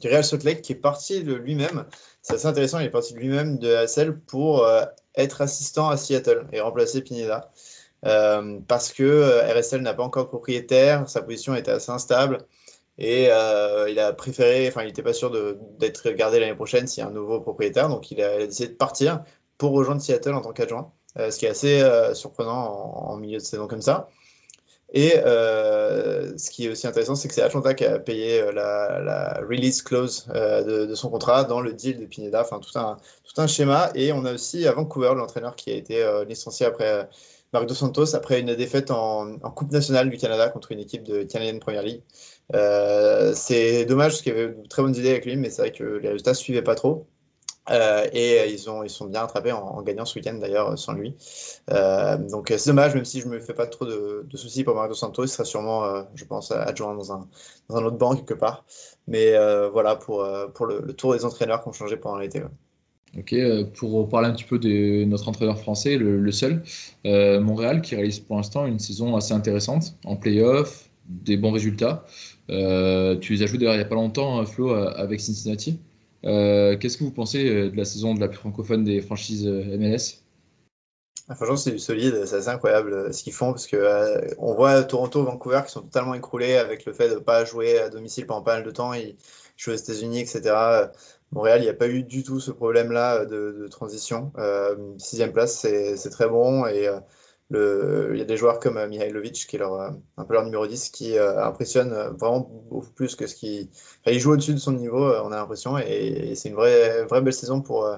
Real 0.07 0.23
Salt 0.23 0.43
Lake 0.43 0.61
qui 0.61 0.73
est 0.73 0.75
parti 0.75 1.23
de 1.23 1.33
lui-même. 1.33 1.85
C'est 2.21 2.35
assez 2.35 2.45
intéressant, 2.45 2.77
il 2.77 2.85
est 2.85 2.91
parti 2.91 3.15
de 3.15 3.19
lui-même 3.19 3.57
de 3.57 3.73
ASL 3.73 4.19
pour 4.19 4.63
euh, 4.63 4.85
être 5.15 5.41
assistant 5.41 5.89
à 5.89 5.97
Seattle 5.97 6.45
et 6.53 6.61
remplacer 6.61 7.01
Pineda. 7.01 7.51
Parce 8.67 8.93
que 8.93 9.51
RSL 9.51 9.81
n'a 9.81 9.95
pas 9.95 10.03
encore 10.03 10.27
propriétaire, 10.27 11.09
sa 11.09 11.23
position 11.23 11.55
était 11.55 11.71
assez 11.71 11.91
instable. 11.91 12.37
Et 12.99 13.27
euh, 13.31 13.89
il 13.89 13.97
a 13.99 14.11
préféré, 14.11 14.67
enfin, 14.67 14.83
il 14.83 14.87
n'était 14.87 15.01
pas 15.01 15.13
sûr 15.13 15.31
d'être 15.79 16.09
gardé 16.11 16.39
l'année 16.39 16.55
prochaine 16.55 16.85
s'il 16.85 17.01
y 17.01 17.05
a 17.05 17.09
un 17.09 17.13
nouveau 17.13 17.39
propriétaire. 17.39 17.87
Donc, 17.87 18.11
il 18.11 18.21
a, 18.21 18.45
décidé 18.45 18.69
de 18.69 18.73
partir 18.73 19.23
pour 19.57 19.71
rejoindre 19.71 20.01
Seattle 20.01 20.33
en 20.33 20.41
tant 20.41 20.51
qu'adjoint, 20.51 20.91
euh, 21.17 21.31
ce 21.31 21.39
qui 21.39 21.45
est 21.45 21.49
assez 21.49 21.81
euh, 21.81 22.13
surprenant 22.13 22.53
en, 23.09 23.15
milieu 23.17 23.37
de 23.37 23.43
saison 23.43 23.67
comme 23.67 23.81
ça. 23.81 24.09
Et 24.91 25.11
ce 25.11 26.49
qui 26.49 26.65
est 26.65 26.69
aussi 26.69 26.87
intéressant, 26.87 27.15
c'est 27.15 27.27
que 27.27 27.33
c'est 27.35 27.43
Atlanta 27.43 27.75
qui 27.75 27.85
a 27.85 27.99
payé 27.99 28.51
la, 28.51 29.39
release 29.47 29.83
clause 29.83 30.25
de, 30.27 30.93
son 30.95 31.09
contrat 31.11 31.43
dans 31.43 31.61
le 31.61 31.73
deal 31.73 31.99
de 31.99 32.05
Pineda, 32.05 32.41
enfin 32.41 32.59
tout 32.59 32.77
un, 32.77 32.97
tout 33.23 33.39
un 33.39 33.45
schéma. 33.45 33.91
Et 33.93 34.11
on 34.11 34.25
a 34.25 34.33
aussi 34.33 34.67
à 34.67 34.71
Vancouver 34.71 35.13
l'entraîneur 35.15 35.55
qui 35.55 35.69
a 35.69 35.75
été 35.75 36.03
licencié 36.27 36.65
après 36.65 37.07
Marc 37.53 37.65
Dos 37.65 37.75
Santos 37.75 38.15
après 38.15 38.39
une 38.39 38.55
défaite 38.55 38.91
en, 38.91 39.37
Coupe 39.55 39.71
nationale 39.71 40.09
du 40.09 40.17
Canada 40.17 40.49
contre 40.49 40.71
une 40.71 40.79
équipe 40.79 41.03
de 41.03 41.23
canadienne 41.23 41.59
Première 41.59 41.83
League. 41.83 42.03
C'est 42.53 43.85
dommage 43.85 44.13
parce 44.13 44.21
qu'il 44.21 44.33
y 44.33 44.35
avait 44.35 44.49
de 44.49 44.67
très 44.67 44.81
bonnes 44.81 44.95
idées 44.95 45.11
avec 45.11 45.25
lui, 45.25 45.35
mais 45.37 45.49
c'est 45.49 45.61
vrai 45.61 45.71
que 45.71 45.83
les 45.83 46.09
résultats 46.09 46.31
ne 46.31 46.35
suivaient 46.35 46.61
pas 46.61 46.75
trop. 46.75 47.07
Euh, 47.69 48.07
et 48.13 48.39
euh, 48.39 48.45
ils, 48.47 48.69
ont, 48.69 48.83
ils 48.83 48.89
sont 48.89 49.05
bien 49.05 49.21
rattrapés 49.21 49.51
en, 49.51 49.81
gagnant 49.83 50.05
ce 50.05 50.17
week-end 50.17 50.33
d'ailleurs 50.35 50.77
sans 50.77 50.93
lui. 50.93 51.15
Euh, 51.71 52.17
donc 52.17 52.51
c'est 52.55 52.69
dommage, 52.69 52.95
même 52.95 53.05
si 53.05 53.21
je 53.21 53.27
ne 53.27 53.33
me 53.33 53.39
fais 53.39 53.53
pas 53.53 53.67
trop 53.67 53.85
de, 53.85 54.25
soucis 54.33 54.63
pour 54.63 54.75
Marco 54.75 54.93
Santos, 54.93 55.25
il 55.25 55.29
sera 55.29 55.45
sûrement, 55.45 56.05
je 56.15 56.25
pense, 56.25 56.51
adjoint 56.51 56.95
dans 56.95 57.13
un, 57.13 57.27
dans 57.69 57.77
un 57.77 57.85
autre 57.85 57.97
banc 57.97 58.15
quelque 58.15 58.33
part. 58.33 58.65
Mais 59.07 59.33
voilà 59.71 59.95
pour, 59.95 60.27
pour 60.53 60.65
le, 60.65 60.93
tour 60.93 61.13
des 61.13 61.25
entraîneurs 61.25 61.61
qui 61.61 61.69
ont 61.69 61.73
changé 61.73 61.97
pendant 61.97 62.17
l'été. 62.17 62.43
Ok, 63.17 63.35
pour 63.75 64.07
parler 64.07 64.27
un 64.27 64.33
petit 64.33 64.43
peu 64.43 64.59
de 64.59 65.03
notre 65.05 65.27
entraîneur 65.29 65.57
français, 65.59 65.97
le, 65.97 66.31
seul, 66.31 66.63
Montréal, 67.05 67.81
qui 67.81 67.95
réalise 67.95 68.19
pour 68.19 68.37
l'instant 68.37 68.65
une 68.65 68.79
saison 68.79 69.15
assez 69.15 69.33
intéressante 69.33 69.95
en 70.05 70.15
playoff, 70.15 70.88
des 71.09 71.37
bons 71.37 71.51
résultats. 71.51 72.05
tu 72.47 72.53
les 72.53 73.43
as 73.43 73.47
joués 73.47 73.57
d'ailleurs 73.57 73.75
il 73.75 73.79
n'y 73.79 73.83
a 73.83 73.89
pas 73.89 73.95
longtemps, 73.95 74.45
Flo, 74.45 74.71
avec 74.71 75.19
Cincinnati. 75.19 75.79
Euh, 76.25 76.77
qu'est-ce 76.77 76.97
que 76.97 77.03
vous 77.03 77.11
pensez 77.11 77.49
euh, 77.49 77.71
de 77.71 77.77
la 77.77 77.85
saison 77.85 78.13
de 78.13 78.19
la 78.19 78.27
plus 78.27 78.37
francophone 78.37 78.83
des 78.83 79.01
franchises 79.01 79.47
euh, 79.47 79.77
MLS 79.77 80.21
ah, 81.29 81.35
Franchement, 81.35 81.55
c'est 81.55 81.71
du 81.71 81.79
solide, 81.79 82.25
c'est 82.25 82.47
incroyable 82.49 83.13
ce 83.13 83.23
qu'ils 83.23 83.33
font 83.33 83.51
parce 83.51 83.67
que 83.67 84.35
on 84.37 84.53
voit 84.53 84.83
Toronto, 84.83 85.23
Vancouver 85.23 85.61
qui 85.65 85.71
sont 85.71 85.81
totalement 85.81 86.15
écroulés 86.15 86.55
avec 86.55 86.85
le 86.85 86.93
fait 86.93 87.09
de 87.09 87.15
ne 87.15 87.19
pas 87.19 87.45
jouer 87.45 87.79
à 87.79 87.89
domicile 87.89 88.25
pendant 88.25 88.41
pas 88.41 88.55
mal 88.55 88.63
de 88.63 88.71
temps. 88.71 88.93
Ils 88.93 89.15
jouent 89.55 89.71
aux 89.71 89.75
États-Unis, 89.75 90.19
etc. 90.19 90.89
Montréal, 91.31 91.59
il 91.61 91.63
n'y 91.63 91.69
a 91.69 91.73
pas 91.73 91.87
eu 91.87 92.03
du 92.03 92.23
tout 92.23 92.39
ce 92.39 92.51
problème-là 92.51 93.25
de, 93.25 93.67
transition. 93.69 94.33
sixième 94.97 95.31
place, 95.31 95.59
c'est 95.59 96.09
très 96.09 96.27
bon 96.27 96.65
et 96.65 96.89
il 97.51 98.17
y 98.17 98.21
a 98.21 98.25
des 98.25 98.37
joueurs 98.37 98.59
comme 98.59 98.77
euh, 98.77 98.87
Mihailovic, 98.87 99.47
qui 99.47 99.55
est 99.55 99.59
leur, 99.59 99.73
euh, 99.73 99.89
un 100.17 100.25
peu 100.25 100.33
leur 100.33 100.43
numéro 100.43 100.67
10, 100.67 100.89
qui 100.89 101.17
euh, 101.17 101.43
impressionne 101.43 101.93
vraiment 102.19 102.41
beaucoup 102.69 102.91
plus 102.91 103.15
que 103.15 103.25
ce 103.27 103.35
qui. 103.35 103.69
Enfin, 104.01 104.11
il 104.11 104.19
joue 104.19 104.31
au-dessus 104.33 104.53
de 104.53 104.59
son 104.59 104.73
niveau, 104.73 105.03
on 105.23 105.31
a 105.31 105.37
l'impression, 105.37 105.77
et, 105.77 106.33
c'est 106.35 106.49
une 106.49 106.55
vraie, 106.55 107.03
vraie 107.05 107.21
belle 107.21 107.33
saison 107.33 107.61
pour, 107.61 107.89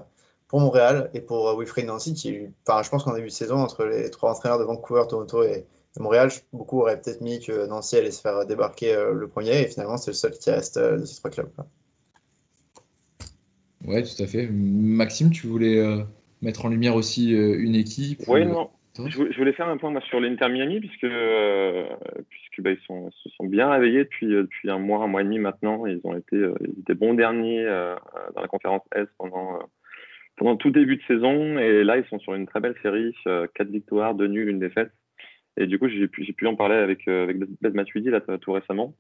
pour 0.47 0.59
Montréal 0.61 1.09
et 1.13 1.21
pour 1.21 1.57
Wilfried 1.57 1.85
Nancy, 1.85 2.13
qui, 2.13 2.47
enfin, 2.65 2.81
je 2.83 2.89
pense 2.89 3.03
qu'en 3.03 3.13
début 3.13 3.27
de 3.27 3.33
saison, 3.33 3.57
entre 3.57 3.83
les 3.85 4.09
trois 4.09 4.31
entraîneurs 4.31 4.59
de 4.59 4.63
Vancouver, 4.63 5.03
Toronto 5.09 5.43
et, 5.43 5.65
Montréal, 5.99 6.31
beaucoup 6.53 6.79
auraient 6.79 7.01
peut-être 7.01 7.19
mis 7.19 7.41
que 7.41 7.67
Nancy 7.67 7.97
allait 7.97 8.11
se 8.11 8.21
faire 8.21 8.45
débarquer 8.45 8.95
le 9.13 9.27
premier, 9.27 9.63
et 9.63 9.67
finalement, 9.67 9.97
c'est 9.97 10.11
le 10.11 10.15
seul 10.15 10.31
qui 10.31 10.49
reste 10.49 10.79
de 10.79 11.03
ces 11.03 11.17
trois 11.17 11.29
clubs. 11.29 11.49
Oui, 13.85 14.01
tout 14.03 14.23
à 14.23 14.25
fait. 14.25 14.47
Maxime, 14.47 15.31
tu 15.31 15.47
voulais 15.47 15.83
mettre 16.41 16.63
en 16.63 16.69
lumière 16.69 16.95
aussi 16.95 17.31
une 17.31 17.75
équipe 17.75 18.23
Oui, 18.29 18.45
non. 18.45 18.69
Je 18.97 19.37
voulais 19.37 19.53
faire 19.53 19.69
un 19.69 19.77
point 19.77 19.97
sur 20.01 20.19
l'Inter 20.19 20.49
Miami 20.49 20.79
puisque, 20.81 21.05
euh, 21.05 21.87
puisque 22.29 22.61
bah, 22.61 22.71
ils, 22.71 22.81
sont, 22.85 23.09
se 23.11 23.29
sont 23.29 23.45
bien 23.45 23.69
réveillés 23.69 24.03
depuis, 24.03 24.33
euh, 24.33 24.43
depuis 24.43 24.69
un 24.69 24.79
mois, 24.79 25.03
un 25.03 25.07
mois 25.07 25.21
et 25.21 25.23
demi 25.23 25.39
maintenant. 25.39 25.85
Ils 25.85 26.01
ont 26.03 26.17
été, 26.17 26.35
euh, 26.35 26.53
ils 26.61 26.81
étaient 26.81 26.93
bons 26.93 27.13
derniers 27.13 27.63
dans 28.35 28.41
la 28.41 28.47
conférence 28.47 28.83
S 28.93 29.07
pendant, 29.17 29.59
pendant 30.35 30.57
tout 30.57 30.71
début 30.71 30.97
de 30.97 31.03
saison 31.03 31.57
et 31.57 31.83
là 31.83 31.97
ils 31.97 32.05
sont 32.05 32.19
sur 32.19 32.33
une 32.33 32.47
très 32.47 32.59
belle 32.59 32.75
série, 32.81 33.15
quatre 33.23 33.69
victoires, 33.69 34.15
deux 34.15 34.27
nuls, 34.27 34.49
une 34.49 34.59
défaite. 34.59 34.91
Et 35.57 35.67
du 35.67 35.79
coup 35.79 35.87
j'ai 35.87 36.07
pu, 36.07 36.31
pu 36.33 36.47
en 36.47 36.55
parler 36.55 36.75
avec, 36.75 37.07
avec 37.07 37.37
Beth 37.61 37.73
Matuidi 37.73 38.09
là, 38.09 38.19
tout 38.19 38.51
récemment 38.51 38.93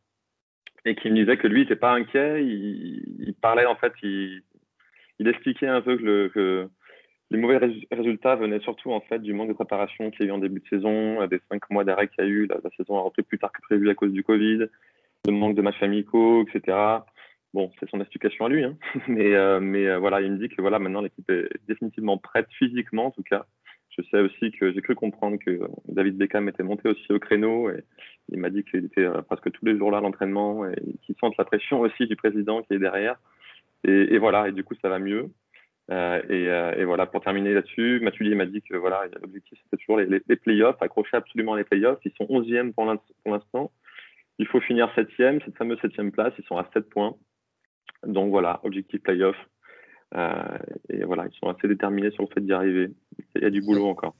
et 0.85 0.95
qui 0.95 1.11
me 1.11 1.15
disait 1.15 1.37
que 1.37 1.47
lui 1.47 1.61
il 1.61 1.63
n'était 1.63 1.75
pas 1.75 1.93
inquiet. 1.93 2.43
Il, 2.43 3.35
parlait 3.41 3.65
en 3.65 3.75
fait, 3.75 3.93
il, 4.03 4.41
expliquait 5.19 5.67
un 5.67 5.81
peu 5.81 5.97
que 5.97 6.69
les 7.31 7.37
mauvais 7.37 7.57
résultats 7.91 8.35
venaient 8.35 8.59
surtout 8.59 8.91
en 8.91 8.99
fait 8.99 9.19
du 9.19 9.33
manque 9.33 9.47
de 9.47 9.53
préparation 9.53 10.11
qu'il 10.11 10.25
y 10.25 10.29
a 10.29 10.31
eu 10.31 10.35
en 10.35 10.37
début 10.37 10.59
de 10.59 10.67
saison, 10.67 11.25
des 11.27 11.39
cinq 11.49 11.69
mois 11.69 11.85
d'arrêt 11.85 12.09
qu'il 12.09 12.25
y 12.25 12.27
a 12.27 12.29
eu. 12.29 12.45
La, 12.45 12.57
saison 12.77 12.97
a 12.97 13.01
repris 13.01 13.23
plus 13.23 13.39
tard 13.39 13.51
que 13.53 13.61
prévu 13.61 13.89
à 13.89 13.95
cause 13.95 14.11
du 14.11 14.23
Covid, 14.23 14.67
le 15.25 15.31
manque 15.31 15.55
de 15.55 15.61
matchs 15.61 15.81
amicaux, 15.81 16.45
etc. 16.45 16.77
Bon, 17.53 17.71
c'est 17.79 17.89
son 17.89 18.01
explication 18.01 18.45
à 18.45 18.49
lui, 18.49 18.63
hein. 18.63 18.77
mais, 19.07 19.33
euh, 19.33 19.59
euh, 19.59 19.97
voilà, 19.99 20.21
il 20.21 20.31
me 20.31 20.37
dit 20.37 20.49
que 20.49 20.61
voilà, 20.61 20.77
maintenant 20.79 21.01
l'équipe 21.01 21.29
est 21.29 21.49
définitivement 21.67 22.17
prête 22.17 22.47
physiquement 22.57 23.07
en 23.07 23.11
tout 23.11 23.23
cas. 23.23 23.45
Je 23.89 24.01
sais 24.09 24.19
aussi 24.19 24.51
que 24.51 24.71
j'ai 24.71 24.81
cru 24.81 24.95
comprendre 24.95 25.37
que 25.37 25.59
David 25.87 26.17
Beckham 26.17 26.47
était 26.47 26.63
monté 26.63 26.87
aussi 26.87 27.11
au 27.11 27.19
créneau 27.19 27.69
et 27.69 27.83
il 28.29 28.39
m'a 28.39 28.49
dit 28.49 28.63
qu'il 28.63 28.85
était 28.85 29.03
euh, 29.03 29.21
presque 29.21 29.51
tous 29.51 29.65
les 29.65 29.77
jours 29.77 29.91
là 29.91 29.97
à 29.97 30.01
l'entraînement 30.01 30.65
et 30.65 30.75
qu'il 31.01 31.15
sent 31.15 31.27
la 31.37 31.43
pression 31.43 31.81
aussi 31.81 32.07
du 32.07 32.15
président 32.15 32.61
qui 32.61 32.73
est 32.73 32.79
derrière. 32.79 33.17
Et, 33.83 34.17
voilà, 34.19 34.47
et 34.47 34.51
du 34.51 34.63
coup 34.63 34.75
ça 34.81 34.89
va 34.89 34.99
mieux. 34.99 35.29
Euh, 35.91 36.21
euh, 36.29 36.73
et, 36.75 36.85
voilà, 36.85 37.05
pour 37.05 37.21
terminer 37.21 37.53
là-dessus, 37.53 37.99
Mathieu 38.01 38.33
m'a 38.35 38.45
dit 38.45 38.61
que 38.61 38.75
voilà, 38.77 39.03
l'objectif 39.21 39.59
c'était 39.63 39.77
toujours 39.77 39.97
les, 39.97 40.35
playoffs, 40.37 40.81
accrocher 40.81 41.17
absolument 41.17 41.55
les 41.55 41.65
playoffs. 41.65 41.99
Ils 42.05 42.13
sont 42.17 42.25
11e 42.25 42.71
pour 42.73 42.85
l'instant. 43.25 43.71
Il 44.37 44.47
faut 44.47 44.61
finir 44.61 44.89
7e, 44.95 45.43
cette 45.43 45.57
fameuse 45.57 45.79
7e 45.79 46.11
place, 46.11 46.33
ils 46.39 46.45
sont 46.45 46.57
à 46.57 46.67
7 46.73 46.89
points. 46.89 47.15
Donc 48.05 48.29
voilà, 48.29 48.61
objectif 48.63 49.01
playoff. 49.01 49.35
Euh, 50.15 50.57
et 50.89 51.03
voilà, 51.03 51.27
ils 51.27 51.37
sont 51.37 51.49
assez 51.49 51.67
déterminés 51.67 52.11
sur 52.11 52.23
le 52.23 52.29
fait 52.33 52.41
d'y 52.41 52.53
arriver. 52.53 52.89
Il 53.35 53.41
y 53.41 53.45
a 53.45 53.49
du 53.49 53.61
boulot 53.61 53.87
encore. 53.87 54.15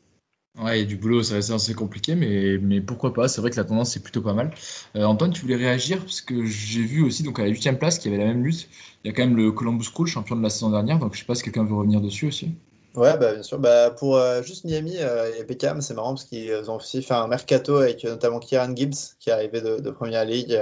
Ouais, 0.60 0.84
du 0.84 0.98
boulot, 0.98 1.24
ça 1.24 1.36
reste 1.36 1.50
assez 1.52 1.74
compliqué, 1.74 2.14
mais, 2.14 2.58
mais 2.58 2.82
pourquoi 2.82 3.14
pas, 3.14 3.30
c'est 3.30 3.40
vrai 3.40 3.50
que 3.52 3.56
la 3.56 3.64
tendance 3.64 3.96
est 3.96 4.02
plutôt 4.02 4.22
pas 4.22 4.34
mal. 4.34 4.54
Euh, 4.98 5.06
Antoine, 5.06 5.32
tu 5.32 5.42
voulais 5.42 5.56
réagir, 5.56 6.00
parce 6.00 6.20
que 6.20 6.46
j'ai 6.46 6.82
vu 6.82 7.02
aussi 7.04 7.24
donc 7.24 7.40
à 7.40 7.44
la 7.44 7.50
8 7.50 7.80
place 7.80 7.98
qu'il 7.98 8.12
y 8.12 8.14
avait 8.14 8.24
la 8.24 8.30
même 8.30 8.44
lutte. 8.44 8.68
Il 9.04 9.08
y 9.08 9.12
a 9.12 9.14
quand 9.16 9.26
même 9.26 9.38
le 9.38 9.54
Columbus 9.54 9.88
Crew, 9.94 10.06
champion 10.08 10.36
de 10.36 10.44
la 10.44 10.50
saison 10.50 10.70
dernière, 10.70 11.00
donc 11.00 11.14
je 11.14 11.20
sais 11.20 11.26
pas 11.26 11.36
si 11.36 11.44
quelqu'un 11.44 11.64
veut 11.64 11.76
revenir 11.76 12.02
dessus 12.02 12.28
aussi. 12.28 12.54
Ouais, 12.96 13.18
bah, 13.18 13.34
bien 13.34 13.44
sûr. 13.44 13.60
Bah, 13.60 13.92
pour 13.92 14.18
euh, 14.18 14.44
juste 14.44 14.66
Miami 14.66 14.98
euh, 15.00 15.32
et 15.40 15.46
Beckham, 15.46 15.82
c'est 15.82 15.94
marrant 15.94 16.16
parce 16.16 16.26
qu'ils 16.26 16.70
ont 16.70 16.76
aussi 16.76 17.02
fait 17.02 17.14
un 17.14 17.28
mercato 17.28 17.78
avec 17.78 18.04
notamment 18.04 18.40
Kieran 18.40 18.76
Gibbs 18.76 19.16
qui 19.20 19.30
est 19.30 19.34
arrivé 19.34 19.62
de, 19.62 19.80
de 19.80 19.92
Première 19.92 20.26
Ligue. 20.26 20.60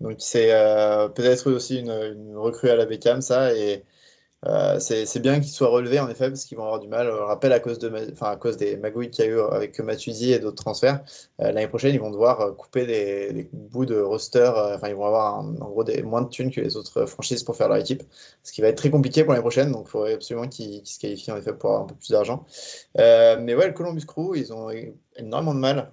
donc 0.00 0.16
c'est 0.18 0.50
peut-être 1.14 1.50
aussi 1.50 1.78
une, 1.78 1.90
une, 1.90 2.36
recrue 2.36 2.68
à 2.68 2.76
la 2.76 2.84
Beckham, 2.84 3.22
ça. 3.22 3.54
Et 3.54 3.84
euh, 4.46 4.78
c'est 4.78 5.20
bien 5.20 5.40
qu'ils 5.40 5.52
soient 5.52 5.68
relevés 5.68 6.00
en 6.00 6.08
effet 6.08 6.28
parce 6.28 6.44
qu'ils 6.44 6.58
vont 6.58 6.64
avoir 6.64 6.80
du 6.80 6.88
mal. 6.88 7.06
Je 7.06 7.12
rappelle 7.12 7.52
à 7.52 7.60
cause, 7.60 7.78
des 7.78 8.76
magouilles 8.76 9.10
qu'il 9.10 9.24
y 9.24 9.28
a 9.28 9.30
eu 9.30 9.40
avec 9.40 9.78
Matuidi 9.80 10.32
et 10.32 10.38
d'autres 10.38 10.62
transferts. 10.62 11.02
Euh, 11.40 11.46
l'année 11.52 11.68
prochaine, 11.68 11.94
ils 11.94 12.00
vont 12.00 12.10
devoir 12.10 12.40
euh, 12.40 12.52
couper 12.52 12.86
des, 12.86 13.48
bouts 13.52 13.86
de 13.86 13.98
roster. 14.00 14.50
Enfin, 14.74 14.88
ils 14.88 14.94
vont 14.94 15.06
avoir 15.06 15.38
en 15.38 15.52
gros 15.52 15.84
moins 16.04 16.22
de 16.22 16.28
thunes 16.28 16.50
que 16.50 16.60
les 16.60 16.76
autres 16.76 17.06
franchises 17.06 17.42
pour 17.42 17.56
faire 17.56 17.68
leur 17.68 17.78
équipe, 17.78 18.02
ce 18.42 18.52
qui 18.52 18.60
va 18.60 18.68
être 18.68 18.76
très 18.76 18.90
compliqué 18.90 19.24
pour 19.24 19.32
l'année 19.32 19.42
prochaine. 19.42 19.72
Donc, 19.72 19.86
il 19.86 19.90
faudrait 19.90 20.14
absolument 20.14 20.48
qu'ils 20.48 20.86
se 20.86 20.98
qualifient 20.98 21.32
en 21.32 21.36
effet 21.36 21.52
pour 21.52 21.70
avoir 21.70 21.84
un 21.84 21.86
peu 21.86 21.94
plus 21.94 22.10
d'argent. 22.10 22.44
mais 22.96 23.54
ouais, 23.54 23.66
le 23.66 23.72
Columbus 23.72 24.04
Crew, 24.06 24.36
ils 24.36 24.52
ont 24.52 24.68
énormément 25.16 25.54
de 25.54 25.60
mal. 25.60 25.90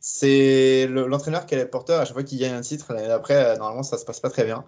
c'est 0.00 0.86
l'entraîneur 0.88 1.46
qui 1.46 1.54
est 1.54 1.66
porteur 1.66 2.00
à 2.00 2.04
chaque 2.04 2.14
fois 2.14 2.22
qu'il 2.22 2.38
gagne 2.38 2.52
un 2.54 2.60
titre. 2.60 2.92
L'année 2.92 3.08
d'après, 3.08 3.56
normalement, 3.56 3.82
ça 3.82 3.98
se 3.98 4.04
passe 4.04 4.20
pas 4.20 4.30
très 4.30 4.44
bien. 4.44 4.64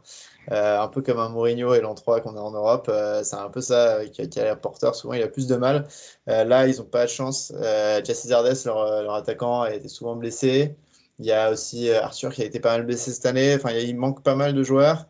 Euh, 0.50 0.80
un 0.80 0.88
peu 0.88 1.00
comme 1.02 1.18
un 1.18 1.28
Mourinho 1.28 1.74
et 1.74 1.80
l'an 1.80 1.94
3 1.94 2.20
qu'on 2.20 2.36
a 2.36 2.40
en 2.40 2.50
Europe. 2.50 2.86
Euh, 2.88 3.22
c'est 3.22 3.36
un 3.36 3.50
peu 3.50 3.60
ça 3.60 4.00
qui, 4.06 4.28
qui 4.28 4.40
a 4.40 4.44
l'air 4.44 4.60
porteur. 4.60 4.94
Souvent, 4.94 5.14
il 5.14 5.22
a 5.22 5.28
plus 5.28 5.46
de 5.46 5.56
mal. 5.56 5.86
Euh, 6.28 6.44
là, 6.44 6.66
ils 6.66 6.78
n'ont 6.78 6.84
pas 6.84 7.04
de 7.04 7.10
chance. 7.10 7.52
Jesse 8.04 8.26
Zardes, 8.28 8.56
leur, 8.64 9.14
attaquant, 9.14 9.62
a 9.62 9.72
été 9.74 9.88
souvent 9.88 10.16
blessé. 10.16 10.76
Il 11.18 11.26
y 11.26 11.32
a 11.32 11.50
aussi 11.50 11.90
Arthur 11.90 12.32
qui 12.32 12.42
a 12.42 12.46
été 12.46 12.60
pas 12.60 12.72
mal 12.72 12.86
blessé 12.86 13.12
cette 13.12 13.26
année. 13.26 13.54
Enfin, 13.54 13.70
il 13.72 13.96
manque 13.96 14.22
pas 14.22 14.34
mal 14.34 14.54
de 14.54 14.62
joueurs. 14.62 15.06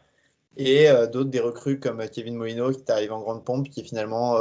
Et 0.57 0.89
d'autres, 1.13 1.31
des 1.31 1.41
recrues 1.41 1.81
comme 1.81 2.07
Kevin 2.09 2.35
Molino 2.37 2.73
qui 2.73 2.81
est 2.81 2.91
arrivé 2.91 3.13
en 3.13 3.21
grande 3.21 3.45
pompe, 3.45 3.69
qui 3.71 3.85
finalement 3.85 4.37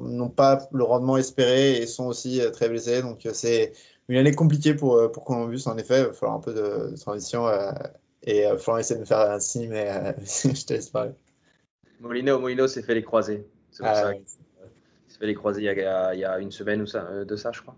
n'ont 0.00 0.30
pas 0.30 0.68
le 0.72 0.84
rendement 0.84 1.16
espéré 1.18 1.76
et 1.78 1.86
sont 1.86 2.06
aussi 2.06 2.40
très 2.52 2.68
blessés. 2.68 3.02
Donc, 3.02 3.28
c'est 3.32 3.72
une 4.08 4.16
année 4.16 4.34
compliquée 4.34 4.74
pour, 4.74 5.10
pour 5.12 5.24
Columbus. 5.24 5.62
En 5.66 5.76
effet, 5.76 6.00
il 6.00 6.06
va 6.06 6.12
falloir 6.12 6.38
un 6.38 6.40
peu 6.40 6.54
de 6.54 6.96
transition 6.96 7.46
et 8.26 8.44
euh, 8.44 8.58
Florent 8.58 8.78
essaie 8.78 8.96
de 8.96 9.00
me 9.00 9.04
faire 9.04 9.20
un 9.20 9.40
signe, 9.40 9.70
mais 9.70 9.88
euh, 9.88 10.12
je 10.20 10.64
te 10.64 10.74
laisse 10.74 10.90
parler. 10.90 11.12
Molino, 12.00 12.38
Molino 12.38 12.66
s'est 12.66 12.82
fait 12.82 12.94
les 12.94 13.02
croiser. 13.02 13.46
C'est 13.70 13.82
pour 13.82 13.92
ah 13.92 13.94
ça 13.94 14.12
s'est 15.08 15.18
fait 15.18 15.26
les 15.26 15.34
croiser 15.34 15.62
il 15.62 15.64
y, 15.64 15.68
a, 15.68 16.14
il 16.14 16.20
y, 16.20 16.24
a, 16.24 16.38
une 16.40 16.50
semaine 16.50 16.82
ou 16.82 16.86
ça, 16.86 17.06
euh, 17.10 17.24
de 17.24 17.36
ça, 17.36 17.52
je 17.52 17.62
crois. 17.62 17.76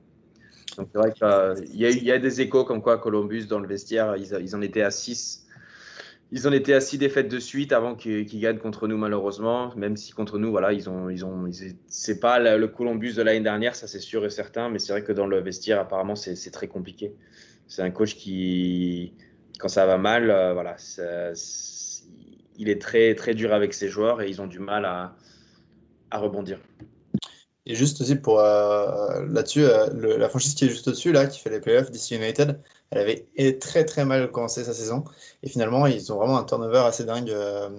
Donc 0.76 0.88
c'est 0.92 0.98
vrai 0.98 1.12
qu'il 1.12 1.76
y, 1.76 2.04
y, 2.04 2.12
a 2.12 2.18
des 2.18 2.40
échos 2.40 2.64
comme 2.64 2.82
quoi 2.82 2.98
Columbus, 2.98 3.46
dans 3.46 3.58
le 3.58 3.68
vestiaire, 3.68 4.16
ils, 4.16 4.32
ils 4.40 4.56
en 4.56 4.62
étaient 4.62 4.82
à 4.82 4.90
6. 4.90 5.44
Ils 6.30 6.46
en 6.46 6.53
étaient 6.53 6.74
à 6.74 6.80
6 6.80 6.99
défaites 6.99 7.28
de 7.28 7.38
suite 7.38 7.72
avant 7.72 7.94
qu'ils 7.94 8.40
gagnent 8.40 8.59
contre 8.59 8.86
nous, 8.86 8.99
malheureusement. 8.99 9.74
Même 9.76 9.96
si 9.96 10.12
contre 10.12 10.38
nous, 10.38 10.51
voilà, 10.51 10.72
ils 10.72 10.88
ont, 10.88 11.09
ils 11.09 11.24
ont, 11.24 11.51
c'est 11.86 12.20
pas 12.20 12.38
le 12.38 12.68
Columbus 12.68 13.14
de 13.14 13.22
l'année 13.22 13.40
dernière, 13.40 13.74
ça 13.74 13.86
c'est 13.86 14.01
sûr 14.01 14.24
et 14.26 14.30
certain. 14.30 14.68
Mais 14.68 14.78
c'est 14.78 14.92
vrai 14.92 15.03
que 15.03 15.12
dans 15.12 15.26
le 15.26 15.40
vestiaire, 15.40 15.80
apparemment, 15.80 16.16
c'est 16.16 16.51
très 16.51 16.68
compliqué. 16.68 17.14
C'est 17.66 17.82
un 17.82 17.90
coach 17.90 18.14
qui, 18.14 19.14
quand 19.59 19.68
ça 19.68 19.86
va 19.86 19.98
mal, 19.98 20.30
euh, 20.30 20.52
voilà, 20.54 20.76
il 22.56 22.68
est 22.68 22.80
très, 22.80 23.14
très 23.14 23.34
dur 23.34 23.52
avec 23.52 23.74
ses 23.74 23.88
joueurs 23.88 24.22
et 24.22 24.28
ils 24.28 24.40
ont 24.40 24.46
du 24.46 24.61
mal 24.61 24.84
à, 24.84 25.16
à 26.11 26.18
rebondir. 26.18 26.59
Et 27.69 27.75
juste 27.75 28.01
aussi 28.01 28.16
pour 28.16 28.39
là-dessus, 28.39 29.66
la 29.93 30.29
franchise 30.29 30.55
qui 30.55 30.64
est 30.64 30.69
juste 30.71 30.89
au-dessus, 30.89 31.12
là, 31.12 31.27
qui 31.27 31.39
fait 31.39 31.51
les 31.51 31.61
playoffs, 31.61 31.91
DC 31.91 32.12
United, 32.12 32.59
elle 32.91 32.99
avait 32.99 33.59
très 33.59 33.85
très 33.85 34.07
mal 34.07 34.31
commencé 34.31 34.64
sa 34.64 34.73
saison. 34.73 35.05
Et 35.43 35.51
finalement, 35.51 35.87
ils 35.87 36.11
ont 36.11 36.16
vraiment 36.16 36.39
un 36.39 36.45
turnover 36.45 36.79
assez 36.79 37.05
dingue 37.05 37.31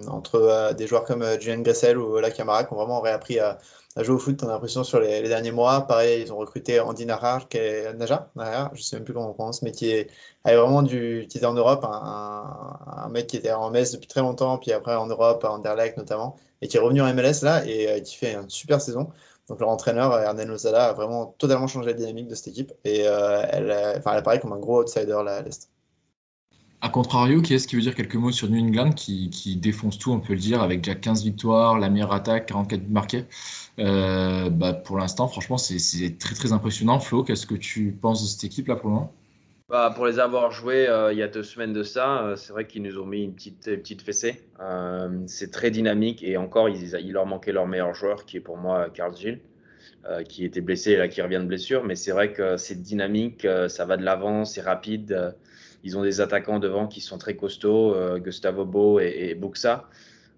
entre 0.06 0.72
des 0.74 0.86
joueurs 0.86 1.04
comme 1.04 1.24
Julian 1.40 1.62
Gressel 1.62 1.98
ou 1.98 2.14
Ola 2.14 2.30
Camara 2.30 2.64
qui 2.64 2.72
ont 2.72 2.76
vraiment 2.76 3.00
réappris 3.00 3.40
à, 3.40 3.58
jouer 3.96 4.14
au 4.14 4.18
foot, 4.18 4.40
on 4.44 4.48
a 4.48 4.52
l'impression, 4.52 4.84
sur 4.84 5.00
les, 5.00 5.22
derniers 5.22 5.50
mois. 5.50 5.80
Pareil, 5.86 6.22
ils 6.22 6.32
ont 6.32 6.36
recruté 6.36 6.78
Andy 6.78 7.04
Najar, 7.04 7.48
qui 7.48 7.58
est 7.58 7.92
Naja, 7.94 8.30
Najar, 8.36 8.70
je 8.74 8.82
sais 8.82 8.96
même 8.96 9.04
plus 9.04 9.12
comment 9.12 9.30
on 9.30 9.34
prononce, 9.34 9.62
mais 9.62 9.72
qui 9.72 9.90
est 9.90 10.08
vraiment 10.44 10.82
du, 10.82 11.26
qui 11.28 11.38
était 11.38 11.46
en 11.46 11.54
Europe, 11.54 11.84
un, 11.84 13.08
mec 13.10 13.26
qui 13.26 13.36
était 13.36 13.52
en 13.52 13.70
MS 13.70 13.92
depuis 13.92 14.06
très 14.06 14.20
longtemps, 14.20 14.58
puis 14.58 14.72
après 14.72 14.94
en 14.94 15.06
Europe, 15.06 15.44
à 15.44 15.50
Anderlecht 15.50 15.96
notamment, 15.96 16.36
et 16.62 16.68
qui 16.68 16.76
est 16.76 16.80
revenu 16.80 17.02
en 17.02 17.12
MLS 17.12 17.42
là 17.42 17.64
et 17.66 17.88
euh, 17.90 18.00
qui 18.00 18.16
fait 18.16 18.34
une 18.34 18.48
super 18.48 18.80
saison. 18.80 19.08
Donc 19.50 19.58
leur 19.58 19.68
entraîneur, 19.68 20.16
Hernan 20.16 20.44
Lozada, 20.44 20.90
a 20.90 20.92
vraiment 20.92 21.34
totalement 21.36 21.66
changé 21.66 21.88
la 21.88 21.92
dynamique 21.92 22.28
de 22.28 22.36
cette 22.36 22.46
équipe 22.46 22.72
et 22.84 23.02
euh, 23.04 23.42
elle, 23.50 23.72
enfin, 23.98 24.12
elle 24.12 24.18
apparaît 24.18 24.38
comme 24.38 24.52
un 24.52 24.58
gros 24.58 24.80
outsider 24.80 25.18
là 25.24 25.38
à 25.38 25.42
l'Est. 25.42 25.68
A 26.82 26.88
contrario, 26.88 27.42
qui 27.42 27.54
est-ce 27.54 27.66
qui 27.66 27.74
veut 27.74 27.82
dire 27.82 27.96
quelques 27.96 28.14
mots 28.14 28.30
sur 28.30 28.48
New 28.48 28.64
England 28.64 28.92
qui, 28.92 29.28
qui, 29.28 29.56
défonce 29.56 29.98
tout, 29.98 30.12
on 30.12 30.20
peut 30.20 30.34
le 30.34 30.38
dire, 30.38 30.62
avec 30.62 30.82
déjà 30.82 30.94
15 30.94 31.24
victoires, 31.24 31.80
la 31.80 31.90
meilleure 31.90 32.12
attaque, 32.12 32.46
44 32.46 32.80
buts 32.80 32.92
marqués? 32.92 33.24
Euh, 33.80 34.50
bah, 34.50 34.72
Pour 34.72 34.98
l'instant, 34.98 35.26
franchement, 35.26 35.58
c'est 35.58 36.16
très 36.18 36.36
très 36.36 36.52
impressionnant. 36.52 37.00
Flo, 37.00 37.24
qu'est-ce 37.24 37.46
que 37.46 37.56
tu 37.56 37.90
penses 38.00 38.22
de 38.22 38.28
cette 38.28 38.44
équipe 38.44 38.68
là 38.68 38.76
pour 38.76 38.88
le 38.88 38.94
moment? 38.94 39.12
Bah, 39.70 39.92
Pour 39.94 40.06
les 40.06 40.18
avoir 40.18 40.50
joués 40.50 40.88
euh, 40.88 41.12
il 41.12 41.18
y 41.18 41.22
a 41.22 41.28
deux 41.28 41.42
semaines 41.42 41.72
de 41.72 41.82
ça, 41.82 42.22
euh, 42.22 42.36
c'est 42.36 42.52
vrai 42.52 42.66
qu'ils 42.66 42.82
nous 42.82 42.98
ont 42.98 43.06
mis 43.06 43.24
une 43.24 43.34
petite, 43.34 43.64
petite 43.64 44.02
fessée. 44.02 44.42
c'est 45.26 45.50
très 45.50 45.70
dynamique 45.70 46.22
et 46.22 46.36
encore, 46.36 46.68
il, 46.68 47.12
leur 47.12 47.26
manquait 47.26 47.52
leur 47.52 47.66
meilleur 47.66 47.94
joueur 47.94 48.26
qui 48.26 48.36
est 48.36 48.40
pour 48.40 48.56
moi 48.58 48.90
Carl 48.90 49.16
Gilles. 49.16 49.40
qui 50.28 50.44
était 50.44 50.60
blessé 50.60 50.92
et 50.92 50.96
là 50.96 51.08
qui 51.08 51.22
revient 51.22 51.40
de 51.40 51.46
blessure, 51.46 51.84
mais 51.84 51.94
c'est 51.94 52.12
vrai 52.12 52.32
que 52.32 52.56
c'est 52.56 52.82
dynamique, 52.82 53.46
ça 53.68 53.84
va 53.84 53.96
de 53.96 54.04
l'avant, 54.04 54.44
c'est 54.44 54.62
rapide. 54.62 55.34
Ils 55.82 55.96
ont 55.96 56.02
des 56.02 56.20
attaquants 56.20 56.58
devant 56.58 56.86
qui 56.86 57.00
sont 57.00 57.18
très 57.18 57.36
costauds, 57.36 57.94
euh, 57.94 58.18
Gustavo 58.18 58.64
Bo 58.64 59.00
et, 59.00 59.30
et 59.30 59.34
Buxa. 59.34 59.88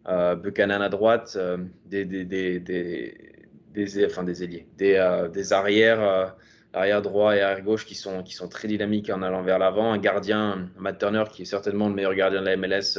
Euh, 0.08 0.34
Buchanan 0.34 0.82
à 0.82 0.88
droite, 0.88 1.34
euh, 1.36 1.58
des, 1.86 2.04
des, 2.04 2.24
des, 2.24 2.60
des, 2.60 4.06
enfin 4.06 4.24
des 4.24 4.42
ailiers, 4.42 4.66
des, 4.76 5.28
des 5.32 5.52
arrières, 5.52 6.34
arrière 6.72 7.02
droit 7.02 7.36
et 7.36 7.40
arrière 7.40 7.64
gauche 7.64 7.86
qui 7.86 7.94
sont, 7.94 8.22
qui 8.22 8.34
sont 8.34 8.48
très 8.48 8.68
dynamiques 8.68 9.10
en 9.10 9.22
allant 9.22 9.42
vers 9.42 9.58
l'avant. 9.58 9.92
Un 9.92 9.98
gardien, 9.98 10.68
Matt 10.78 10.98
Turner, 10.98 11.24
qui 11.32 11.42
est 11.42 11.46
certainement 11.46 11.88
le 11.88 11.94
meilleur 11.94 12.14
gardien 12.14 12.40
de 12.40 12.46
la 12.46 12.56
MLS 12.56 12.98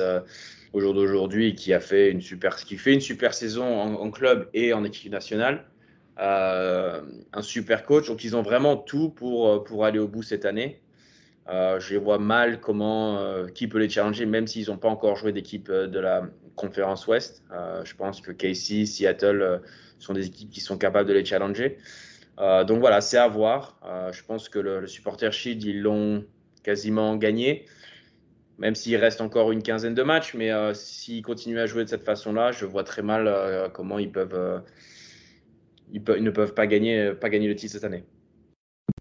au 0.74 0.80
jour 0.80 0.94
d'aujourd'hui, 0.94 1.56
qui 1.56 1.74
a 1.74 1.80
fait 1.80 2.10
une 2.10 2.22
super, 2.22 2.56
qui 2.56 2.78
fait 2.78 2.94
une 2.94 3.02
super 3.02 3.34
saison 3.34 3.66
en, 3.80 4.12
club 4.12 4.50
et 4.54 4.74
en 4.74 4.84
équipe 4.84 5.12
nationale. 5.12 5.66
un 6.18 7.42
super 7.42 7.86
coach. 7.86 8.08
Donc, 8.08 8.24
ils 8.24 8.36
ont 8.36 8.42
vraiment 8.42 8.78
tout 8.78 9.10
pour, 9.10 9.64
pour 9.64 9.86
aller 9.86 10.00
au 10.00 10.08
bout 10.08 10.24
cette 10.24 10.46
année. 10.46 10.84
Euh, 11.50 11.80
je 11.80 11.98
vois 11.98 12.20
mal 12.20 12.62
comment, 12.62 13.20
euh, 13.20 13.48
qui 13.48 13.68
peut 13.68 13.80
les 13.80 13.90
challenger, 13.90 14.26
même 14.26 14.48
s'ils 14.48 14.70
n'ont 14.70 14.78
pas 14.78 14.88
encore 14.88 15.18
joué 15.18 15.34
d'équipe 15.34 15.70
euh, 15.70 15.88
de 15.88 16.00
la 16.00 16.24
conférence 16.56 17.08
Ouest. 17.08 17.44
je 17.84 17.96
pense 17.96 18.22
que 18.22 18.32
KC, 18.32 18.86
Seattle 18.86 19.62
sont 19.98 20.14
des 20.14 20.28
équipes 20.28 20.52
qui 20.52 20.62
sont 20.62 20.78
capables 20.78 21.10
de 21.10 21.14
les 21.14 21.26
challenger. 21.26 21.80
Donc 22.38 22.80
voilà, 22.80 23.02
c'est 23.02 23.18
à 23.18 23.28
voir. 23.28 23.80
je 24.12 24.24
pense 24.24 24.50
que 24.50 24.60
le, 24.60 24.88
supporter 24.88 25.32
Shield, 25.32 25.64
ils 25.64 25.82
l'ont 25.82 26.26
quasiment 26.64 27.16
gagné, 27.16 27.66
même 28.58 28.76
s'il 28.76 28.96
reste 28.96 29.22
encore 29.22 29.52
une 29.52 29.62
quinzaine 29.62 29.94
de 29.94 30.04
matchs. 30.04 30.34
Mais 30.34 30.52
s'ils 30.74 31.24
continuent 31.24 31.60
à 31.60 31.66
jouer 31.66 31.84
de 31.84 31.90
cette 31.90 32.04
façon-là, 32.04 32.52
je 32.52 32.66
vois 32.66 32.84
très 32.84 33.02
mal 33.02 33.72
comment 33.74 34.00
ils 34.00 34.12
peuvent, 34.12 34.64
ils, 35.92 36.02
ne 36.02 36.32
peuvent 36.32 36.54
pas 36.54 36.68
gagner, 36.68 37.14
pas 37.14 37.30
gagner 37.30 37.48
le 37.48 37.56
titre 37.56 37.74
cette 37.74 37.84
année. 37.84 38.04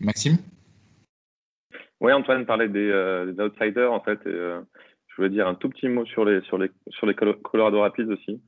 Maxime? 0.00 0.36
Oui, 2.00 2.12
Antoine 2.12 2.44
parlait 2.46 2.68
des, 2.68 2.90
euh, 2.90 3.32
des, 3.32 3.40
outsiders, 3.40 3.92
en 3.92 4.00
fait. 4.00 4.18
Et, 4.26 4.28
euh, 4.28 4.60
je 5.06 5.16
voulais 5.16 5.30
dire 5.30 5.46
un 5.46 5.54
tout 5.54 5.68
petit 5.68 5.88
mot 5.88 6.04
sur 6.04 6.24
les, 6.24 6.40
sur 6.42 6.58
les, 6.58 6.70
sur 6.88 7.06
les 7.06 7.14
Colorado 7.14 7.80
Rapids 7.80 8.10
aussi, 8.10 8.40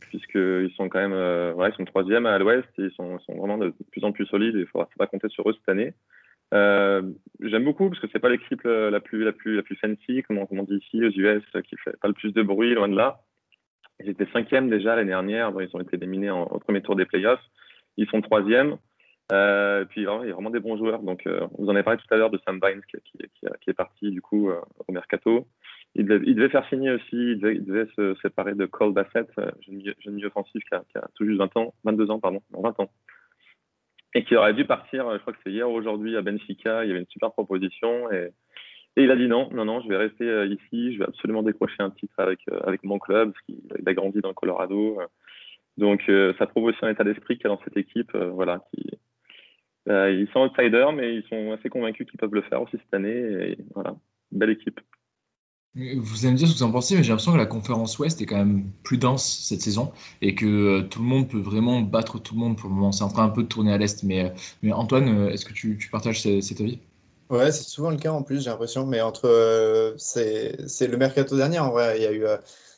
puisqu'ils 0.00 0.72
sont 0.76 0.88
quand 0.88 1.00
même 1.00 1.12
euh, 1.12 1.54
ils 1.68 1.76
sont 1.76 1.84
troisième 1.84 2.26
à 2.26 2.38
l'ouest 2.38 2.68
ils 2.78 2.92
sont, 2.92 3.18
vraiment 3.28 3.58
de 3.58 3.74
plus 3.90 4.04
en 4.04 4.12
plus 4.12 4.26
solides 4.26 4.54
et 4.54 4.58
il 4.58 4.62
ne 4.62 4.66
faudra 4.66 4.88
pas 4.98 5.06
compter 5.06 5.28
sur 5.28 5.48
eux 5.48 5.54
cette 5.54 5.68
année. 5.68 5.94
Euh, 6.52 7.02
J'aime 7.40 7.64
beaucoup 7.64 7.88
parce 7.88 8.00
que 8.00 8.06
c'est 8.12 8.18
pas 8.18 8.28
l'équipe 8.28 8.62
la 8.64 9.00
plus, 9.00 9.24
la, 9.24 9.32
plus, 9.32 9.56
la 9.56 9.62
plus 9.62 9.76
fancy, 9.76 10.22
comme 10.22 10.38
on, 10.38 10.62
dit 10.62 10.76
ici 10.76 11.04
aux 11.04 11.10
US, 11.10 11.42
qui 11.68 11.76
fait 11.76 11.98
pas 12.00 12.08
le 12.08 12.14
plus 12.14 12.32
de 12.32 12.42
bruit, 12.42 12.74
loin 12.74 12.88
de 12.88 12.96
là. 12.96 13.20
Ils 14.00 14.10
étaient 14.10 14.28
cinquième 14.32 14.68
déjà 14.68 14.96
l'année 14.96 15.10
dernière, 15.10 15.52
ils 15.60 15.70
ont 15.74 15.80
été 15.80 15.96
éliminés 15.96 16.30
en, 16.30 16.44
au 16.44 16.58
premier 16.58 16.82
tour 16.82 16.96
des 16.96 17.06
playoffs. 17.06 17.42
Ils 17.96 18.08
sont 18.08 18.20
troisième. 18.20 18.76
Euh, 19.32 19.82
et 19.82 19.86
puis 19.86 20.02
il 20.02 20.04
y 20.04 20.06
a 20.08 20.32
vraiment 20.32 20.50
des 20.50 20.60
bons 20.60 20.76
joueurs. 20.76 21.02
Donc, 21.02 21.26
euh, 21.26 21.46
vous 21.58 21.66
en 21.66 21.74
avez 21.74 21.82
parlé 21.82 21.98
tout 21.98 22.12
à 22.12 22.16
l'heure 22.16 22.30
de 22.30 22.40
Sam 22.44 22.60
Vines 22.62 22.82
qui, 22.90 22.98
qui, 23.60 23.70
est 23.70 23.74
parti 23.74 24.10
du 24.10 24.20
coup 24.20 24.50
euh, 24.50 24.60
au 24.86 24.92
mercato. 24.92 25.48
Il 25.96 26.06
devait, 26.06 26.48
faire 26.48 26.68
signer 26.68 26.90
aussi, 26.90 27.12
il 27.12 27.38
devait, 27.38 27.86
se 27.94 28.14
séparer 28.20 28.54
de 28.54 28.66
Cole 28.66 28.92
Bassett, 28.92 29.28
jeune 29.36 29.76
milieu, 29.76 29.94
jeune 30.00 30.14
milieu 30.14 30.26
offensif 30.26 30.62
qui 30.64 30.74
a, 30.74 30.82
tout 31.14 31.24
juste 31.24 31.38
20 31.38 31.56
ans, 31.56 31.74
22 31.84 32.10
ans, 32.10 32.18
pardon, 32.18 32.42
20 32.50 32.80
ans. 32.80 32.90
Et 34.14 34.24
qui 34.24 34.34
aurait 34.36 34.54
dû 34.54 34.64
partir, 34.64 35.12
je 35.12 35.18
crois 35.18 35.32
que 35.32 35.38
c'est 35.44 35.52
hier 35.52 35.68
ou 35.68 35.74
aujourd'hui 35.74 36.16
à 36.16 36.22
Benfica. 36.22 36.84
Il 36.84 36.88
y 36.88 36.90
avait 36.90 37.00
une 37.00 37.08
super 37.08 37.32
proposition 37.32 38.10
et, 38.10 38.30
il 38.96 39.10
a 39.10 39.16
dit 39.16 39.26
non, 39.26 39.50
non, 39.52 39.64
non, 39.64 39.80
je 39.80 39.88
vais 39.88 39.96
rester 39.96 40.46
ici, 40.46 40.94
je 40.94 40.98
vais 41.00 41.06
absolument 41.06 41.42
décrocher 41.42 41.80
un 41.82 41.90
titre 41.90 42.14
avec, 42.18 42.38
avec 42.64 42.84
mon 42.84 43.00
club, 43.00 43.32
parce 43.32 43.44
qu'il 43.46 43.88
a 43.88 43.94
grandi 43.94 44.20
dans 44.20 44.28
le 44.28 44.34
Colorado. 44.34 45.00
Donc, 45.78 46.08
ça 46.38 46.46
prouve 46.46 46.64
aussi 46.64 46.78
un 46.82 46.90
état 46.90 47.02
d'esprit 47.02 47.36
qu'il 47.36 47.44
y 47.44 47.52
a 47.52 47.56
dans 47.56 47.62
cette 47.64 47.76
équipe, 47.76 48.16
voilà, 48.16 48.60
qui, 48.72 48.88
euh, 49.88 50.10
ils 50.10 50.28
sont 50.32 50.40
outsiders, 50.40 50.92
mais 50.92 51.16
ils 51.16 51.24
sont 51.24 51.52
assez 51.52 51.68
convaincus 51.68 52.06
qu'ils 52.08 52.18
peuvent 52.18 52.34
le 52.34 52.42
faire 52.42 52.62
aussi 52.62 52.76
cette 52.78 52.94
année. 52.94 53.10
Et 53.10 53.58
voilà, 53.74 53.96
belle 54.32 54.50
équipe. 54.50 54.80
Vous 55.76 56.24
allez 56.24 56.32
me 56.32 56.36
dire 56.36 56.46
ce 56.46 56.52
que 56.52 56.58
vous 56.58 56.64
en 56.64 56.70
pensez, 56.70 56.94
mais 56.94 57.02
j'ai 57.02 57.08
l'impression 57.08 57.32
que 57.32 57.36
la 57.36 57.46
conférence 57.46 57.98
Ouest 57.98 58.20
est 58.22 58.26
quand 58.26 58.36
même 58.36 58.70
plus 58.84 58.96
dense 58.96 59.24
cette 59.42 59.60
saison 59.60 59.90
et 60.22 60.36
que 60.36 60.46
euh, 60.46 60.82
tout 60.82 61.00
le 61.00 61.06
monde 61.06 61.28
peut 61.28 61.40
vraiment 61.40 61.80
battre 61.80 62.20
tout 62.20 62.34
le 62.34 62.40
monde 62.40 62.56
pour 62.56 62.68
le 62.68 62.76
moment. 62.76 62.92
C'est 62.92 63.02
en 63.02 63.08
train 63.08 63.24
un 63.24 63.30
peu 63.30 63.42
de 63.42 63.48
tourner 63.48 63.72
à 63.72 63.78
l'Est. 63.78 64.04
Mais, 64.04 64.32
euh, 64.64 64.70
Antoine, 64.72 65.28
est-ce 65.30 65.44
que 65.44 65.52
tu, 65.52 65.76
partages 65.90 66.22
cet 66.22 66.60
avis? 66.60 66.78
Ouais, 67.28 67.50
c'est 67.50 67.64
souvent 67.64 67.90
le 67.90 67.96
cas 67.96 68.12
en 68.12 68.22
plus, 68.22 68.44
j'ai 68.44 68.50
l'impression. 68.50 68.86
Mais 68.86 69.00
entre. 69.00 69.94
c'est 69.96 70.86
le 70.86 70.96
mercato 70.96 71.36
dernier, 71.36 71.58
en 71.58 71.70
vrai. 71.70 71.96
Il 71.98 72.02
y 72.02 72.06
a 72.06 72.12
eu 72.12 72.24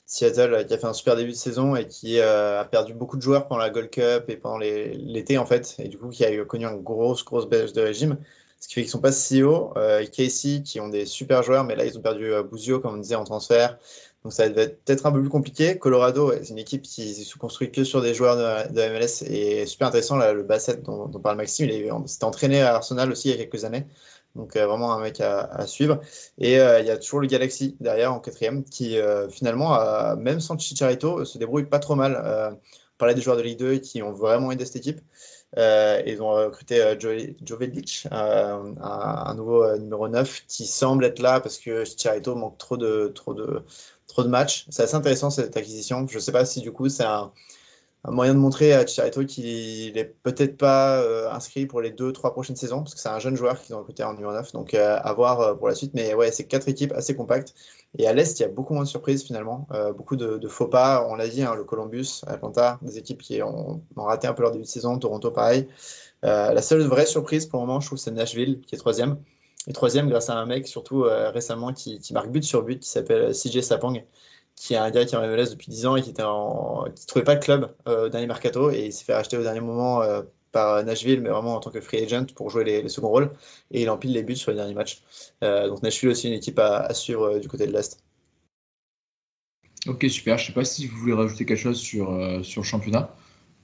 Seattle 0.06 0.54
euh, 0.54 0.64
qui 0.64 0.72
a 0.72 0.78
fait 0.78 0.86
un 0.86 0.92
super 0.92 1.16
début 1.16 1.32
de 1.32 1.36
saison 1.36 1.74
et 1.74 1.86
qui 1.86 2.20
euh, 2.20 2.60
a 2.60 2.64
perdu 2.64 2.94
beaucoup 2.94 3.16
de 3.16 3.22
joueurs 3.22 3.48
pendant 3.48 3.60
la 3.60 3.70
Gold 3.70 3.90
Cup 3.90 4.24
et 4.28 4.36
pendant 4.36 4.58
l'été 4.58 5.36
en 5.36 5.46
fait, 5.46 5.74
et 5.80 5.88
du 5.88 5.98
coup 5.98 6.08
qui 6.08 6.24
a 6.24 6.44
connu 6.44 6.64
une 6.64 6.82
grosse 6.82 7.24
grosse 7.24 7.48
baisse 7.48 7.72
de 7.72 7.82
régime, 7.82 8.16
ce 8.60 8.68
qui 8.68 8.74
fait 8.74 8.82
qu'ils 8.82 8.90
sont 8.90 9.00
pas 9.00 9.12
si 9.12 9.42
hauts. 9.42 9.72
Euh, 9.76 10.04
Casey 10.06 10.62
qui 10.62 10.80
ont 10.80 10.88
des 10.88 11.06
super 11.06 11.42
joueurs, 11.42 11.64
mais 11.64 11.76
là 11.76 11.84
ils 11.84 11.96
ont 11.98 12.02
perdu 12.02 12.32
euh, 12.32 12.42
Bouzio 12.42 12.80
comme 12.80 12.94
on 12.94 12.98
disait 12.98 13.14
en 13.14 13.24
transfert, 13.24 13.78
donc 14.26 14.32
ça 14.32 14.48
va 14.48 14.62
être 14.62 14.82
peut-être 14.84 15.06
un 15.06 15.12
peu 15.12 15.20
plus 15.20 15.28
compliqué. 15.28 15.78
Colorado, 15.78 16.32
c'est 16.42 16.50
une 16.50 16.58
équipe 16.58 16.82
qui 16.82 17.14
se 17.14 17.38
construit 17.38 17.70
que 17.70 17.84
sur 17.84 18.02
des 18.02 18.12
joueurs 18.12 18.36
de, 18.72 18.80
MLS 18.88 19.22
et 19.24 19.66
super 19.66 19.88
intéressant 19.88 20.16
le 20.16 20.42
Bassett 20.42 20.82
dont, 20.82 21.08
parle 21.20 21.36
Maxime, 21.36 21.68
il 21.70 22.08
s'était 22.08 22.24
entraîné 22.24 22.60
à 22.60 22.74
Arsenal 22.74 23.10
aussi 23.12 23.28
il 23.28 23.36
y 23.36 23.40
a 23.40 23.44
quelques 23.44 23.64
années. 23.64 23.86
Donc 24.34 24.56
euh, 24.56 24.66
vraiment 24.66 24.92
un 24.92 25.00
mec 25.00 25.20
à, 25.20 25.66
suivre. 25.68 26.00
Et 26.38 26.58
euh, 26.58 26.80
il 26.80 26.86
y 26.86 26.90
a 26.90 26.96
toujours 26.96 27.20
le 27.20 27.28
Galaxy 27.28 27.76
derrière 27.78 28.12
en 28.12 28.18
quatrième 28.18 28.64
qui 28.64 28.98
finalement, 29.30 29.78
même 30.16 30.40
sans 30.40 30.58
Chicharito, 30.58 31.24
se 31.24 31.38
débrouille 31.38 31.66
pas 31.66 31.78
trop 31.78 31.94
mal. 31.94 32.20
on 32.20 32.98
parlait 32.98 33.14
des 33.14 33.22
joueurs 33.22 33.36
de 33.36 33.42
Ligue 33.42 33.60
2 33.60 33.76
qui 33.76 34.02
ont 34.02 34.12
vraiment 34.12 34.50
aidé 34.50 34.64
cette 34.64 34.76
équipe. 34.76 35.00
Ils 35.56 36.18
ont 36.20 36.30
recruté 36.30 36.96
Jovic, 37.44 38.06
un, 38.10 39.34
nouveau 39.34 39.76
numéro 39.76 40.08
9 40.08 40.44
qui 40.48 40.66
semble 40.66 41.04
être 41.04 41.20
là 41.20 41.40
parce 41.40 41.58
que 41.58 41.84
Chicharito 41.84 42.34
manque 42.34 42.58
trop 42.58 42.76
de, 42.76 43.12
trop 43.14 43.34
de 43.34 44.28
matchs. 44.28 44.66
C'est 44.70 44.82
assez 44.82 44.94
intéressant 44.94 45.30
cette 45.30 45.56
acquisition. 45.56 46.06
Je 46.08 46.16
ne 46.16 46.20
sais 46.20 46.32
pas 46.32 46.44
si 46.44 46.60
du 46.60 46.72
coup 46.72 46.88
c'est 46.88 47.04
un, 47.04 47.32
un 48.06 48.12
moyen 48.12 48.34
de 48.34 48.38
montrer 48.38 48.72
à 48.72 48.86
Chicharito 48.86 49.24
qu'il 49.24 49.92
n'est 49.94 50.04
peut-être 50.04 50.56
pas 50.56 51.02
euh, 51.02 51.30
inscrit 51.32 51.66
pour 51.66 51.80
les 51.80 51.90
deux, 51.90 52.12
trois 52.12 52.32
prochaines 52.32 52.54
saisons, 52.54 52.78
parce 52.78 52.94
que 52.94 53.00
c'est 53.00 53.08
un 53.08 53.18
jeune 53.18 53.34
joueur 53.34 53.60
qu'ils 53.60 53.74
ont 53.74 53.78
recruté 53.78 54.04
en 54.04 54.14
numéro 54.14 54.32
9, 54.32 54.52
donc 54.52 54.74
euh, 54.74 54.98
à 55.02 55.12
voir 55.12 55.40
euh, 55.40 55.54
pour 55.54 55.66
la 55.66 55.74
suite. 55.74 55.92
Mais 55.92 56.14
ouais, 56.14 56.30
c'est 56.30 56.44
quatre 56.44 56.68
équipes 56.68 56.92
assez 56.92 57.16
compactes. 57.16 57.54
Et 57.98 58.06
à 58.06 58.12
l'Est, 58.12 58.38
il 58.38 58.42
y 58.42 58.46
a 58.46 58.48
beaucoup 58.48 58.74
moins 58.74 58.84
de 58.84 58.88
surprises 58.88 59.24
finalement, 59.24 59.66
beaucoup 59.96 60.16
de, 60.16 60.48
faux 60.48 60.66
pas. 60.66 61.06
On 61.08 61.14
l'a 61.14 61.28
dit, 61.28 61.42
hein, 61.42 61.54
le 61.54 61.64
Columbus, 61.64 62.20
Atlanta, 62.26 62.78
des 62.82 62.98
équipes 62.98 63.22
qui 63.22 63.42
ont, 63.42 63.80
raté 63.96 64.26
un 64.26 64.34
peu 64.34 64.42
leur 64.42 64.52
début 64.52 64.64
de 64.64 64.68
saison, 64.68 64.98
Toronto 64.98 65.30
pareil. 65.30 65.66
la 66.22 66.60
seule 66.60 66.82
vraie 66.82 67.06
surprise 67.06 67.46
pour 67.46 67.60
le 67.60 67.66
moment, 67.66 67.80
je 67.80 67.86
trouve, 67.86 67.98
c'est 67.98 68.10
Nashville, 68.10 68.60
qui 68.66 68.74
est 68.74 68.78
troisième. 68.78 69.16
Et 69.66 69.72
troisième 69.72 70.10
grâce 70.10 70.28
à 70.28 70.34
un 70.34 70.44
mec, 70.44 70.68
surtout 70.68 71.06
récemment, 71.32 71.72
qui, 71.72 71.98
qui, 71.98 72.12
marque 72.12 72.28
but 72.28 72.44
sur 72.44 72.62
but, 72.62 72.80
qui 72.80 72.88
s'appelle 72.88 73.32
CJ 73.32 73.62
Sapong 73.62 74.04
qui 74.56 74.74
est 74.74 74.78
un 74.78 74.90
gars 74.90 75.04
qui 75.04 75.14
est 75.14 75.18
en 75.18 75.26
MLS 75.26 75.50
depuis 75.50 75.68
10 75.68 75.86
ans 75.86 75.96
et 75.96 76.02
qui 76.02 76.12
qui 76.12 77.06
trouvait 77.06 77.24
pas 77.24 77.36
de 77.36 77.44
club 77.44 77.74
euh, 77.86 78.08
dernier 78.08 78.26
mercato 78.26 78.70
et 78.70 78.86
il 78.86 78.92
s'est 78.92 79.04
fait 79.04 79.14
racheter 79.14 79.36
au 79.36 79.42
dernier 79.42 79.60
moment 79.60 80.02
euh, 80.02 80.22
par 80.50 80.82
Nashville, 80.82 81.20
mais 81.20 81.28
vraiment 81.28 81.56
en 81.56 81.60
tant 81.60 81.70
que 81.70 81.80
free 81.80 82.02
agent 82.02 82.26
pour 82.34 82.48
jouer 82.48 82.64
les, 82.64 82.88
seconds 82.88 83.10
rôles 83.10 83.30
et 83.70 83.82
il 83.82 83.90
empile 83.90 84.12
les 84.12 84.22
buts 84.22 84.36
sur 84.36 84.50
les 84.50 84.56
derniers 84.56 84.74
matchs. 84.74 85.02
Euh, 85.44 85.68
donc 85.68 85.82
Nashville 85.82 86.08
aussi 86.08 86.28
une 86.28 86.34
équipe 86.34 86.58
à, 86.58 86.92
suivre 86.94 87.34
euh, 87.34 87.38
du 87.38 87.48
côté 87.48 87.66
de 87.66 87.72
l'Est. 87.72 88.02
Ok, 89.86 90.06
super. 90.08 90.38
Je 90.38 90.46
sais 90.46 90.52
pas 90.52 90.64
si 90.64 90.86
vous 90.86 90.96
voulez 90.96 91.12
rajouter 91.12 91.44
quelque 91.44 91.60
chose 91.60 91.78
sur, 91.78 92.08
sur 92.42 92.62
le 92.62 92.66
championnat. 92.66 93.14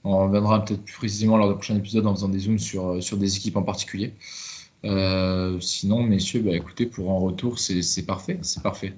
On 0.05 0.25
reviendra 0.25 0.63
peut-être 0.63 0.83
plus 0.83 0.95
précisément 0.95 1.35
lors 1.35 1.49
du 1.49 1.55
prochain 1.55 1.75
épisode 1.75 2.05
en 2.07 2.15
faisant 2.15 2.29
des 2.29 2.39
zooms 2.39 2.59
sur, 2.59 3.03
sur 3.03 3.17
des 3.17 3.35
équipes 3.35 3.57
en 3.57 3.63
particulier. 3.63 4.13
sinon, 5.59 6.03
messieurs, 6.03 6.41
bah, 6.41 6.55
écoutez, 6.55 6.85
pour 6.85 7.11
un 7.11 7.19
retour, 7.19 7.59
c'est 7.59 8.05
parfait, 8.05 8.39
c'est 8.41 8.63
parfait. 8.63 8.93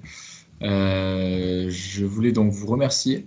Euh, 0.62 1.66
je 1.68 2.04
voulais 2.04 2.32
donc 2.32 2.52
vous 2.52 2.66
remercier 2.66 3.26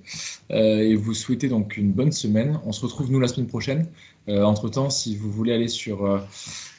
euh, 0.51 0.79
et 0.79 0.95
vous 0.95 1.13
souhaiter 1.13 1.47
donc 1.47 1.77
une 1.77 1.91
bonne 1.91 2.11
semaine. 2.11 2.59
On 2.65 2.71
se 2.71 2.81
retrouve 2.81 3.11
nous 3.11 3.19
la 3.19 3.27
semaine 3.27 3.47
prochaine. 3.47 3.87
Euh, 4.27 4.43
entre 4.43 4.69
temps, 4.69 4.89
si 4.89 5.15
vous 5.15 5.31
voulez 5.31 5.53
aller 5.53 5.67
sur 5.67 6.21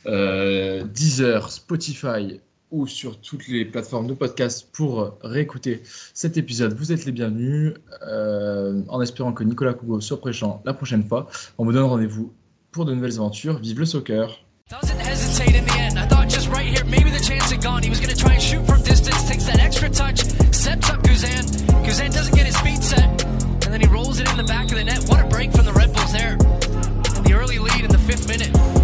Deezer, 0.06 1.50
Spotify 1.50 2.40
ou 2.70 2.86
sur 2.86 3.20
toutes 3.20 3.48
les 3.48 3.64
plateformes 3.64 4.06
de 4.06 4.14
podcast 4.14 4.68
pour 4.72 5.18
réécouter 5.22 5.82
cet 6.14 6.36
épisode, 6.36 6.74
vous 6.74 6.92
êtes 6.92 7.04
les 7.04 7.12
bienvenus. 7.12 7.74
en 8.02 9.00
espérant 9.00 9.32
que 9.32 9.44
Nicolas 9.44 9.74
Cougo 9.74 10.00
soit 10.00 10.20
présent 10.20 10.62
la 10.64 10.74
prochaine 10.74 11.02
fois, 11.02 11.28
on 11.58 11.64
vous 11.64 11.72
donne 11.72 11.84
rendez-vous 11.84 12.32
pour 12.70 12.84
de 12.84 12.94
nouvelles 12.94 13.16
aventures. 13.16 13.58
Vive 13.58 13.80
le 13.80 13.86
soccer! 13.86 14.44
sets 20.60 20.90
up 20.90 21.02
Guzan. 21.02 21.42
Guzan 21.86 22.12
doesn't 22.12 22.34
get 22.34 22.44
his 22.44 22.60
feet 22.60 22.82
set, 22.82 23.24
and 23.24 23.72
then 23.72 23.80
he 23.80 23.86
rolls 23.86 24.20
it 24.20 24.30
in 24.30 24.36
the 24.36 24.44
back 24.44 24.64
of 24.64 24.76
the 24.76 24.84
net. 24.84 25.02
What 25.08 25.18
a 25.18 25.26
break 25.26 25.52
from 25.52 25.64
the 25.64 25.72
Red 25.72 25.90
Bulls 25.94 26.12
there. 26.12 26.32
And 26.32 27.24
the 27.24 27.32
early 27.32 27.58
lead 27.58 27.82
in 27.82 27.90
the 27.90 27.98
fifth 27.98 28.28
minute. 28.28 28.79